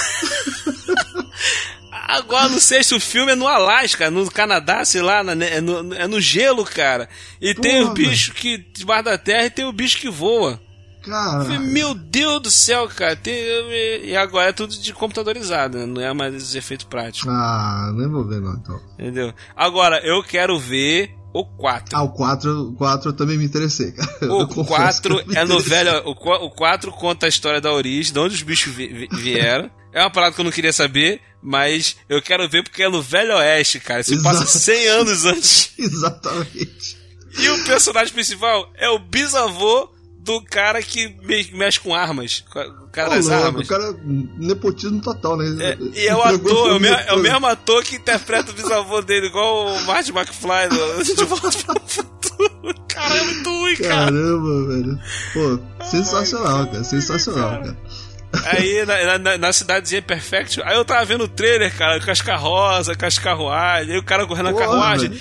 Agora 2.05 2.49
no 2.49 2.59
sexto 2.59 2.99
filme 2.99 3.31
é 3.31 3.35
no 3.35 3.47
Alasca, 3.47 4.11
no 4.11 4.29
Canadá, 4.29 4.83
sei 4.83 5.01
lá, 5.01 5.23
na- 5.23 5.45
é 5.45 5.61
no, 5.61 5.93
é 5.93 6.05
no 6.07 6.19
gelo, 6.19 6.65
cara. 6.65 7.07
E 7.41 7.53
tem 7.55 7.79
o 7.81 7.83
Porra, 7.85 7.93
bicho 7.95 8.33
que 8.33 8.57
debaixo 8.57 9.05
da 9.05 9.17
terra 9.17 9.45
e 9.45 9.49
tem 9.49 9.65
o 9.65 9.71
bicho 9.71 9.97
que 9.97 10.09
voa. 10.09 10.59
Eu 11.05 11.09
falei, 11.09 11.57
Cara, 11.57 11.59
Meu 11.59 11.93
Deus 11.93 12.41
do 12.41 12.51
céu, 12.51 12.87
cara. 12.87 13.15
Tem- 13.15 13.35
e 14.05 14.15
agora 14.15 14.49
é 14.49 14.53
tudo 14.53 14.73
de 14.77 14.93
computadorizado, 14.93 15.77
né? 15.77 15.85
não 15.85 16.01
é 16.01 16.13
mais 16.13 16.55
efeito 16.55 16.87
prático, 16.87 17.29
ah, 17.29 17.91
nem 17.95 18.07
vou 18.09 18.25
ver 18.27 18.39
não, 18.41 18.53
então. 18.53 18.79
entendeu? 18.99 19.33
Agora, 19.55 19.99
eu 20.05 20.23
quero 20.23 20.57
ver 20.59 21.09
o 21.33 21.43
4. 21.45 21.97
Ah, 21.97 22.03
o 22.03 22.09
4, 22.09 22.69
o 22.69 22.73
4 22.73 23.09
eu 23.09 23.13
também 23.13 23.37
me 23.37 23.43
interessei, 23.45 23.91
cara. 23.91 24.33
O 24.33 24.45
confesso 24.47 24.67
4 25.01 25.15
que 25.15 25.21
eu 25.23 25.27
me 25.27 25.35
é 25.35 25.43
novela. 25.45 26.03
O 26.05 26.49
4 26.51 26.91
conta 26.91 27.25
a 27.25 27.29
história 27.29 27.59
da 27.59 27.73
origem, 27.73 28.13
de 28.13 28.19
onde 28.19 28.35
os 28.35 28.41
bichos 28.41 28.73
vi- 28.73 28.87
vi- 28.93 29.09
vieram. 29.11 29.69
É 29.93 30.01
uma 30.01 30.09
parada 30.09 30.33
que 30.35 30.41
eu 30.41 30.45
não 30.45 30.51
queria 30.51 30.73
saber, 30.73 31.21
mas 31.41 31.95
eu 32.09 32.21
quero 32.21 32.47
ver 32.49 32.63
porque 32.63 32.83
é 32.83 32.89
no 32.89 33.01
Velho 33.01 33.35
Oeste, 33.37 33.79
cara. 33.79 34.01
Isso 34.01 34.21
passa 34.23 34.43
Exato. 34.43 34.59
100 34.59 34.87
anos 34.87 35.25
antes. 35.25 35.73
Exatamente. 35.77 36.97
E 37.39 37.49
o 37.49 37.63
personagem 37.65 38.13
principal 38.13 38.71
é 38.75 38.89
o 38.89 38.99
bisavô 38.99 39.89
do 40.19 40.41
cara 40.41 40.81
que 40.81 41.09
me- 41.23 41.51
mexe 41.53 41.79
com 41.79 41.93
armas. 41.93 42.43
O 42.47 42.87
cara 42.91 43.09
das 43.09 43.27
armas. 43.29 43.65
O 43.65 43.69
cara, 43.69 43.93
nepotismo 44.37 45.01
total, 45.01 45.35
né? 45.37 45.45
É, 45.59 45.77
e 45.99 46.07
é 46.07 46.15
o 46.15 46.21
ator, 46.21 46.69
é 46.69 46.73
o, 46.73 46.79
mesmo, 46.79 46.97
é 46.97 47.13
o 47.13 47.19
mesmo 47.19 47.45
ator 47.45 47.83
que 47.83 47.95
interpreta 47.97 48.51
o 48.51 48.53
bisavô 48.53 49.01
dele, 49.01 49.27
igual 49.27 49.67
o 49.67 49.81
Marty 49.85 50.11
McFly 50.11 50.69
do 50.69 51.03
De 51.15 51.23
Volta 51.25 51.49
para 51.65 51.83
o 51.83 51.87
Futuro. 51.87 52.75
Cara, 52.87 53.17
é 53.17 53.23
muito 53.25 53.49
ruim, 53.49 53.75
cara. 53.75 53.95
Caramba, 54.05 54.67
velho. 54.67 54.99
Pô, 55.33 55.83
sensacional, 55.85 56.67
cara. 56.67 56.83
Sensacional, 56.83 57.49
cara. 57.63 57.77
Aí 58.45 58.85
na, 58.85 59.17
na, 59.19 59.37
na 59.37 59.53
cidadezinha 59.53 60.01
Perfect, 60.01 60.61
aí 60.63 60.75
eu 60.75 60.83
tava 60.83 61.05
vendo 61.05 61.25
o 61.25 61.27
trailer, 61.27 61.75
cara, 61.77 62.03
com 62.03 62.09
as 62.11 62.21
carrozas, 62.21 62.97
com 62.97 63.05
as 63.05 63.19
carruagens, 63.19 63.91
aí 63.91 63.97
o 63.97 64.03
cara 64.03 64.25
correndo 64.25 64.45
na 64.51 64.53
carruagem. 64.53 65.11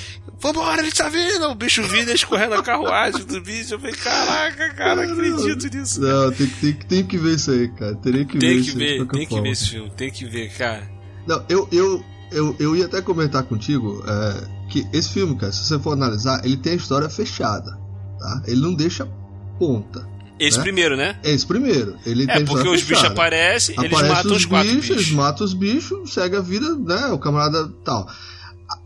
Vambora, 0.41 0.81
ele 0.83 0.91
tá 0.91 1.09
vindo! 1.09 1.47
O 1.51 1.55
bicho 1.55 1.83
vindo, 1.85 2.09
eles 2.09 2.25
correndo 2.25 2.57
na 2.57 2.63
carruagem 2.65 3.25
do 3.25 3.41
bicho. 3.41 3.75
Eu 3.75 3.79
falei, 3.79 3.95
caraca, 3.95 4.75
cara, 4.75 5.07
não 5.07 5.13
acredito 5.13 5.77
nisso. 5.77 6.01
Não, 6.01 6.33
tem, 6.33 6.47
que- 6.49 6.61
tem, 6.61 6.73
que- 6.73 6.87
tem 6.87 7.07
que 7.07 7.17
ver 7.19 7.35
isso 7.37 7.51
aí, 7.53 7.69
cara. 7.69 7.95
Teria 7.97 8.25
que 8.25 8.33
ver 8.35 8.41
Tem 8.41 8.55
que 8.57 8.69
isso 8.69 8.77
ver, 8.79 9.07
tem 9.07 9.21
que 9.21 9.27
forma. 9.29 9.43
ver 9.45 9.51
esse 9.51 9.69
filme, 9.69 9.91
tem 9.97 10.11
que 10.11 10.25
ver, 10.25 10.51
cara. 10.55 10.91
Não, 11.29 11.45
eu, 11.49 11.69
eu, 11.71 12.05
eu, 12.33 12.57
eu 12.59 12.75
ia 12.75 12.87
até 12.87 13.01
comentar 13.01 13.45
contigo 13.45 14.03
é, 14.05 14.49
que 14.69 14.85
esse 14.93 15.11
filme, 15.11 15.37
cara, 15.37 15.53
se 15.53 15.65
você 15.65 15.79
for 15.79 15.93
analisar, 15.93 16.41
ele 16.45 16.57
tem 16.57 16.73
a 16.73 16.77
história 16.77 17.09
fechada, 17.09 17.79
tá? 18.19 18.43
Ele 18.49 18.61
não 18.63 18.75
deixa 18.75 19.07
ponta. 19.61 20.09
Esse 20.39 20.59
né? 20.59 20.63
primeiro, 20.65 20.97
né? 20.97 21.19
Esse 21.23 21.47
primeiro. 21.47 21.97
Ele 22.05 22.27
é, 22.29 22.45
porque 22.45 22.69
os 22.69 22.83
bichos 22.83 23.05
aparecem, 23.05 23.77
eles 23.79 24.03
matam 24.03 24.33
os, 24.33 24.45
quatro 24.45 24.75
bichos. 24.75 24.91
Eles 24.91 25.11
matam 25.11 25.47
os 25.47 25.55
bichos, 25.55 26.13
segue 26.13 26.37
a 26.37 26.41
vida, 26.41 26.75
né? 26.77 27.07
O 27.09 27.19
camarada 27.19 27.69
tal. 27.85 28.09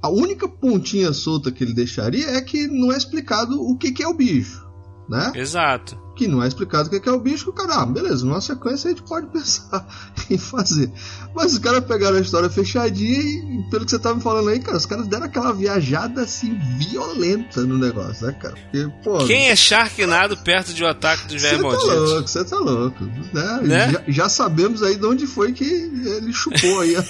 A 0.02 0.08
única 0.08 0.48
pontinha 0.48 1.12
solta 1.12 1.50
que 1.52 1.62
ele 1.62 1.72
deixaria 1.72 2.30
é 2.30 2.40
que 2.40 2.66
não 2.66 2.92
é 2.92 2.96
explicado 2.96 3.60
o 3.60 3.76
que, 3.76 3.92
que 3.92 4.02
é 4.02 4.08
o 4.08 4.14
bicho, 4.14 4.66
né? 5.08 5.32
Exato 5.34 6.05
que 6.16 6.26
não 6.26 6.42
é 6.42 6.48
explicado 6.48 6.88
o 6.88 7.00
que 7.00 7.08
é 7.08 7.12
o 7.12 7.20
bicho, 7.20 7.50
o 7.50 7.52
cara, 7.52 7.82
ah, 7.82 7.86
beleza, 7.86 8.24
numa 8.24 8.40
sequência 8.40 8.88
a 8.88 8.94
gente 8.94 9.02
pode 9.02 9.26
pensar 9.30 9.86
em 10.30 10.38
fazer. 10.38 10.90
Mas 11.34 11.52
os 11.52 11.58
caras 11.58 11.84
pegaram 11.84 12.16
a 12.16 12.20
história 12.20 12.48
fechadinha 12.48 13.20
e, 13.20 13.70
pelo 13.70 13.84
que 13.84 13.90
você 13.90 13.98
tá 13.98 14.14
me 14.14 14.22
falando 14.22 14.48
aí, 14.48 14.58
cara, 14.58 14.78
os 14.78 14.86
caras 14.86 15.06
deram 15.06 15.26
aquela 15.26 15.52
viajada 15.52 16.22
assim 16.22 16.58
violenta 16.78 17.60
no 17.62 17.78
negócio, 17.78 18.26
né, 18.26 18.32
cara? 18.32 18.54
Porque, 18.54 18.88
pô, 19.04 19.18
Quem 19.26 19.48
é 19.48 19.56
Sharknado 19.56 20.36
perto 20.38 20.72
de 20.72 20.82
um 20.82 20.86
ataque 20.86 21.26
dos 21.28 21.42
velhos 21.42 21.60
malditos? 21.60 21.86
Você 21.86 21.94
tá 21.94 22.00
louco, 22.00 22.28
você 22.28 22.44
tá 22.44 22.56
louco. 22.56 23.04
Né? 23.32 23.60
né? 23.62 23.92
Já, 23.92 24.04
já, 24.08 24.28
sabemos 24.28 24.82
aí 24.82 24.96
de 24.96 25.04
onde 25.04 25.26
foi 25.26 25.52
que 25.52 25.64
ele 25.64 26.32
chupou 26.32 26.80
aí 26.80 26.96
a, 26.96 27.04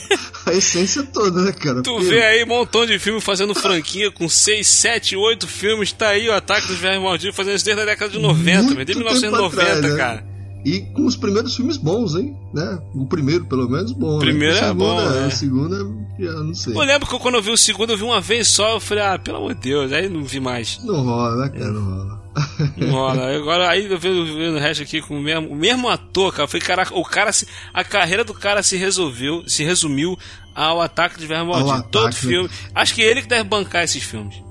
a 0.47 0.53
essência 0.53 1.05
toda, 1.05 1.43
né, 1.43 1.53
cara? 1.53 1.83
Tu 1.83 1.91
Porque... 1.91 2.11
vê 2.11 2.23
aí 2.23 2.43
um 2.43 2.49
montão 2.49 2.85
de 2.85 2.99
filme 2.99 3.21
fazendo 3.21 3.55
franquia 3.55 4.11
com 4.11 4.29
6, 4.29 4.67
7, 4.67 5.17
8 5.17 5.47
filmes, 5.47 5.93
tá 5.93 6.09
aí 6.09 6.29
o 6.29 6.35
ataque 6.35 6.67
dos 6.67 6.79
velhos 6.79 7.03
malditos 7.03 7.37
fazendo 7.37 7.55
isso 7.55 7.65
desde 7.65 7.83
a 7.83 7.85
década 7.85 8.11
de 8.11 8.19
90, 8.19 8.75
Muito 8.97 9.21
1990, 9.21 9.63
atrás, 9.63 9.83
né? 9.83 9.97
cara. 9.97 10.37
E 10.67 10.81
com 10.81 11.07
os 11.07 11.17
primeiros 11.17 11.55
filmes 11.55 11.77
bons, 11.77 12.17
hein? 12.17 12.37
Né? 12.53 12.79
O 12.93 13.07
primeiro, 13.07 13.47
pelo 13.47 13.69
menos, 13.69 13.93
bom. 13.93 14.17
O 14.17 14.19
primeiro 14.19 14.57
né? 14.57 14.63
o 14.63 14.65
é 14.65 14.75
bom. 14.75 15.01
Né? 15.01 15.27
O 15.27 15.31
segundo, 15.31 16.07
já 16.19 16.33
não 16.33 16.55
sei. 16.55 16.75
Eu 16.75 16.81
lembro 16.81 17.09
que 17.09 17.19
quando 17.21 17.37
eu 17.37 17.43
vi 17.43 17.53
o 17.53 17.57
segundo, 17.57 17.93
eu 17.93 17.97
vi 17.97 18.03
uma 18.03 18.21
vez 18.21 18.49
só. 18.49 18.75
Eu 18.75 18.81
falei, 18.81 19.05
ah, 19.05 19.17
pelo 19.17 19.37
amor 19.37 19.55
de 19.55 19.61
Deus, 19.61 19.93
aí 19.93 20.09
não 20.09 20.25
vi 20.25 20.41
mais. 20.41 20.81
Não 20.83 21.05
rola, 21.05 21.37
né, 21.37 21.49
cara? 21.51 21.71
Não 21.71 21.85
rola. 21.85 22.27
Não 22.77 22.91
rola. 22.91 23.37
Agora, 23.37 23.71
aí 23.71 23.91
eu 23.91 23.99
vejo, 23.99 24.21
o 24.21 24.59
resto 24.59 24.83
aqui 24.83 25.01
com 25.01 25.17
o 25.19 25.23
mesmo, 25.23 25.49
o 25.49 25.57
mesmo 25.57 25.89
ator, 25.89 26.35
cara. 26.35 26.49
Caraca, 26.61 26.95
o 26.95 27.05
cara 27.05 27.33
se, 27.33 27.47
a 27.73 27.83
carreira 27.85 28.25
do 28.25 28.35
cara 28.35 28.63
se 28.63 28.77
resolveu, 28.77 29.45
se 29.47 29.65
resumiu 29.65 30.19
ao 30.55 30.83
ataque 30.83 31.19
de 31.19 31.27
verme 31.27 31.51
maldito. 31.51 31.89
Todo 31.91 32.07
né? 32.07 32.13
filme. 32.13 32.51
Acho 32.75 32.95
que 32.95 33.03
ele 33.03 33.23
que 33.23 33.29
deve 33.29 33.45
bancar 33.45 33.85
esses 33.85 34.03
filmes. 34.03 34.46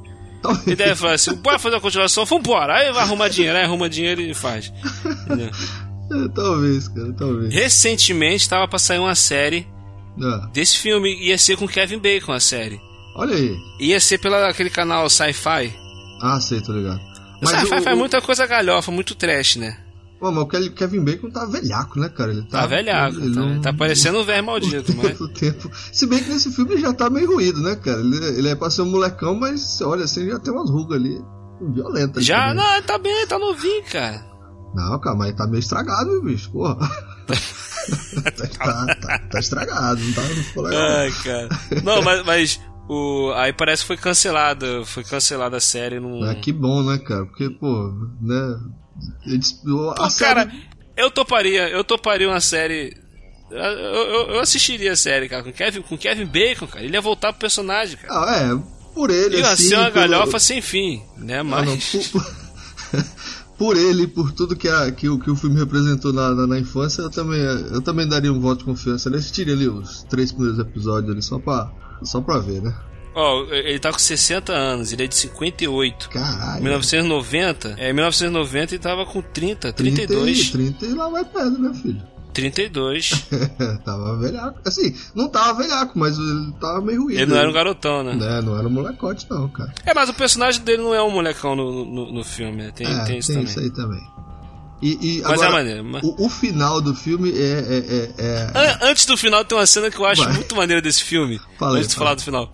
Ele 0.65 0.75
deve 0.75 0.95
falar 0.95 1.13
assim, 1.13 1.33
bora 1.35 1.59
fazer 1.59 1.75
a 1.75 1.81
continuação, 1.81 2.25
vambora. 2.25 2.75
Aí 2.75 2.91
vai 2.91 3.03
arrumar 3.03 3.27
dinheiro, 3.27 3.57
aí 3.57 3.63
arruma 3.63 3.89
dinheiro 3.89 4.21
e 4.21 4.33
faz. 4.33 4.71
Entendeu? 5.25 5.49
Talvez, 6.35 6.87
cara, 6.87 7.13
talvez. 7.13 7.51
Recentemente 7.51 8.43
estava 8.43 8.67
pra 8.67 8.77
sair 8.77 8.99
uma 8.99 9.15
série 9.15 9.67
ah. 10.21 10.47
desse 10.53 10.77
filme. 10.77 11.15
Ia 11.27 11.35
ser 11.35 11.57
com 11.57 11.67
Kevin 11.67 11.97
Bacon 11.97 12.31
a 12.31 12.39
série. 12.39 12.79
Olha 13.15 13.35
aí. 13.35 13.55
Ia 13.79 13.99
ser 13.99 14.19
pelo 14.19 14.35
aquele 14.35 14.69
canal 14.69 15.09
Sci-Fi. 15.09 15.73
Ah, 16.21 16.39
sei, 16.39 16.61
tô 16.61 16.73
ligado. 16.73 17.01
O 17.41 17.47
Sci-Fi 17.47 17.81
faz 17.81 17.97
muita 17.97 18.21
coisa 18.21 18.45
galhofa, 18.45 18.91
muito 18.91 19.15
trash, 19.15 19.55
né? 19.55 19.77
Pô, 20.19 20.31
mas 20.31 20.43
o 20.43 20.71
Kevin 20.71 21.03
Bacon 21.03 21.29
tá 21.29 21.45
velhaco, 21.45 21.99
né, 21.99 22.09
cara? 22.09 22.31
Ele 22.31 22.43
tá, 22.43 22.61
tá 22.61 22.67
velhaco. 22.67 23.17
Ele, 23.17 23.33
tá, 23.33 23.41
não... 23.41 23.61
tá 23.61 23.73
parecendo 23.73 24.19
um 24.19 24.23
velho 24.23 24.45
maldito, 24.45 24.93
mas. 24.95 25.17
Tempo. 25.37 25.69
Se 25.91 26.07
bem 26.07 26.23
que 26.23 26.29
nesse 26.29 26.51
filme 26.51 26.73
ele 26.73 26.81
já 26.81 26.93
tá 26.93 27.09
meio 27.09 27.33
ruído, 27.33 27.61
né, 27.61 27.75
cara? 27.75 27.99
Ele, 27.99 28.25
ele 28.37 28.49
é 28.49 28.55
pra 28.55 28.69
ser 28.69 28.83
um 28.83 28.91
molecão, 28.91 29.35
mas 29.35 29.81
olha 29.81 30.05
assim, 30.05 30.29
já 30.29 30.39
tem 30.39 30.53
umas 30.53 30.69
rugas 30.69 30.97
ali 30.99 31.21
violentas. 31.73 32.25
Já, 32.25 32.49
também. 32.49 32.63
não, 32.63 32.81
tá 32.81 32.97
bem, 32.97 33.27
tá 33.27 33.37
novinho, 33.37 33.83
cara. 33.91 34.25
Não, 34.73 34.99
cara, 34.99 35.15
mas 35.15 35.35
tá 35.35 35.47
meio 35.47 35.59
estragado, 35.59 36.21
bicho, 36.21 36.51
porra. 36.51 36.77
tá, 38.57 38.95
tá, 38.95 39.19
tá, 39.31 39.39
estragado, 39.39 40.01
não 40.01 40.13
tá 40.13 40.21
não 40.21 40.43
ficou 40.43 40.63
legal. 40.63 40.81
Ai, 40.81 41.11
cara. 41.23 41.49
Não, 41.83 42.01
mas, 42.01 42.25
mas 42.25 42.61
o, 42.87 43.31
aí 43.35 43.53
parece 43.53 43.83
que 43.83 43.87
foi 43.87 43.97
cancelada. 43.97 44.85
Foi 44.85 45.03
cancelada 45.03 45.57
a 45.57 45.61
série. 45.61 45.99
Num... 45.99 46.25
É, 46.25 46.35
que 46.35 46.51
bom, 46.51 46.83
né, 46.83 46.97
cara? 46.99 47.25
Porque, 47.25 47.49
pô, 47.49 47.91
né. 48.21 48.59
Pô, 49.63 50.09
série... 50.09 50.35
cara, 50.35 50.51
eu 50.95 51.11
toparia, 51.11 51.69
eu 51.69 51.83
toparia 51.83 52.29
uma 52.29 52.39
série. 52.39 52.95
Eu, 53.51 53.57
eu, 53.57 54.27
eu, 54.31 54.39
assistiria 54.39 54.93
a 54.93 54.95
série, 54.95 55.29
cara, 55.29 55.43
com 55.43 55.51
Kevin, 55.51 55.81
com 55.81 55.97
Kevin 55.97 56.25
Bacon, 56.25 56.67
cara. 56.67 56.83
Ele 56.83 56.95
ia 56.95 57.01
voltar 57.01 57.31
pro 57.31 57.41
personagem, 57.41 57.97
cara. 57.97 58.13
Ah, 58.13 58.35
é, 58.37 58.93
por 58.93 59.09
ele. 59.09 59.37
Ia 59.37 59.51
assim, 59.51 59.69
ser 59.69 59.77
uma 59.77 59.89
galhofa 59.89 60.39
sem 60.39 60.61
fim, 60.61 61.01
né? 61.17 61.43
Mas. 61.43 61.61
Ah, 61.61 61.65
não, 61.65 62.03
por... 62.03 62.35
por 63.57 63.77
ele, 63.77 64.07
por 64.07 64.31
tudo 64.31 64.55
que, 64.55 64.67
a, 64.67 64.91
que, 64.91 65.07
o, 65.07 65.19
que 65.19 65.29
o 65.29 65.35
filme 65.35 65.57
representou 65.57 66.11
na, 66.11 66.33
na, 66.33 66.47
na, 66.47 66.59
infância, 66.59 67.01
eu 67.01 67.09
também, 67.09 67.39
eu 67.39 67.81
também 67.81 68.07
daria 68.07 68.31
um 68.31 68.39
voto 68.39 68.59
de 68.59 68.65
confiança. 68.65 69.09
Ele 69.09 69.17
assistiria 69.17 69.53
ali 69.53 69.67
os 69.67 70.03
três 70.03 70.31
primeiros 70.31 70.59
episódios 70.59 71.11
ali 71.11 71.21
só 71.21 71.39
pra, 71.39 71.71
só 72.03 72.21
pra 72.21 72.39
ver, 72.39 72.61
né? 72.61 72.75
Ó, 73.15 73.43
oh, 73.43 73.53
ele 73.53 73.79
tá 73.79 73.93
com 73.93 73.97
60 73.97 74.51
anos, 74.51 74.91
ele 74.91 75.05
é 75.05 75.07
de 75.07 75.15
58. 75.15 76.09
Caralho. 76.09 76.61
1990, 76.61 77.75
é, 77.77 77.93
1990 77.93 78.75
ele 78.75 78.83
tava 78.83 79.05
com 79.05 79.21
30, 79.21 79.71
32. 79.71 80.51
30, 80.51 80.79
30 80.79 80.85
e 80.85 80.97
lá 80.97 81.09
vai 81.09 81.23
pedra, 81.23 81.51
meu 81.51 81.73
filho. 81.73 82.01
32. 82.33 83.25
tava 83.85 84.17
velhaco. 84.17 84.59
Assim, 84.65 84.93
não 85.15 85.29
tava 85.29 85.63
velhaco, 85.63 85.97
mas 85.97 86.17
ele 86.17 86.51
tava 86.59 86.81
meio 86.81 87.03
ruim. 87.03 87.13
Ele 87.13 87.27
não 87.27 87.37
era 87.37 87.49
um 87.49 87.53
garotão, 87.53 88.03
né? 88.03 88.11
É, 88.11 88.41
não 88.41 88.57
era 88.57 88.67
um 88.67 88.71
molecote, 88.71 89.25
não, 89.29 89.47
cara. 89.47 89.73
É, 89.85 89.93
mas 89.93 90.09
o 90.09 90.13
personagem 90.13 90.61
dele 90.61 90.83
não 90.83 90.93
é 90.93 91.01
um 91.01 91.09
molecão 91.09 91.55
no, 91.55 91.85
no, 91.85 92.11
no 92.11 92.23
filme, 92.25 92.63
né? 92.63 92.71
Tem, 92.75 92.85
é, 92.85 93.05
tem, 93.05 93.19
isso, 93.19 93.29
tem 93.29 93.37
também. 93.37 93.49
isso 93.49 93.59
aí 93.61 93.69
também. 93.71 94.15
E, 94.81 95.19
e 95.19 95.21
mas 95.21 95.41
agora, 95.41 95.47
é 95.47 95.51
maneiro. 95.51 95.85
Mas... 95.85 96.03
O, 96.03 96.25
o, 96.25 96.29
final 96.29 96.81
do 96.81 96.93
filme 96.93 97.31
é. 97.31 97.33
é, 97.33 98.13
é, 98.17 98.51
é... 98.53 98.79
Antes 98.81 99.05
do 99.05 99.15
final 99.15 99.45
tem 99.45 99.57
uma 99.57 99.65
cena 99.65 99.89
que 99.89 99.97
eu 99.97 100.05
acho 100.05 100.23
Vai. 100.23 100.33
muito 100.33 100.53
maneira 100.55 100.81
desse 100.81 101.03
filme. 101.03 101.39
Falei, 101.57 101.77
antes 101.77 101.89
de 101.91 101.95
falar 101.95 102.15
do 102.15 102.21
final. 102.21 102.51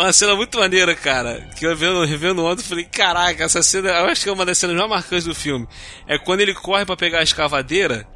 Uma 0.00 0.12
cena 0.12 0.34
muito 0.34 0.58
maneira, 0.58 0.94
cara. 0.94 1.48
Que 1.58 1.66
eu 1.66 1.76
vendo, 1.76 2.04
revendo 2.04 2.44
ontem, 2.44 2.62
falei, 2.62 2.84
caraca, 2.84 3.44
essa 3.44 3.62
cena, 3.62 3.90
eu 3.90 4.06
acho 4.06 4.22
que 4.22 4.28
é 4.28 4.32
uma 4.32 4.46
das 4.46 4.58
cenas 4.58 4.76
mais 4.76 4.88
marcantes 4.88 5.26
do 5.26 5.34
filme. 5.34 5.66
É 6.06 6.18
quando 6.18 6.40
ele 6.40 6.54
corre 6.54 6.84
para 6.84 6.96
pegar 6.96 7.20
a 7.20 7.22
escavadeira 7.22 8.06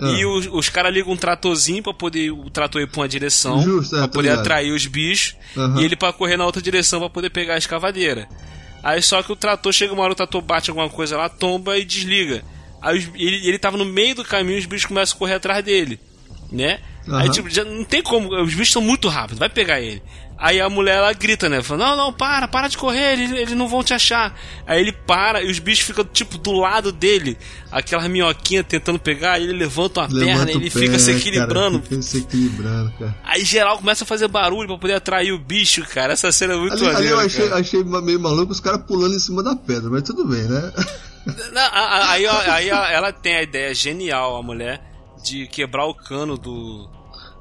ah. 0.00 0.12
E 0.12 0.24
os, 0.24 0.46
os 0.46 0.68
caras 0.68 0.94
ligam 0.94 1.12
um 1.12 1.16
tratorzinho 1.16 1.82
pra 1.82 1.92
poder 1.92 2.30
o 2.30 2.48
trator 2.48 2.80
ir 2.80 2.86
pra 2.86 3.00
uma 3.00 3.08
direção. 3.08 3.60
Justo, 3.60 3.96
é, 3.96 3.98
pra 4.00 4.08
poder 4.08 4.28
ligado. 4.28 4.40
atrair 4.40 4.72
os 4.72 4.86
bichos. 4.86 5.36
Uhum. 5.56 5.80
E 5.80 5.84
ele 5.84 5.96
pra 5.96 6.12
correr 6.12 6.36
na 6.36 6.46
outra 6.46 6.62
direção 6.62 7.00
pra 7.00 7.10
poder 7.10 7.30
pegar 7.30 7.54
a 7.54 7.58
escavadeira. 7.58 8.28
Aí 8.82 9.02
só 9.02 9.22
que 9.22 9.32
o 9.32 9.36
trator 9.36 9.72
chega 9.72 9.92
uma 9.92 10.04
hora, 10.04 10.12
o 10.12 10.16
trator 10.16 10.40
bate 10.40 10.70
alguma 10.70 10.88
coisa 10.88 11.16
lá, 11.16 11.28
tomba 11.28 11.76
e 11.76 11.84
desliga. 11.84 12.44
Aí 12.80 12.96
os, 12.96 13.10
ele, 13.16 13.48
ele 13.48 13.58
tava 13.58 13.76
no 13.76 13.84
meio 13.84 14.14
do 14.14 14.24
caminho 14.24 14.56
e 14.56 14.60
os 14.60 14.66
bichos 14.66 14.86
começam 14.86 15.16
a 15.16 15.18
correr 15.18 15.34
atrás 15.34 15.64
dele. 15.64 15.98
Né? 16.50 16.78
Uhum. 17.06 17.16
Aí 17.16 17.28
tipo, 17.30 17.50
já 17.50 17.64
não 17.64 17.84
tem 17.84 18.00
como. 18.00 18.32
Os 18.40 18.54
bichos 18.54 18.72
são 18.72 18.80
muito 18.80 19.08
rápidos, 19.08 19.38
vai 19.38 19.48
pegar 19.48 19.80
ele. 19.80 20.00
Aí 20.40 20.60
a 20.60 20.70
mulher 20.70 20.98
ela 20.98 21.12
grita, 21.12 21.48
né? 21.48 21.60
Fala, 21.60 21.84
não, 21.84 21.96
não, 21.96 22.12
para, 22.12 22.46
para 22.46 22.68
de 22.68 22.78
correr, 22.78 23.14
eles, 23.14 23.32
eles 23.32 23.54
não 23.54 23.66
vão 23.66 23.82
te 23.82 23.92
achar. 23.92 24.38
Aí 24.64 24.80
ele 24.80 24.92
para 24.92 25.42
e 25.42 25.50
os 25.50 25.58
bichos 25.58 25.84
ficam, 25.84 26.04
tipo, 26.04 26.38
do 26.38 26.52
lado 26.52 26.92
dele, 26.92 27.36
aquela 27.72 28.08
minhoquinha 28.08 28.62
tentando 28.62 29.00
pegar, 29.00 29.40
ele 29.40 29.52
levanta 29.52 30.00
uma 30.00 30.06
levanta 30.06 30.46
perna, 30.46 30.50
ele 30.52 30.70
pé, 30.70 30.78
fica 30.78 30.98
se 30.98 31.10
equilibrando. 31.10 31.80
Cara, 31.80 31.90
fica 31.90 32.02
se 32.02 32.18
equilibrando, 32.18 32.92
cara. 32.92 33.16
Aí 33.24 33.44
geral 33.44 33.78
começa 33.78 34.04
a 34.04 34.06
fazer 34.06 34.28
barulho 34.28 34.68
pra 34.68 34.78
poder 34.78 34.94
atrair 34.94 35.32
o 35.32 35.38
bicho, 35.40 35.84
cara. 35.88 36.12
Essa 36.12 36.30
cena 36.30 36.54
é 36.54 36.56
muito 36.56 36.74
ali, 36.74 36.96
ali 36.96 37.08
eu 37.08 37.18
achei, 37.18 37.52
achei, 37.52 37.82
meio 37.82 38.20
maluco 38.20 38.52
os 38.52 38.60
caras 38.60 38.82
pulando 38.86 39.16
em 39.16 39.18
cima 39.18 39.42
da 39.42 39.56
pedra, 39.56 39.90
mas 39.90 40.04
tudo 40.04 40.24
bem, 40.24 40.44
né? 40.44 40.72
Não, 41.52 41.68
aí, 41.72 42.26
aí, 42.26 42.70
aí 42.70 42.94
ela 42.94 43.12
tem 43.12 43.36
a 43.36 43.42
ideia 43.42 43.74
genial, 43.74 44.36
a 44.36 44.42
mulher, 44.42 44.80
de 45.22 45.46
quebrar 45.48 45.84
o 45.84 45.94
cano 45.94 46.38
do 46.38 46.88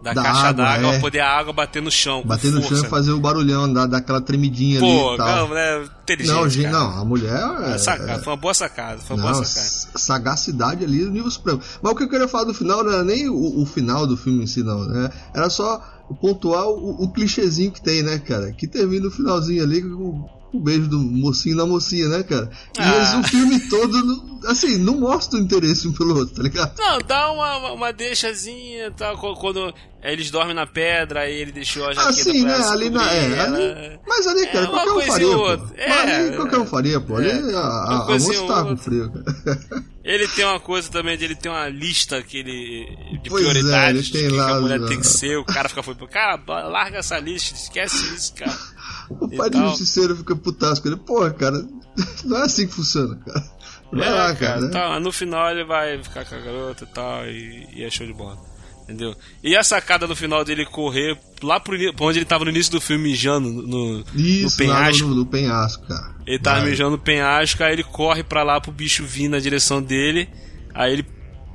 da, 0.01 0.13
da 0.13 0.23
caixa 0.23 0.51
d'água 0.53 0.93
é. 0.95 0.99
poder 0.99 1.19
a 1.19 1.29
água 1.29 1.53
bater 1.53 1.81
no 1.81 1.91
chão. 1.91 2.23
Bater 2.23 2.51
no 2.51 2.62
chão 2.62 2.83
e 2.83 2.88
fazer 2.88 3.12
o 3.12 3.19
barulhão, 3.19 3.71
dar, 3.71 3.88
dar 3.88 3.97
aquela 3.97 4.21
tremidinha 4.21 4.79
Pô, 4.79 4.86
ali. 4.86 5.17
Pô, 5.17 5.17
não, 5.17 5.49
né? 5.49 5.89
Inteligente. 6.03 6.63
Não, 6.67 6.71
não, 6.71 7.01
a 7.01 7.05
mulher. 7.05 7.33
É, 7.63 7.71
é, 7.73 7.77
sacada, 7.77 8.19
foi 8.19 8.33
uma 8.33 8.38
boa 8.38 8.53
sacada. 8.53 9.01
Foi 9.01 9.17
uma 9.17 9.25
não, 9.25 9.33
boa 9.33 9.45
sacada. 9.45 9.99
Sagacidade 9.99 10.86
ali 10.86 11.03
no 11.03 11.12
nível 11.12 11.31
supremo. 11.31 11.60
Mas 11.81 11.91
o 11.91 11.95
que 11.95 12.03
eu 12.03 12.10
queria 12.10 12.27
falar 12.27 12.45
do 12.45 12.53
final 12.53 12.83
não 12.83 12.91
era 12.91 13.03
nem 13.03 13.27
o, 13.27 13.62
o 13.62 13.65
final 13.65 14.07
do 14.07 14.15
filme 14.15 14.43
em 14.43 14.47
si, 14.47 14.63
não. 14.63 14.86
Né? 14.86 15.10
Era 15.33 15.49
só 15.49 15.81
pontuar 16.21 16.67
o, 16.67 17.03
o 17.03 17.12
clichêzinho 17.12 17.71
que 17.71 17.81
tem, 17.81 18.03
né, 18.03 18.19
cara? 18.19 18.51
Que 18.53 18.67
termina 18.67 19.05
no 19.05 19.12
finalzinho 19.12 19.63
ali 19.63 19.81
com 19.81 20.29
o 20.53 20.60
beijo 20.60 20.88
do 20.88 20.99
mocinho 20.99 21.57
na 21.57 21.65
mocinha, 21.65 22.07
né, 22.07 22.23
cara? 22.23 22.49
E 22.77 22.81
ah. 22.81 22.95
eles 22.95 23.13
o 23.13 23.23
filme 23.23 23.60
todo, 23.69 24.37
assim, 24.45 24.78
não 24.78 25.00
mostra 25.00 25.39
o 25.39 25.41
interesse 25.41 25.88
um 25.88 25.93
pelo 25.93 26.17
outro, 26.17 26.36
tá 26.36 26.43
ligado? 26.43 26.78
Não, 26.78 27.00
dá 27.00 27.32
uma, 27.32 27.71
uma, 27.73 27.93
deixazinha, 27.93 28.91
tá? 28.91 29.15
Quando 29.15 29.73
eles 30.04 30.30
dormem 30.32 30.54
na 30.54 30.65
pedra, 30.65 31.21
aí 31.21 31.34
ele 31.34 31.52
deixou 31.52 31.86
a 31.88 31.93
jaqueta 31.93 32.10
assim, 32.10 32.43
né? 32.43 32.56
Ali 32.69 32.89
na, 32.89 33.12
é, 33.12 33.39
ali, 33.39 34.00
mas 34.08 34.28
ali, 34.28 34.47
cara, 34.47 34.65
é, 34.65 34.67
qualquer 34.67 34.91
um 34.91 35.02
faria, 35.02 35.36
pô. 35.36 35.73
É, 35.76 35.91
ali, 35.91 36.36
qualquer 36.36 36.58
um 36.60 36.65
faria, 36.65 37.02
pô. 37.02 37.15
Ali 37.17 37.30
é, 37.30 37.56
a, 37.56 37.60
a, 37.60 38.04
a 38.04 38.19
moça 38.19 38.47
tá 38.47 38.63
com 38.63 38.78
frio, 38.78 39.12
cara. 39.12 39.86
Ele 40.08 40.26
tem 40.30 40.45
uma 40.45 40.58
coisa 40.58 40.89
também 40.89 41.17
de 41.17 41.26
ele 41.26 41.36
tem 41.36 41.52
uma 41.52 41.67
lista 41.67 42.23
que 42.23 42.38
ele, 42.38 43.19
de 43.21 43.30
pois 43.30 43.45
é, 43.45 43.50
prioridades 43.50 44.08
é, 44.08 44.12
que, 44.12 44.30
lá, 44.30 44.56
a 44.56 44.62
mulher 44.62 44.80
tem 44.86 45.02
que 45.02 45.06
ser, 45.06 45.38
o 45.38 45.43
cara 45.43 45.67
fica 45.67 45.84
foi, 45.84 45.95
cara, 46.08 46.41
larga 46.47 47.00
essa 47.00 47.19
lista, 47.19 47.54
esquece 47.54 48.15
isso, 48.15 48.34
cara. 48.34 48.58
O 49.10 49.30
pai 49.30 49.50
do 49.50 49.58
justiceiro 49.69 50.17
fica 50.17 50.36
putasco. 50.36 50.88
Ele, 50.88 50.97
porra, 50.97 51.32
cara, 51.32 51.65
não 52.26 52.38
é 52.38 52.43
assim 52.43 52.67
que 52.67 52.73
funciona, 52.73 53.15
cara. 53.26 53.43
Vai 53.91 54.08
é, 54.08 54.12
lá, 54.12 54.36
cara. 54.36 54.69
Tá, 54.69 55.00
no 55.00 55.12
final 55.12 55.52
ele 55.52 55.63
vai 55.63 56.02
ficar 56.04 56.26
com 56.26 56.36
a 56.36 56.39
garota 56.39 56.84
e 56.84 56.88
tal, 56.88 57.26
e, 57.26 57.67
e 57.73 57.84
é 57.84 57.89
show 57.89 58.06
de 58.06 58.13
bola. 58.13 58.38
Entendeu? 58.84 59.13
E 59.43 59.54
a 59.54 59.63
sacada 59.63 60.08
no 60.08 60.15
final 60.15 60.45
dele 60.45 60.65
correr 60.65 61.17
lá 61.43 61.60
pro, 61.60 61.76
onde 62.00 62.19
ele 62.19 62.26
tava 62.26 62.45
no 62.45 62.52
início 62.52 62.71
do 62.71 62.80
filme 62.80 63.04
mijando 63.04 63.50
no, 63.50 64.02
Isso, 64.15 64.43
no 64.45 64.65
penhasco. 64.65 65.08
No, 65.08 65.15
no, 65.15 65.26
penhasco, 65.26 65.86
cara. 65.86 66.15
Ele 66.26 66.39
tava 66.39 66.62
Vai. 66.62 66.69
mijando 66.69 66.91
no 66.91 66.97
penhasco, 66.97 67.62
aí 67.63 67.73
ele 67.73 67.84
corre 67.84 68.23
pra 68.23 68.43
lá 68.43 68.62
pro 68.62 68.71
bicho 68.71 69.04
vir 69.04 69.28
na 69.28 69.39
direção 69.39 69.82
dele. 69.82 70.30
Aí 70.73 70.93
ele 70.93 71.06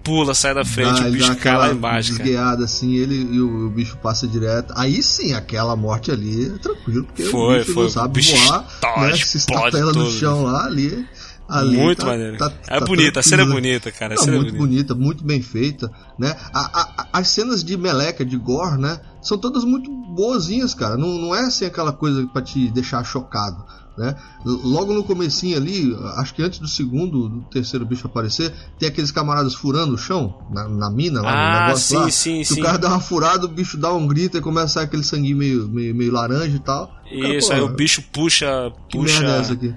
pula, 0.04 0.34
sai 0.34 0.52
da 0.54 0.64
frente, 0.64 1.00
dá, 1.00 1.08
o 1.08 1.12
bicho 1.12 1.36
cai 1.36 1.56
lá 1.56 1.70
embaixo. 1.70 2.10
Desguiada 2.14 2.64
assim, 2.64 2.96
ele 2.96 3.14
e 3.14 3.40
o, 3.40 3.66
o, 3.66 3.70
bicho 3.70 3.96
passa 3.96 4.28
direto. 4.28 4.74
Aí 4.76 5.02
sim, 5.02 5.32
aquela 5.32 5.74
morte 5.74 6.10
ali 6.10 6.46
é 6.46 6.58
tranquilo, 6.58 7.04
porque 7.04 7.22
foi, 7.24 7.56
o 7.56 7.58
bicho 7.60 7.72
foi. 7.72 7.82
não 7.84 7.90
sabe 7.90 8.14
bicho 8.14 8.36
voar, 8.36 8.66
né? 8.98 9.16
Se 9.16 9.38
estapela 9.38 9.92
no 9.92 10.10
chão 10.10 10.42
lá 10.42 10.66
ali. 10.66 11.06
Ali 11.52 11.76
muito 11.76 11.98
tá, 11.98 12.06
maneiro. 12.06 12.38
Tá, 12.38 12.50
é 12.66 12.78
tá 12.78 12.86
bonita, 12.86 13.20
a 13.20 13.22
cena 13.22 13.42
é 13.42 13.46
bonita, 13.46 13.92
cara. 13.92 14.14
Não, 14.14 14.22
é 14.22 14.30
muito 14.30 14.54
bonita. 14.54 14.94
bonita. 14.94 14.94
muito 14.94 15.24
bem 15.24 15.42
feita, 15.42 15.92
né? 16.18 16.34
A, 16.52 16.80
a, 16.80 17.08
as 17.12 17.28
cenas 17.28 17.62
de 17.62 17.76
meleca, 17.76 18.24
de 18.24 18.36
gore, 18.38 18.80
né? 18.80 19.00
São 19.20 19.36
todas 19.36 19.62
muito 19.62 19.90
boazinhas, 19.90 20.72
cara. 20.72 20.96
Não, 20.96 21.08
não 21.08 21.34
é 21.34 21.40
assim 21.40 21.66
aquela 21.66 21.92
coisa 21.92 22.26
para 22.26 22.40
te 22.40 22.70
deixar 22.70 23.04
chocado. 23.04 23.62
Né? 23.96 24.16
Logo 24.44 24.94
no 24.94 25.04
comecinho 25.04 25.56
ali, 25.58 25.94
acho 26.16 26.34
que 26.34 26.42
antes 26.42 26.58
do 26.58 26.66
segundo, 26.66 27.28
do 27.28 27.40
terceiro 27.50 27.84
bicho 27.84 28.06
aparecer, 28.06 28.50
tem 28.78 28.88
aqueles 28.88 29.10
camaradas 29.10 29.54
furando 29.54 29.94
o 29.94 29.98
chão, 29.98 30.42
na, 30.50 30.66
na 30.66 30.90
mina, 30.90 31.20
lá 31.20 31.30
ah, 31.30 31.60
no 31.60 31.66
negócio 31.66 31.88
sim, 31.88 31.96
lá. 31.96 32.10
Sim, 32.10 32.38
que 32.38 32.44
sim. 32.46 32.60
o 32.60 32.64
cara 32.64 32.78
dá 32.78 32.88
uma 32.88 33.00
furada, 33.00 33.44
o 33.44 33.48
bicho 33.48 33.76
dá 33.76 33.92
um 33.92 34.06
grito 34.06 34.38
e 34.38 34.40
começa 34.40 34.80
aquele 34.80 35.04
sangue 35.04 35.34
meio, 35.34 35.68
meio, 35.68 35.94
meio 35.94 36.10
laranja 36.10 36.56
e 36.56 36.60
tal. 36.60 36.90
Isso, 37.10 37.48
cara, 37.48 37.60
aí 37.60 37.66
o 37.66 37.68
bicho 37.68 38.02
puxa. 38.10 38.72
Que 38.88 38.96
puxa... 38.96 39.20
merda 39.20 39.36
é 39.36 39.40
essa 39.40 39.52
aqui? 39.52 39.74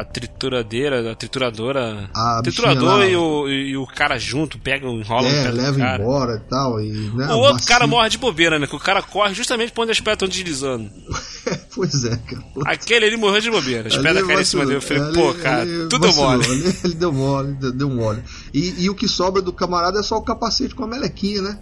A 0.00 0.04
trituradeira, 0.04 1.12
a 1.12 1.14
trituradora. 1.14 2.08
A 2.14 2.40
triturador 2.42 3.04
e 3.04 3.14
o, 3.14 3.48
e 3.48 3.76
o 3.76 3.86
cara 3.86 4.18
junto, 4.18 4.58
pega, 4.58 4.86
enrola 4.86 5.28
é, 5.28 5.50
leva 5.50 5.78
cara. 5.78 6.02
embora 6.02 6.36
e 6.36 6.48
tal. 6.48 6.80
E, 6.80 6.90
né, 7.14 7.26
o 7.34 7.38
outro 7.38 7.66
cara 7.66 7.86
morre 7.86 8.08
de 8.08 8.16
bobeira, 8.16 8.58
né? 8.58 8.66
Que 8.66 8.74
o 8.74 8.80
cara 8.80 9.02
corre 9.02 9.34
justamente 9.34 9.72
pra 9.72 9.82
onde 9.82 9.92
as 9.92 10.00
pedras 10.00 10.14
estão 10.14 10.28
deslizando. 10.28 10.90
pois 11.74 12.04
é, 12.04 12.16
cara. 12.16 12.44
Aquele 12.64 13.06
ele 13.06 13.16
morreu 13.18 13.40
de 13.40 13.50
bobeira. 13.50 13.88
As 13.88 13.96
pedras 13.96 14.26
caíram 14.26 14.40
em 14.40 14.44
cima 14.44 14.64
dele. 14.64 14.78
Eu 14.78 14.82
falei, 14.82 15.02
ali, 15.02 15.14
pô, 15.14 15.34
cara, 15.34 15.62
ali, 15.62 15.88
tudo 15.88 16.06
vacilou, 16.06 16.30
mole. 16.30 16.44
Ali, 16.44 16.76
ele 16.84 16.94
deu 16.94 17.12
mole, 17.12 17.52
deu, 17.60 17.72
deu 17.72 17.90
mole. 17.90 18.22
E, 18.54 18.84
e 18.84 18.90
o 18.90 18.94
que 18.94 19.06
sobra 19.06 19.42
do 19.42 19.52
camarada 19.52 20.00
é 20.00 20.02
só 20.02 20.16
o 20.16 20.22
capacete 20.22 20.74
com 20.74 20.84
a 20.84 20.88
melequinha, 20.88 21.42
né? 21.42 21.58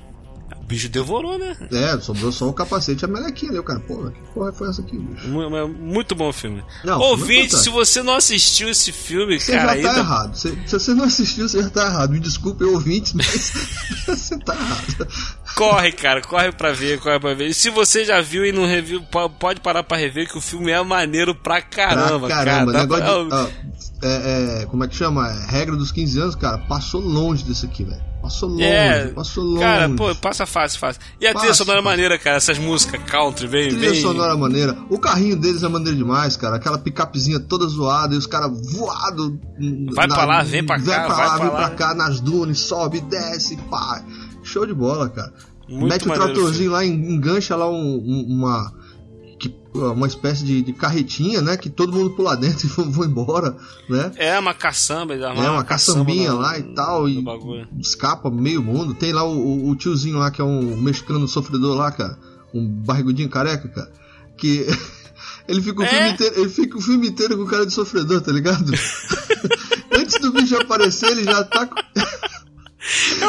O 0.68 0.68
bicho 0.68 0.90
devorou, 0.90 1.38
né? 1.38 1.56
É, 1.72 1.98
sobrou 1.98 2.30
só 2.30 2.46
o 2.46 2.52
capacete 2.52 3.02
e 3.02 3.06
a 3.06 3.08
melequinha 3.08 3.52
ali. 3.52 3.58
O 3.58 3.62
cara, 3.62 3.80
porra, 3.80 4.10
que 4.10 4.20
porra 4.34 4.52
foi 4.52 4.68
essa 4.68 4.82
aqui, 4.82 4.98
bicho? 4.98 5.26
Muito 5.26 6.14
bom 6.14 6.30
filme. 6.30 6.62
Não, 6.84 7.00
Ouvinte, 7.00 7.56
se 7.56 7.70
você 7.70 8.02
não 8.02 8.14
assistiu 8.14 8.68
esse 8.68 8.92
filme, 8.92 9.40
você 9.40 9.52
cara. 9.52 9.76
já 9.76 9.82
tá 9.82 9.88
ainda... 9.88 10.00
errado. 10.00 10.34
Se, 10.36 10.58
se, 10.66 10.78
você 10.78 10.92
não 10.92 11.04
assistiu, 11.04 11.48
você 11.48 11.62
já 11.62 11.70
tá 11.70 11.86
errado. 11.86 12.10
Me 12.10 12.20
desculpe, 12.20 12.64
ouvintes, 12.64 13.14
mas 13.14 13.26
você 14.06 14.36
tá 14.40 14.54
errado. 14.54 15.08
Corre, 15.56 15.90
cara, 15.92 16.20
corre 16.20 16.52
pra 16.52 16.70
ver, 16.72 17.00
corre 17.00 17.18
pra 17.18 17.32
ver. 17.32 17.46
E 17.46 17.54
se 17.54 17.70
você 17.70 18.04
já 18.04 18.20
viu 18.20 18.44
e 18.44 18.52
não 18.52 18.66
reviu, 18.66 19.02
pode 19.40 19.62
parar 19.62 19.82
pra 19.82 19.96
rever 19.96 20.28
que 20.28 20.36
o 20.36 20.40
filme 20.42 20.70
é 20.70 20.82
maneiro 20.82 21.34
pra 21.34 21.62
caramba, 21.62 22.26
pra 22.26 22.36
caramba. 22.36 22.72
cara. 22.72 22.82
Negócio 22.84 23.04
de, 23.04 23.34
ó, 23.34 23.48
é, 24.02 24.62
é, 24.62 24.66
como 24.66 24.84
é 24.84 24.88
que 24.88 24.94
chama? 24.94 25.28
É, 25.28 25.46
regra 25.50 25.74
dos 25.76 25.90
15 25.90 26.20
anos, 26.20 26.34
cara, 26.34 26.58
passou 26.58 27.00
longe 27.00 27.42
desse 27.42 27.64
aqui, 27.64 27.84
velho. 27.84 28.07
Passou 28.20 28.48
longe, 28.48 28.64
é, 28.64 29.06
passou 29.08 29.44
longe. 29.44 29.60
Cara, 29.60 29.88
pô, 29.90 30.14
passa 30.16 30.44
fácil, 30.44 30.78
fácil. 30.78 31.00
E 31.20 31.26
a 31.26 31.34
trilha 31.34 31.54
sonora 31.54 31.78
é 31.78 31.82
maneira, 31.82 32.18
cara, 32.18 32.36
essas 32.36 32.58
músicas 32.58 33.00
country, 33.04 33.46
bem. 33.46 33.68
Trilha 33.68 33.90
bem... 33.90 34.02
sonora 34.02 34.36
maneira. 34.36 34.76
O 34.90 34.98
carrinho 34.98 35.36
deles 35.36 35.62
é 35.62 35.68
maneiro 35.68 35.96
demais, 35.96 36.36
cara. 36.36 36.56
Aquela 36.56 36.78
picapezinha 36.78 37.38
toda 37.38 37.66
zoada 37.66 38.14
e 38.14 38.18
os 38.18 38.26
caras 38.26 38.50
voado. 38.72 39.40
Vai 39.92 40.06
na, 40.06 40.14
pra 40.14 40.24
lá, 40.24 40.42
vem 40.42 40.64
pra 40.64 40.76
vem 40.76 40.86
cá, 40.86 41.06
pra 41.06 41.14
vai 41.14 41.26
lá, 41.26 41.36
pra 41.36 41.44
vem 41.44 41.54
lá. 41.54 41.56
pra 41.56 41.70
cá 41.70 41.94
nas 41.94 42.20
dunas, 42.20 42.58
sobe, 42.60 43.00
desce, 43.00 43.56
pá. 43.70 44.02
Show 44.42 44.66
de 44.66 44.74
bola, 44.74 45.08
cara. 45.08 45.32
Muito 45.68 45.88
Mete 45.88 46.08
o 46.08 46.12
tratorzinho 46.12 46.72
lá, 46.72 46.84
engancha 46.84 47.54
lá 47.54 47.70
um, 47.70 47.74
um, 47.74 48.26
uma 48.28 48.72
que, 49.38 49.54
uma 49.74 50.06
espécie 50.06 50.44
de, 50.44 50.62
de, 50.62 50.72
carretinha, 50.72 51.40
né? 51.40 51.56
Que 51.56 51.70
todo 51.70 51.92
mundo 51.92 52.10
pula 52.10 52.36
dentro 52.36 52.66
e 52.82 52.90
vão, 52.90 53.04
embora, 53.04 53.56
né? 53.88 54.10
É 54.16 54.38
uma 54.38 54.52
caçamba, 54.52 55.14
é 55.14 55.28
uma, 55.28 55.52
uma 55.52 55.64
caçambinha 55.64 56.32
no, 56.32 56.38
lá 56.38 56.58
e 56.58 56.62
tal, 56.74 57.08
e 57.08 57.24
escapa 57.78 58.30
meio 58.30 58.62
mundo. 58.62 58.94
Tem 58.94 59.12
lá 59.12 59.24
o, 59.24 59.68
o, 59.68 59.76
tiozinho 59.76 60.18
lá 60.18 60.30
que 60.30 60.40
é 60.40 60.44
um 60.44 60.76
mexicano 60.76 61.26
sofredor 61.28 61.76
lá, 61.76 61.92
cara, 61.92 62.18
um 62.52 62.66
barrigudinho 62.66 63.28
careca, 63.28 63.68
cara, 63.68 63.92
que 64.36 64.66
ele 65.46 65.62
fica 65.62 65.80
o 65.80 65.84
é? 65.84 65.88
filme 65.88 66.10
inteiro, 66.10 66.40
ele 66.40 66.48
fica 66.48 66.78
o 66.78 66.80
filme 66.80 67.08
inteiro 67.08 67.38
com 67.38 67.46
cara 67.46 67.64
de 67.64 67.72
sofredor, 67.72 68.20
tá 68.20 68.32
ligado? 68.32 68.72
Antes 69.92 70.20
do 70.20 70.32
bicho 70.32 70.56
aparecer, 70.56 71.10
ele 71.10 71.24
já 71.24 71.44
tá 71.44 71.68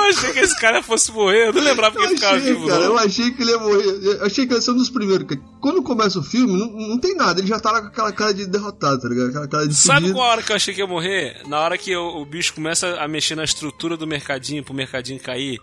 achei 0.09 0.33
que 0.33 0.39
esse 0.39 0.59
cara 0.59 0.81
fosse 0.83 1.11
morrer, 1.11 1.47
eu 1.47 1.53
não 1.53 1.61
lembrava 1.61 1.95
que 1.97 2.03
ele 2.03 2.15
ficava 2.15 2.37
vivo. 2.37 2.67
Cara, 2.67 2.79
não. 2.79 2.85
eu 2.87 2.97
achei 2.97 3.31
que 3.31 3.41
ele 3.41 3.51
ia 3.51 3.59
morrer. 3.59 3.83
Eu 4.03 4.25
achei 4.25 4.45
que 4.45 4.51
ele 4.53 4.59
ia 4.59 4.61
ser 4.61 4.71
um 4.71 4.77
dos 4.77 4.89
primeiros. 4.89 5.25
Quando 5.61 5.81
começa 5.83 6.19
o 6.19 6.23
filme, 6.23 6.53
não, 6.57 6.71
não 6.89 6.97
tem 6.99 7.15
nada. 7.15 7.39
Ele 7.39 7.47
já 7.47 7.59
tá 7.59 7.71
lá 7.71 7.81
com 7.81 7.87
aquela 7.87 8.11
cara 8.11 8.33
de 8.33 8.45
derrotado, 8.45 9.01
tá 9.01 9.07
ligado? 9.09 9.29
Aquela 9.29 9.47
cara 9.47 9.67
de 9.67 9.75
Sabe 9.75 10.11
qual 10.11 10.25
a 10.25 10.31
hora 10.31 10.43
que 10.43 10.51
eu 10.51 10.55
achei 10.55 10.73
que 10.73 10.81
ia 10.81 10.87
morrer? 10.87 11.41
Na 11.47 11.59
hora 11.59 11.77
que 11.77 11.95
o, 11.95 12.21
o 12.21 12.25
bicho 12.25 12.53
começa 12.53 12.95
a 12.99 13.07
mexer 13.07 13.35
na 13.35 13.43
estrutura 13.43 13.95
do 13.97 14.05
mercadinho 14.07 14.63
pro 14.63 14.73
mercadinho 14.73 15.19
cair. 15.19 15.59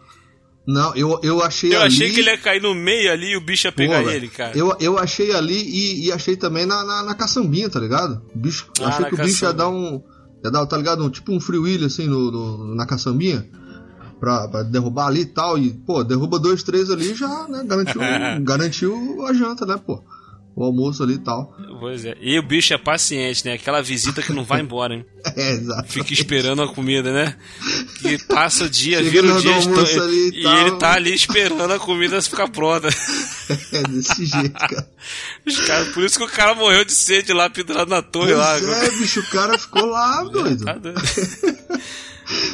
Não, 0.66 0.92
eu, 0.96 1.20
eu 1.22 1.40
achei 1.42 1.72
Eu 1.72 1.80
ali... 1.80 1.94
achei 1.94 2.10
que 2.10 2.20
ele 2.20 2.30
ia 2.30 2.38
cair 2.38 2.60
no 2.60 2.74
meio 2.74 3.12
ali 3.12 3.30
e 3.32 3.36
o 3.36 3.40
bicho 3.40 3.68
ia 3.68 3.72
pegar 3.72 4.02
Pô, 4.02 4.10
ele, 4.10 4.26
cara. 4.28 4.58
Eu, 4.58 4.76
eu 4.80 4.98
achei 4.98 5.32
ali 5.32 5.54
e, 5.54 6.06
e 6.06 6.12
achei 6.12 6.36
também 6.36 6.66
na, 6.66 6.82
na, 6.84 7.02
na, 7.04 7.14
caçambinha, 7.14 7.70
tá 7.70 7.78
ligado? 7.78 8.20
O 8.34 8.38
bicho, 8.38 8.66
Ah, 8.80 8.88
achei 8.88 9.04
que 9.06 9.14
o 9.14 9.18
bicho 9.18 9.44
ia 9.44 9.52
caçamba. 9.52 9.54
dar 9.54 9.68
um. 9.68 10.02
Ia 10.44 10.50
dar, 10.50 10.66
tá 10.66 10.76
ligado? 10.76 11.04
Um, 11.04 11.08
tipo 11.08 11.32
um 11.32 11.38
free 11.40 11.58
will 11.58 11.86
assim 11.86 12.06
no, 12.08 12.32
no- 12.32 12.74
na 12.74 12.84
caçambinha. 12.84 13.48
Pra, 14.26 14.48
pra 14.48 14.62
derrubar 14.64 15.06
ali 15.06 15.20
e 15.20 15.26
tal. 15.26 15.56
E, 15.56 15.70
pô, 15.72 16.02
derruba 16.02 16.36
dois, 16.40 16.64
três 16.64 16.90
ali 16.90 17.14
já, 17.14 17.46
né? 17.48 17.62
Garantiu, 17.64 18.00
garantiu 18.42 19.24
a 19.24 19.32
janta, 19.32 19.64
né, 19.64 19.78
pô? 19.86 20.02
O 20.56 20.64
almoço 20.64 21.02
ali 21.04 21.14
e 21.14 21.18
tal. 21.18 21.54
Pois 21.78 22.04
é. 22.04 22.16
E 22.20 22.36
o 22.36 22.42
bicho 22.42 22.72
é 22.74 22.78
paciente, 22.78 23.44
né? 23.44 23.52
Aquela 23.52 23.80
visita 23.82 24.22
que 24.22 24.32
não 24.32 24.42
vai 24.42 24.62
embora, 24.62 24.94
hein? 24.94 25.06
É, 25.36 25.52
exato. 25.52 25.92
Fica 25.92 26.12
esperando 26.12 26.62
a 26.62 26.68
comida, 26.72 27.12
né? 27.12 27.36
Que 28.00 28.16
passa 28.26 28.64
o 28.64 28.68
dia, 28.70 28.98
Chega 28.98 29.10
vira 29.10 29.34
o 29.34 29.40
dia 29.40 29.58
esto- 29.58 30.00
ali 30.02 30.30
e 30.34 30.40
e 30.40 30.42
tal. 30.42 30.58
ele 30.58 30.70
tá 30.78 30.92
ali 30.94 31.14
esperando 31.14 31.72
a 31.72 31.78
comida 31.78 32.20
ficar 32.22 32.48
pronta. 32.48 32.88
É 33.72 33.82
desse 33.84 34.26
jeito, 34.26 34.52
cara. 34.58 34.90
Os 35.46 35.60
caras- 35.60 35.88
por 35.94 36.02
isso 36.02 36.18
que 36.18 36.24
o 36.24 36.28
cara 36.28 36.52
morreu 36.56 36.84
de 36.84 36.92
sede 36.92 37.32
lá 37.32 37.48
pendurado 37.48 37.88
na 37.88 38.02
torre 38.02 38.34
lá. 38.34 38.58
Pois 38.58 38.82
é, 38.82 38.90
bicho, 38.98 39.20
o 39.20 39.26
cara 39.30 39.56
ficou 39.56 39.86
lá, 39.86 40.24
doido. 40.24 40.64
Tá 40.64 40.72
doido. 40.72 41.00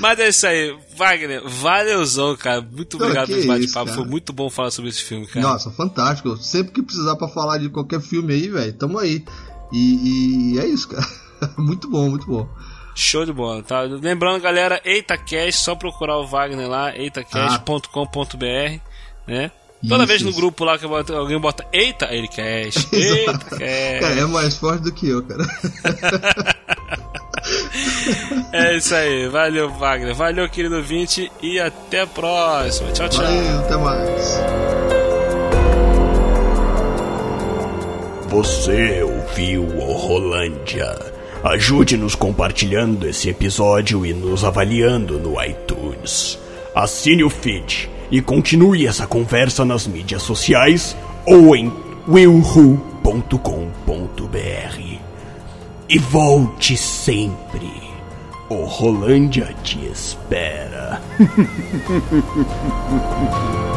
Mas 0.01 0.19
é 0.19 0.29
isso 0.29 0.47
aí, 0.47 0.77
Wagner, 0.97 1.43
valeuzão, 1.49 2.37
cara. 2.37 2.61
Muito 2.61 2.97
obrigado 2.97 3.29
pelo 3.29 3.47
bate-papo. 3.47 3.93
Foi 3.93 4.05
muito 4.05 4.33
bom 4.33 4.51
falar 4.51 4.71
sobre 4.71 4.91
esse 4.91 5.03
filme, 5.03 5.27
cara. 5.27 5.47
Nossa, 5.47 5.71
fantástico. 5.71 6.37
Sempre 6.37 6.73
que 6.75 6.83
precisar 6.83 7.17
pra 7.17 7.29
falar 7.29 7.59
de 7.59 7.69
qualquer 7.69 8.01
filme 8.01 8.35
aí, 8.35 8.49
velho, 8.49 8.73
tamo 8.75 8.99
aí. 8.99 9.25
E, 9.73 10.55
e 10.55 10.59
é 10.59 10.67
isso, 10.67 10.89
cara. 10.89 11.07
Muito 11.59 11.89
bom, 11.91 12.09
muito 12.11 12.27
bom. 12.27 12.49
Show 12.95 13.25
de 13.27 13.33
bola, 13.33 13.63
tá? 13.65 13.81
Lembrando, 13.81 14.41
galera, 14.41 14.81
EitaCast, 14.85 15.61
só 15.65 15.75
procurar 15.75 16.19
o 16.19 16.27
Wagner 16.27 16.69
lá, 16.69 16.95
eitacast.com.br, 16.97 18.79
né? 19.27 19.51
Toda 19.89 20.05
Isso, 20.05 20.07
vez 20.07 20.23
no 20.23 20.31
isso. 20.31 20.39
grupo 20.39 20.65
lá 20.65 20.79
que 20.79 20.87
bota- 20.87 21.13
alguém 21.17 21.41
bota 21.41 21.67
Eita, 21.73 22.07
ele 22.15 22.29
cast, 22.29 22.87
Eita, 22.95 23.39
Cara, 23.39 23.65
é 23.65 23.99
cast. 23.99 24.25
mais 24.33 24.57
forte 24.57 24.83
do 24.85 24.93
que 24.93 25.09
eu, 25.09 25.21
cara. 25.25 25.43
É 28.53 28.77
isso 28.77 28.95
aí, 28.95 29.29
valeu, 29.29 29.71
Wagner. 29.71 30.15
Valeu, 30.15 30.49
querido 30.49 30.77
ouvinte, 30.77 31.33
e 31.43 31.59
até 31.59 32.03
a 32.03 32.07
próxima. 32.07 32.93
Tchau, 32.93 33.09
tchau. 33.09 33.25
Valeu, 33.25 33.59
até 33.61 33.77
mais. 33.77 34.41
Você 38.29 39.03
ouviu 39.03 39.63
o 39.63 39.93
Rolândia. 39.93 40.99
Ajude-nos 41.45 42.15
compartilhando 42.15 43.09
esse 43.09 43.29
episódio 43.29 44.07
e 44.07 44.15
nos 44.15 44.45
avaliando 44.45 45.19
no 45.19 45.43
iTunes. 45.43 46.39
Assine 46.75 47.25
o 47.25 47.31
feed 47.31 47.91
e 48.11 48.23
continue 48.23 48.87
essa 48.87 49.07
conversa 49.07 49.65
nas 49.65 49.87
mídias 49.87 50.23
sociais 50.23 50.97
ou 51.27 51.57
em 51.57 51.73
willhu.com.br. 52.07 52.83
E 55.95 55.99
volte 55.99 56.75
sempre. 56.75 57.71
O 58.49 58.65
Rolândia 58.65 59.55
te 59.63 59.85
espera. 59.85 61.03